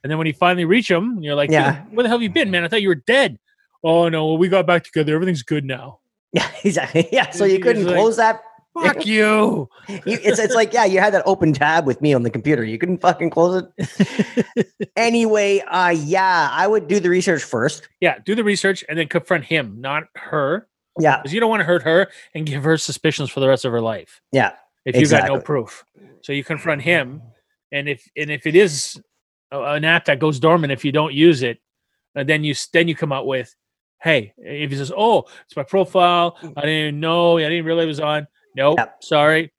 And 0.04 0.12
then 0.12 0.18
when 0.20 0.28
you 0.28 0.34
finally 0.34 0.66
reach 0.66 0.90
him, 0.90 1.20
you're 1.22 1.36
like, 1.36 1.50
Yeah. 1.50 1.84
Where 1.86 2.04
the 2.04 2.10
hell 2.10 2.20
have 2.20 2.24
you 2.24 2.30
been, 2.30 2.52
man? 2.52 2.64
I 2.64 2.68
thought 2.68 2.82
you 2.82 2.90
were 2.90 2.96
dead." 2.96 3.40
Oh 3.84 4.08
no, 4.08 4.28
well, 4.28 4.38
we 4.38 4.48
got 4.48 4.68
back 4.68 4.84
together. 4.84 5.16
Everything's 5.16 5.44
good 5.44 5.66
now. 5.66 6.00
yeah, 6.32 6.50
exactly. 6.64 7.10
Yeah, 7.12 7.32
so 7.32 7.46
you 7.46 7.60
couldn't 7.60 7.86
like, 7.86 7.96
close 7.96 8.18
that. 8.18 8.44
Fuck 8.82 9.06
you. 9.06 9.70
You, 9.88 10.00
it's 10.06 10.40
it's 10.40 10.56
like 10.56 10.74
yeah, 10.74 10.86
you 10.86 11.00
had 11.00 11.14
that 11.14 11.24
open 11.26 11.54
tab 11.54 11.86
with 11.86 12.02
me 12.02 12.14
on 12.14 12.24
the 12.24 12.30
computer. 12.30 12.64
You 12.64 12.78
couldn't 12.78 13.00
fucking 13.00 13.30
close 13.30 13.64
it. 13.78 14.90
anyway, 14.96 15.60
uh, 15.60 15.90
yeah, 15.90 16.50
I 16.52 16.68
would 16.68 16.88
do 16.88 17.00
the 17.00 17.10
research 17.10 17.44
first. 17.44 17.88
Yeah, 18.00 18.18
do 18.26 18.36
the 18.36 18.44
research 18.44 18.84
and 18.90 18.98
then 18.98 19.08
confront 19.08 19.46
him, 19.46 19.80
not 19.80 20.06
her, 20.16 20.68
Yeah, 21.00 21.18
because 21.18 21.34
you 21.34 21.40
don't 21.40 21.50
want 21.50 21.62
to 21.62 21.66
hurt 21.66 21.84
her 21.84 22.10
and 22.34 22.46
give 22.46 22.64
her 22.64 22.78
suspicions 22.78 23.30
for 23.30 23.40
the 23.40 23.48
rest 23.48 23.66
of 23.66 23.72
her 23.72 23.82
life. 23.82 24.22
yeah, 24.32 24.54
if 24.86 24.96
you 24.96 25.08
got 25.08 25.28
no 25.28 25.40
proof. 25.40 25.86
So 26.22 26.34
you 26.34 26.44
confront 26.44 26.82
him, 26.82 27.22
and 27.72 27.88
if 27.90 28.10
and 28.18 28.32
if 28.32 28.48
it 28.48 28.56
is 28.56 29.00
an 29.52 29.86
app 29.86 30.06
that 30.06 30.20
goes 30.20 30.40
dormant 30.40 30.72
if 30.72 30.84
you 30.84 30.92
don't 30.92 31.14
use 31.14 31.44
it, 31.44 31.60
uh, 32.16 32.24
then 32.24 32.44
you 32.44 32.56
then 32.72 32.88
you 32.88 32.96
come 32.96 33.12
out 33.12 33.28
with, 33.28 33.56
hey, 34.02 34.34
if 34.38 34.72
he 34.72 34.78
says, 34.78 34.92
oh, 34.96 35.26
it's 35.46 35.56
my 35.56 35.64
profile, 35.64 36.38
I 36.42 36.62
didn't 36.62 36.70
even 36.70 37.00
know, 37.00 37.38
I 37.38 37.50
didn't 37.50 37.66
realize 37.66 37.84
it 37.84 37.88
was 37.88 38.00
on. 38.00 38.28
Nope, 38.56 38.78
Yep. 38.80 39.04
sorry, 39.04 39.52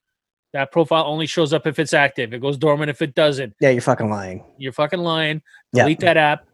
that 0.53 0.71
profile 0.73 1.05
only 1.07 1.27
shows 1.27 1.53
up 1.53 1.67
if 1.67 1.79
it's 1.79 1.93
active. 1.93 2.33
It 2.33 2.41
goes 2.41 2.57
dormant 2.57 2.91
if 2.91 3.03
it 3.03 3.15
doesn't. 3.15 3.55
yeah. 3.61 3.71
You're 3.71 3.81
fucking 3.81 4.09
lying. 4.09 4.45
You're 4.59 4.73
fucking 4.73 5.01
lying. 5.01 5.43
Delete 5.73 6.01
that 6.01 6.17
app, 6.17 6.47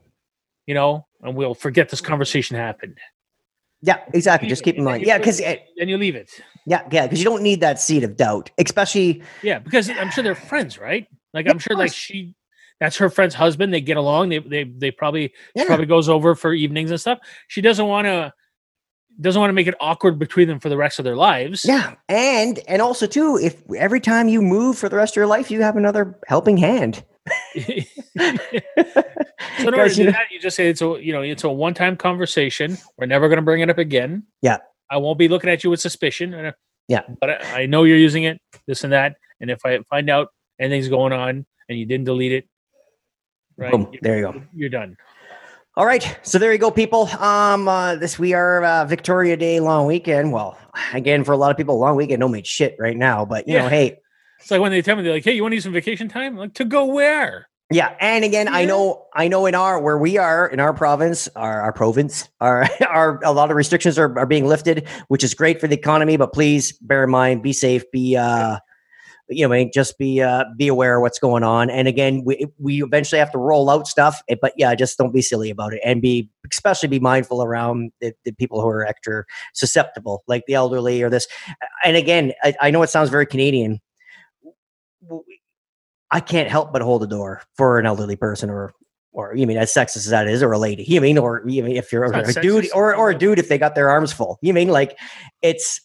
you 0.67 0.75
know, 0.75 1.07
and 1.23 1.37
we'll 1.37 1.55
forget 1.55 1.89
this 1.91 2.01
conversation 2.01 2.57
happened. 2.57 2.97
Yeah, 3.83 3.99
exactly. 4.13 4.49
Just 4.49 4.63
keep 4.63 4.77
in 4.77 4.85
mind. 4.85 5.05
Yeah, 5.07 5.19
because 5.19 5.39
then 5.39 5.89
you 5.89 5.97
leave 5.97 6.15
it. 6.15 6.31
yeah, 6.67 6.83
yeah, 6.91 7.07
because 7.07 7.19
you 7.19 7.25
don't 7.25 7.43
need 7.43 7.61
that 7.61 7.81
seed 7.81 8.05
of 8.05 8.17
doubt, 8.17 8.51
especially 8.59 9.23
Yeah, 9.43 9.59
because 9.59 9.89
I'm 9.89 10.11
sure 10.11 10.23
they're 10.25 10.35
friends, 10.35 10.79
right? 10.79 11.07
Like 11.33 11.47
Yeah, 11.47 11.53
I'm 11.53 11.59
sure 11.59 11.77
like 11.77 11.93
she 11.93 12.35
that's 12.79 12.97
her 12.97 13.09
friend's 13.11 13.35
husband. 13.35 13.73
They 13.75 13.81
get 13.83 13.97
along. 13.99 14.31
They 14.31 14.39
they 14.39 14.65
they 14.65 14.91
probably 14.91 15.33
yeah, 15.55 15.63
she 15.63 15.67
probably 15.67 15.87
goes 15.87 16.09
over 16.09 16.35
for 16.35 16.53
evenings 16.55 16.91
and 16.91 17.01
stuff. 17.01 17.19
She 17.49 17.61
doesn't 17.61 17.87
want 17.87 18.07
to 18.07 18.33
doesn't 19.21 19.39
want 19.41 19.51
to 19.51 19.55
make 19.55 19.67
it 19.67 19.75
awkward 19.81 20.19
between 20.19 20.49
them 20.49 20.61
for 20.61 20.69
the 20.69 20.77
rest 20.77 20.99
of 20.99 21.05
their 21.05 21.17
lives. 21.17 21.65
yeah, 21.65 21.95
and 22.09 22.59
and 22.69 22.81
also 22.83 23.07
too, 23.07 23.39
if 23.43 23.63
every 23.77 24.01
time 24.01 24.29
you 24.29 24.41
move 24.43 24.79
for 24.79 24.89
the 24.89 24.97
rest 24.97 25.13
of 25.13 25.17
your 25.17 25.27
life, 25.27 25.51
you 25.51 25.63
have 25.63 25.77
another 25.77 26.19
helping 26.27 26.57
hand. 26.57 27.05
So 29.59 29.69
in 29.69 29.75
order 29.75 29.89
to 29.89 29.95
do 29.95 30.05
know- 30.05 30.11
that, 30.13 30.31
you 30.31 30.39
just 30.41 30.57
say 30.57 30.69
it's 30.69 30.81
a 30.83 30.97
you 31.01 31.13
know 31.13 31.23
it's 31.23 31.45
a 31.45 31.51
one 31.51 31.75
time 31.75 31.97
conversation. 31.97 32.77
We're 32.99 33.07
never 33.07 33.29
going 33.29 33.37
to 33.39 33.43
bring 33.43 33.61
it 33.61 33.71
up 33.71 33.79
again. 33.79 34.25
Yeah. 34.43 34.59
I 34.91 34.97
won't 34.99 35.19
be 35.19 35.29
looking 35.29 35.51
at 35.51 35.63
you 35.65 35.71
with 35.71 35.81
suspicion. 35.81 36.35
uh, 36.35 36.53
Yeah. 36.89 37.03
but 37.21 37.31
I, 37.31 37.63
I 37.63 37.67
know 37.67 37.85
you're 37.85 37.97
using 37.99 38.25
it, 38.25 38.41
this 38.67 38.85
and 38.85 38.93
that. 38.93 39.17
And 39.41 39.51
if 39.51 39.65
I 39.65 39.79
find 39.89 40.11
out 40.11 40.29
anything's 40.59 40.89
going 40.89 41.13
on 41.13 41.47
and 41.69 41.79
you 41.79 41.87
didn't 41.87 42.05
delete 42.07 42.33
it, 42.33 42.49
right? 43.57 43.71
Boom, 43.71 43.93
there 44.03 44.19
you 44.19 44.23
go. 44.33 44.43
You're 44.55 44.69
done. 44.71 44.97
All 45.81 45.87
right, 45.87 46.15
so 46.23 46.39
there 46.39 46.53
you 46.53 46.59
go, 46.59 46.71
people. 46.71 47.09
Um, 47.19 47.67
uh, 47.67 47.97
this 47.97 48.19
we 48.19 48.35
are 48.35 48.63
uh, 48.63 48.85
Victoria 48.85 49.35
Day 49.35 49.61
long 49.61 49.87
weekend. 49.87 50.31
Well, 50.31 50.59
again, 50.93 51.25
for 51.25 51.33
a 51.33 51.39
lot 51.39 51.51
of 51.51 51.57
people, 51.57 51.79
long 51.79 51.97
weekend 51.97 52.21
don't 52.21 52.33
mean 52.33 52.45
shit 52.45 52.77
right 52.79 52.99
now, 52.99 53.25
but 53.25 53.49
you 53.49 53.57
know, 53.57 53.67
hey, 53.67 53.97
It's 54.41 54.51
like 54.51 54.61
when 54.61 54.73
they 54.73 54.83
tell 54.83 54.97
me 54.97 55.03
they're 55.03 55.15
like, 55.15 55.25
"Hey, 55.25 55.33
you 55.33 55.41
want 55.41 55.53
to 55.53 55.57
use 55.57 55.65
some 55.65 55.73
vacation 55.73 56.07
time?" 56.07 56.35
I'm 56.35 56.39
like 56.39 56.53
to 56.57 56.67
go 56.67 56.85
where? 56.85 57.49
Yeah, 57.71 57.97
and 57.99 58.27
again, 58.27 58.47
I 58.47 58.67
know, 58.67 59.07
I 59.15 59.29
know, 59.29 59.47
in 59.47 59.55
our 59.55 59.81
where 59.81 59.97
we 59.97 60.19
are 60.19 60.47
in 60.47 60.61
our 60.61 60.75
province, 60.75 61.31
our, 61.35 61.63
our 61.63 61.73
province, 61.73 62.29
our, 62.43 62.69
our 62.87 63.19
a 63.25 63.33
lot 63.33 63.51
of 63.51 63.57
restrictions 63.57 63.99
are, 63.99 64.19
are 64.19 64.27
being 64.27 64.47
lifted, 64.47 64.87
which 65.09 65.25
is 65.25 65.33
great 65.33 65.63
for 65.63 65.67
the 65.67 65.77
economy. 65.77 66.19
But 66.19 66.35
please 66.35 66.73
bear 66.73 67.05
in 67.05 67.11
mind, 67.11 67.43
be 67.43 67.55
safe, 67.55 67.91
be 67.91 68.19
uh, 68.19 68.59
you 69.31 69.47
know, 69.47 69.71
just 69.73 69.99
be 69.99 70.21
uh, 70.21 70.45
be 70.57 70.69
aware 70.69 70.97
of 70.97 71.03
what's 71.03 71.19
going 71.19 71.43
on. 71.43 71.71
And 71.71 71.89
again, 71.89 72.23
we 72.25 72.47
we 72.59 72.83
eventually 72.83 73.19
have 73.19 73.33
to 73.33 73.39
roll 73.39 73.71
out 73.71 73.87
stuff, 73.87 74.23
eh, 74.29 74.37
but 74.41 74.53
yeah, 74.57 74.75
just 74.75 74.99
don't 74.99 75.13
be 75.13 75.23
silly 75.23 75.51
about 75.51 75.73
it, 75.73 75.81
and 75.85 76.03
be 76.03 76.29
especially 76.53 76.89
be 76.89 77.01
mindful 77.01 77.43
around 77.43 77.93
the, 78.01 78.13
the 78.25 78.33
people 78.33 78.61
who 78.61 78.69
are 78.69 78.85
extra 78.85 79.25
susceptible, 79.55 80.25
like 80.27 80.45
the 80.47 80.55
elderly 80.55 81.03
or 81.03 81.11
this. 81.11 81.27
And 81.85 81.97
again, 81.97 82.33
I, 82.43 82.55
I 82.61 82.71
know 82.71 82.83
it 82.83 82.91
sounds 82.91 83.11
very 83.11 83.27
Canadian. 83.27 83.81
I 86.11 86.21
can't 86.21 86.49
help 86.49 86.73
but 86.73 86.83
hold 86.83 87.03
the 87.03 87.07
door 87.07 87.43
for 87.57 87.79
an 87.79 87.87
elderly 87.87 88.17
person 88.17 88.51
or 88.51 88.75
or 89.13 89.35
you 89.35 89.47
mean 89.47 89.57
as 89.57 89.73
sexist 89.73 89.97
as 89.97 90.11
that 90.11 90.29
is, 90.29 90.43
or 90.43 90.53
a 90.53 90.59
lady. 90.59 90.85
You 90.85 91.01
mean, 91.01 91.19
or 91.19 91.43
you 91.47 91.63
mean 91.63 91.77
if 91.77 91.93
you're 91.93 92.09
not 92.11 92.29
a 92.29 92.41
dude 92.41 92.69
or 92.75 92.95
or 92.95 93.11
a 93.11 93.19
dude 93.19 93.39
if 93.39 93.49
they 93.49 93.59
got 93.59 93.75
their 93.75 93.91
arms 93.91 94.13
full. 94.13 94.39
You 94.43 94.55
mean 94.55 94.69
like 94.69 94.99
it's 95.43 95.81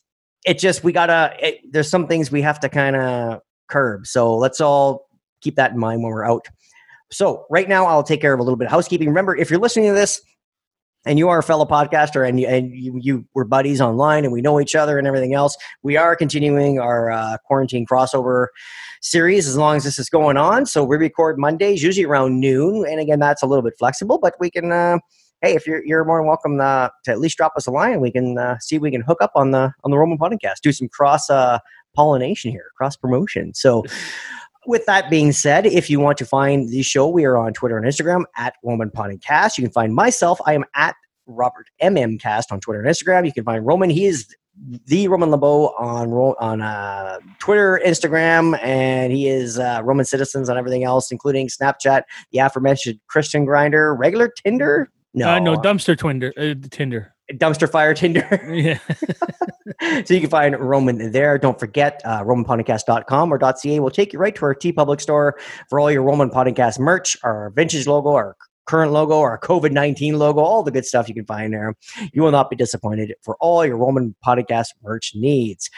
it 0.46 0.60
just 0.60 0.84
we 0.84 0.92
gotta 0.92 1.36
it, 1.40 1.62
there's 1.72 1.90
some 1.90 2.08
things 2.08 2.32
we 2.32 2.42
have 2.42 2.60
to 2.62 2.70
kind 2.70 2.96
of 2.96 3.42
curb. 3.68 4.06
So 4.08 4.36
let's 4.36 4.62
all 4.62 5.08
keep 5.42 5.56
that 5.56 5.72
in 5.72 5.80
mind 5.80 6.04
when 6.04 6.12
we're 6.12 6.26
out. 6.26 6.48
So 7.12 7.46
right 7.50 7.68
now 7.68 7.86
I'll 7.86 8.04
take 8.04 8.22
care 8.22 8.34
of 8.34 8.40
a 8.40 8.44
little 8.44 8.58
bit 8.58 8.66
of 8.66 8.72
housekeeping. 8.72 9.08
Remember, 9.08 9.36
if 9.36 9.50
you're 9.50 9.60
listening 9.60 9.88
to 9.90 9.94
this 9.94 10.22
and 11.06 11.20
you 11.20 11.30
are 11.30 11.40
a 11.40 11.44
fellow 11.44 11.66
podcaster 11.66 12.28
and 12.28 12.40
you, 12.40 12.48
and 12.48 12.72
you, 12.72 13.00
you 13.00 13.26
were 13.36 13.46
buddies 13.46 13.80
online 13.80 14.24
and 14.24 14.34
we 14.34 14.42
know 14.42 14.60
each 14.60 14.76
other 14.76 14.98
and 14.98 15.08
everything 15.08 15.34
else, 15.34 15.56
we 15.84 15.98
are 15.98 16.16
continuing 16.16 16.80
our 16.80 17.12
uh, 17.12 17.38
quarantine 17.46 17.86
crossover 17.86 18.48
series 19.02 19.48
as 19.48 19.56
long 19.56 19.78
as 19.78 19.84
this 19.84 20.00
is 20.00 20.10
going 20.10 20.36
on. 20.36 20.66
So 20.66 20.84
we 20.84 20.98
record 20.98 21.38
Mondays, 21.38 21.84
usually 21.84 22.06
around 22.06 22.40
noon. 22.40 22.86
And 22.90 23.00
again, 23.00 23.20
that's 23.20 23.44
a 23.44 23.46
little 23.46 23.64
bit 23.64 23.76
flexible, 23.78 24.18
but 24.18 24.34
we 24.40 24.50
can, 24.50 24.72
uh, 24.72 24.98
hey, 25.46 25.54
if 25.54 25.68
you're, 25.68 25.86
you're 25.86 26.04
more 26.04 26.20
than 26.20 26.28
welcome 26.28 26.60
uh, 26.60 26.90
to 27.04 27.12
at 27.12 27.20
least 27.20 27.38
drop 27.38 27.54
us 27.56 27.68
a 27.68 27.72
line 27.72 28.02
we 28.02 28.12
can 28.12 28.38
uh, 28.38 28.58
see 28.60 28.78
if 28.78 28.82
we 28.82 28.90
can 28.90 29.02
hook 29.02 29.22
up 29.22 29.32
on 29.36 29.52
the, 29.52 29.72
on 29.84 29.92
the 29.92 29.98
Roman 29.98 30.18
podcast, 30.18 30.62
do 30.64 30.72
some 30.72 30.90
cross 30.90 31.30
uh, 31.30 31.60
pollination 31.94 32.52
here, 32.52 32.72
cross 32.76 32.96
promotion. 32.96 33.54
So 33.54 33.84
with 34.66 34.86
that 34.88 35.10
being 35.10 35.32
said, 35.32 35.68
if 35.68 35.90
you 35.90 36.00
want 36.00 36.18
to 36.18 36.26
find 36.26 36.70
the 36.70 36.82
show, 36.82 37.08
we 37.08 37.26
are 37.26 37.38
on 37.38 37.54
Twitter 37.54 37.78
and 37.78 37.86
Instagram 37.86 38.24
at 38.36 38.56
Roman 38.64 38.90
Podcast. 38.90 39.58
You 39.58 39.64
can 39.64 39.72
find 39.72 39.94
myself. 39.94 40.40
I 40.48 40.54
am 40.54 40.66
at 40.74 40.96
Robert 41.28 41.68
MM 41.82 42.20
Cast 42.20 42.52
on 42.52 42.60
Twitter 42.60 42.82
and 42.82 42.90
Instagram. 42.90 43.26
You 43.26 43.34
can 43.34 43.44
find 43.44 43.66
Roman. 43.66 43.92
He 43.92 44.06
is 44.06 44.28
the 44.88 45.08
Roman 45.10 45.30
LeBeau 45.32 45.76
on 45.78 46.12
on 46.12 46.62
uh, 46.62 47.20
Twitter, 47.40 47.80
Instagram, 47.86 48.58
and 48.64 49.12
he 49.12 49.28
is 49.28 49.60
uh, 49.60 49.82
Roman 49.84 50.06
Citizens 50.06 50.50
on 50.50 50.58
everything 50.58 50.84
else, 50.84 51.12
including 51.12 51.50
Snapchat, 51.50 52.04
the 52.32 52.40
aforementioned 52.40 53.00
Christian 53.08 53.46
Grinder, 53.46 53.94
regular 53.94 54.32
Tinder. 54.44 54.90
No, 55.16 55.30
Uh, 55.30 55.40
no 55.40 55.56
dumpster 55.56 55.96
twinder, 55.96 56.32
uh, 56.38 56.68
Tinder. 56.70 57.14
dumpster 57.34 57.70
fire 57.70 57.94
Tinder. 57.94 58.28
Yeah. 58.54 58.78
so 60.06 60.14
you 60.14 60.22
can 60.22 60.30
find 60.30 60.60
Roman 60.60 61.12
there. 61.12 61.38
Don't 61.38 61.60
forget, 61.60 62.02
uh, 62.06 62.22
RomanPodcast.com 62.24 63.34
or 63.34 63.40
.ca 63.40 63.80
will 63.80 63.90
take 63.92 64.14
you 64.14 64.20
right 64.20 64.36
to 64.36 64.46
our 64.46 64.54
TeePublic 64.56 65.02
store 65.02 65.40
for 65.70 65.80
all 65.80 65.92
your 65.92 66.04
Roman 66.04 66.30
Podcast 66.30 66.80
merch, 66.80 67.18
our 67.24 67.50
vintage 67.56 67.88
logo, 67.88 68.12
our 68.14 68.36
current 68.68 68.92
logo, 68.92 69.20
our 69.20 69.40
COVID 69.40 69.72
19 69.72 70.18
logo, 70.20 70.42
all 70.42 70.64
the 70.64 70.72
good 70.72 70.86
stuff 70.86 71.08
you 71.08 71.16
can 71.16 71.26
find 71.26 71.54
there. 71.54 71.76
You 72.14 72.22
will 72.22 72.32
not 72.32 72.50
be 72.50 72.56
disappointed 72.56 73.14
for 73.24 73.36
all 73.40 73.66
your 73.66 73.78
Roman 73.78 74.16
Podcast 74.26 74.68
merch 74.84 75.14
needs. 75.16 75.70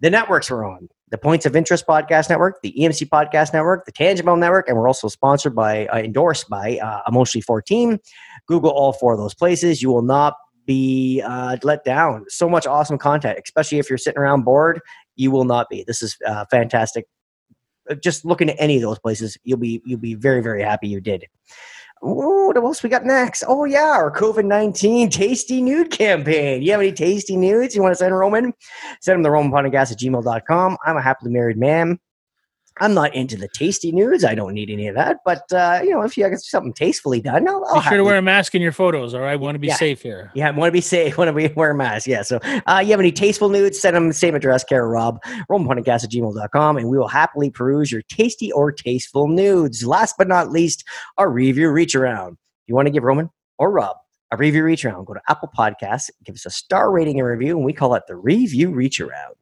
The 0.00 0.10
networks 0.10 0.50
we're 0.50 0.64
on 0.64 0.88
the 1.10 1.18
Points 1.18 1.44
of 1.44 1.56
Interest 1.56 1.84
Podcast 1.86 2.30
Network, 2.30 2.62
the 2.62 2.72
EMC 2.78 3.08
Podcast 3.08 3.52
Network, 3.52 3.84
the 3.84 3.92
Tangent-Bound 3.92 4.40
Network, 4.40 4.68
and 4.68 4.76
we're 4.76 4.86
also 4.86 5.08
sponsored 5.08 5.54
by, 5.54 5.86
uh, 5.88 5.98
endorsed 5.98 6.48
by 6.48 6.78
uh, 6.78 7.00
Emotionally 7.08 7.42
14. 7.42 7.98
Google 8.46 8.70
all 8.70 8.92
four 8.92 9.12
of 9.12 9.18
those 9.18 9.34
places. 9.34 9.82
You 9.82 9.90
will 9.90 10.02
not 10.02 10.34
be 10.66 11.20
uh, 11.24 11.56
let 11.64 11.84
down. 11.84 12.24
So 12.28 12.48
much 12.48 12.66
awesome 12.66 12.96
content, 12.96 13.40
especially 13.44 13.78
if 13.78 13.88
you're 13.88 13.98
sitting 13.98 14.18
around 14.20 14.44
bored. 14.44 14.80
You 15.16 15.30
will 15.30 15.44
not 15.44 15.68
be. 15.68 15.84
This 15.84 16.00
is 16.00 16.16
uh, 16.24 16.44
fantastic. 16.50 17.06
Uh, 17.90 17.96
Just 17.96 18.24
looking 18.24 18.48
at 18.48 18.56
any 18.58 18.76
of 18.76 18.82
those 18.82 18.98
places, 19.00 19.36
you'll 19.42 19.58
be 19.58 19.82
you'll 19.84 19.98
be 19.98 20.14
very 20.14 20.42
very 20.42 20.62
happy 20.62 20.86
you 20.86 21.00
did. 21.00 21.26
Ooh, 22.02 22.46
what 22.46 22.56
else 22.56 22.82
we 22.82 22.88
got 22.88 23.04
next? 23.04 23.44
Oh 23.46 23.64
yeah, 23.66 23.90
our 23.90 24.10
COVID 24.10 24.46
nineteen 24.46 25.10
tasty 25.10 25.60
nude 25.60 25.90
campaign. 25.90 26.62
You 26.62 26.72
have 26.72 26.80
any 26.80 26.92
tasty 26.92 27.36
nudes 27.36 27.74
you 27.74 27.82
want 27.82 27.92
to 27.92 27.96
send 27.96 28.16
Roman? 28.16 28.54
Send 29.00 29.16
them 29.16 29.24
to 29.24 29.36
RomanPodcast 29.36 29.92
at 29.92 29.98
gmail.com. 29.98 30.78
I'm 30.86 30.96
a 30.96 31.02
happily 31.02 31.30
married 31.30 31.58
man. 31.58 31.98
I'm 32.80 32.94
not 32.94 33.14
into 33.14 33.36
the 33.36 33.48
tasty 33.48 33.92
nudes. 33.92 34.24
I 34.24 34.34
don't 34.34 34.54
need 34.54 34.70
any 34.70 34.88
of 34.88 34.94
that. 34.94 35.18
But 35.24 35.42
uh, 35.52 35.80
you 35.84 35.90
know, 35.90 36.00
if 36.02 36.16
you 36.16 36.24
have 36.24 36.38
something 36.40 36.72
tastefully 36.72 37.20
done, 37.20 37.46
I'll, 37.48 37.64
I'll 37.68 37.74
Be 37.82 37.88
sure 37.88 37.98
to 37.98 38.04
wear 38.04 38.16
a 38.16 38.22
mask 38.22 38.54
in 38.54 38.62
your 38.62 38.72
photos. 38.72 39.14
All 39.14 39.20
right, 39.20 39.36
want 39.36 39.54
to 39.54 39.58
be 39.58 39.68
Yeah. 39.68 39.76
safe 39.76 40.02
here. 40.02 40.30
Yeah, 40.34 40.50
want 40.50 40.68
to 40.68 40.72
be 40.72 40.80
safe, 40.80 41.16
want 41.18 41.28
to 41.28 41.32
be 41.32 41.48
wear 41.54 41.70
a 41.72 41.74
mask. 41.74 42.06
Yeah. 42.06 42.22
So 42.22 42.38
uh, 42.66 42.80
you 42.82 42.90
have 42.90 43.00
any 43.00 43.12
tasteful 43.12 43.48
nudes, 43.50 43.78
send 43.78 43.94
them 43.96 44.08
the 44.08 44.14
same 44.14 44.34
address, 44.34 44.64
Kara 44.64 44.88
Rob, 44.88 45.22
romanpodcast 45.50 46.04
at 46.04 46.10
gmail.com, 46.10 46.76
and 46.76 46.88
we 46.88 46.96
will 46.98 47.08
happily 47.08 47.50
peruse 47.50 47.92
your 47.92 48.02
tasty 48.02 48.50
or 48.52 48.72
tasteful 48.72 49.28
nudes. 49.28 49.86
Last 49.86 50.14
but 50.18 50.28
not 50.28 50.50
least, 50.50 50.84
our 51.18 51.30
review 51.30 51.70
reach 51.70 51.94
around. 51.94 52.32
If 52.32 52.68
you 52.68 52.74
want 52.74 52.86
to 52.86 52.92
give 52.92 53.02
Roman 53.02 53.30
or 53.58 53.70
Rob 53.70 53.96
a 54.32 54.36
review 54.36 54.62
reach 54.64 54.84
around, 54.84 55.04
go 55.06 55.14
to 55.14 55.20
Apple 55.28 55.50
Podcasts, 55.56 56.08
give 56.24 56.34
us 56.36 56.46
a 56.46 56.50
star 56.50 56.90
rating 56.92 57.18
and 57.18 57.28
review, 57.28 57.56
and 57.56 57.64
we 57.66 57.72
call 57.72 57.94
it 57.94 58.04
the 58.06 58.14
review 58.16 58.70
reach 58.70 59.00
around. 59.00 59.34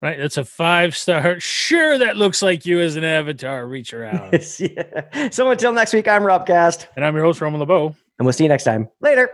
Right, 0.00 0.16
that's 0.16 0.36
a 0.36 0.44
five 0.44 0.96
star. 0.96 1.40
Sure, 1.40 1.98
that 1.98 2.16
looks 2.16 2.40
like 2.40 2.64
you 2.64 2.80
as 2.80 2.94
an 2.94 3.02
avatar. 3.02 3.66
Reach 3.66 3.92
around. 3.92 4.32
yeah. 4.60 5.28
So 5.30 5.50
until 5.50 5.72
next 5.72 5.92
week, 5.92 6.06
I'm 6.06 6.22
Rob 6.22 6.46
Cast, 6.46 6.86
and 6.94 7.04
I'm 7.04 7.16
your 7.16 7.24
host, 7.24 7.40
Roman 7.40 7.58
LeBeau. 7.58 7.86
and 8.18 8.26
we'll 8.26 8.32
see 8.32 8.44
you 8.44 8.48
next 8.48 8.62
time. 8.64 8.88
Later. 9.00 9.28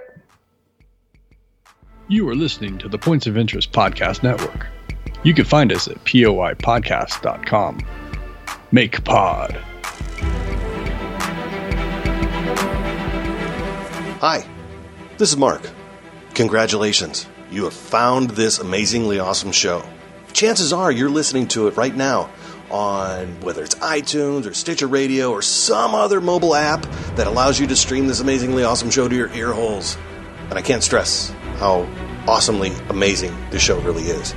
You 2.09 2.29
are 2.31 2.35
listening 2.35 2.79
to 2.79 2.89
the 2.89 2.99
Points 2.99 3.27
of 3.27 3.37
Interest 3.37 3.73
Podcast 3.73 4.23
Network. 4.23 4.67
You 5.23 5.35
can 5.35 5.45
find 5.45 5.71
us 5.73 5.87
at 5.89 6.03
poipodcast.com. 6.05 7.79
Make 8.73 9.05
pod. 9.05 9.53
Hi, 14.21 14.47
this 15.19 15.31
is 15.31 15.37
Mark. 15.37 15.69
Congratulations, 16.35 17.27
you 17.51 17.65
have 17.65 17.75
found 17.75 18.31
this 18.31 18.59
amazingly 18.59 19.19
awesome 19.19 19.53
show. 19.53 19.83
Chances 20.35 20.73
are 20.73 20.91
you're 20.91 21.11
listening 21.11 21.47
to 21.47 21.69
it 21.69 21.77
right 21.77 21.95
now 21.95 22.29
on 22.69 23.41
whether 23.41 23.63
it's 23.63 23.77
iTunes 23.77 24.47
or 24.47 24.53
Stitcher 24.53 24.89
Radio 24.89 25.31
or 25.31 25.43
some 25.43 25.95
other 25.95 26.21
mobile 26.21 26.57
app 26.57 26.83
that 27.15 27.29
allows 27.29 27.61
you 27.61 27.69
to 27.69 27.77
stream 27.77 28.09
this 28.09 28.19
amazingly 28.19 28.65
awesome 28.65 28.91
show 28.91 29.07
to 29.07 29.15
your 29.15 29.33
ear 29.33 29.53
holes. 29.53 29.97
And 30.51 30.55
I 30.55 30.63
can't 30.63 30.83
stress 30.83 31.33
how 31.59 31.89
awesomely 32.27 32.73
amazing 32.89 33.33
this 33.51 33.63
show 33.63 33.79
really 33.83 34.03
is. 34.03 34.35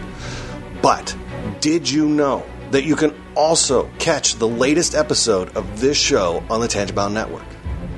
But 0.84 1.18
did 1.62 1.90
you 1.90 2.08
know 2.08 2.46
that 2.70 2.84
you 2.84 2.96
can 2.96 3.16
also 3.34 3.90
catch 3.98 4.36
the 4.36 4.48
latest 4.48 4.94
episode 4.94 5.58
of 5.58 5.82
this 5.82 5.98
show 5.98 6.44
on 6.48 6.62
the 6.62 6.68
Tangent-Bound 6.68 7.16
Network? 7.16 7.46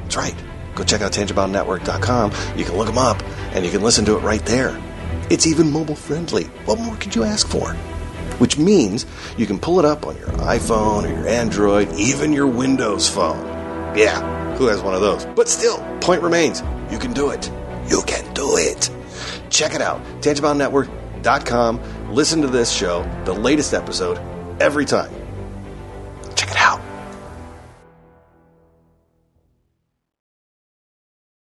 That's 0.04 0.16
right. 0.16 0.36
Go 0.74 0.86
check 0.86 1.02
out 1.02 1.12
tangentboundnetwork.com. 1.12 2.32
You 2.58 2.64
can 2.64 2.78
look 2.78 2.88
them 2.88 2.97
up 2.97 3.22
and 3.52 3.66
you 3.66 3.72
can 3.72 3.82
listen 3.82 4.06
to 4.06 4.16
it 4.16 4.22
right 4.22 4.45
there. 4.45 4.82
It's 5.30 5.46
even 5.46 5.72
mobile 5.72 5.96
friendly. 5.96 6.46
What 6.66 6.80
more 6.80 6.96
could 6.96 7.16
you 7.16 7.24
ask 7.24 7.48
for? 7.48 7.74
Which 8.40 8.58
means 8.58 9.06
you 9.38 9.46
can 9.46 9.60
pull 9.60 9.80
it 9.80 9.86
up 9.86 10.08
on 10.08 10.18
your 10.18 10.28
iPhone 10.28 11.04
or 11.04 11.10
your 11.10 11.28
Android, 11.28 11.94
even 11.94 12.34
your 12.34 12.48
Windows 12.48 13.08
phone. 13.08 13.38
Yeah, 13.96 14.56
who 14.56 14.68
has 14.68 14.82
one 14.82 14.96
of 14.96 15.02
those? 15.02 15.26
But 15.26 15.48
still, 15.48 15.78
point 16.02 16.22
remains 16.24 16.64
you 16.90 16.98
can 16.98 17.14
do 17.14 17.30
it. 17.30 17.52
You 17.88 18.02
can 18.08 18.34
do 18.34 18.58
it. 18.58 18.90
Check 19.50 19.76
it 19.76 19.82
out. 19.82 20.02
tangentboundnetwork.com. 20.22 22.14
Listen 22.14 22.42
to 22.42 22.48
this 22.48 22.72
show, 22.72 23.04
the 23.26 23.34
latest 23.34 23.74
episode, 23.74 24.18
every 24.60 24.86
time. 24.86 25.19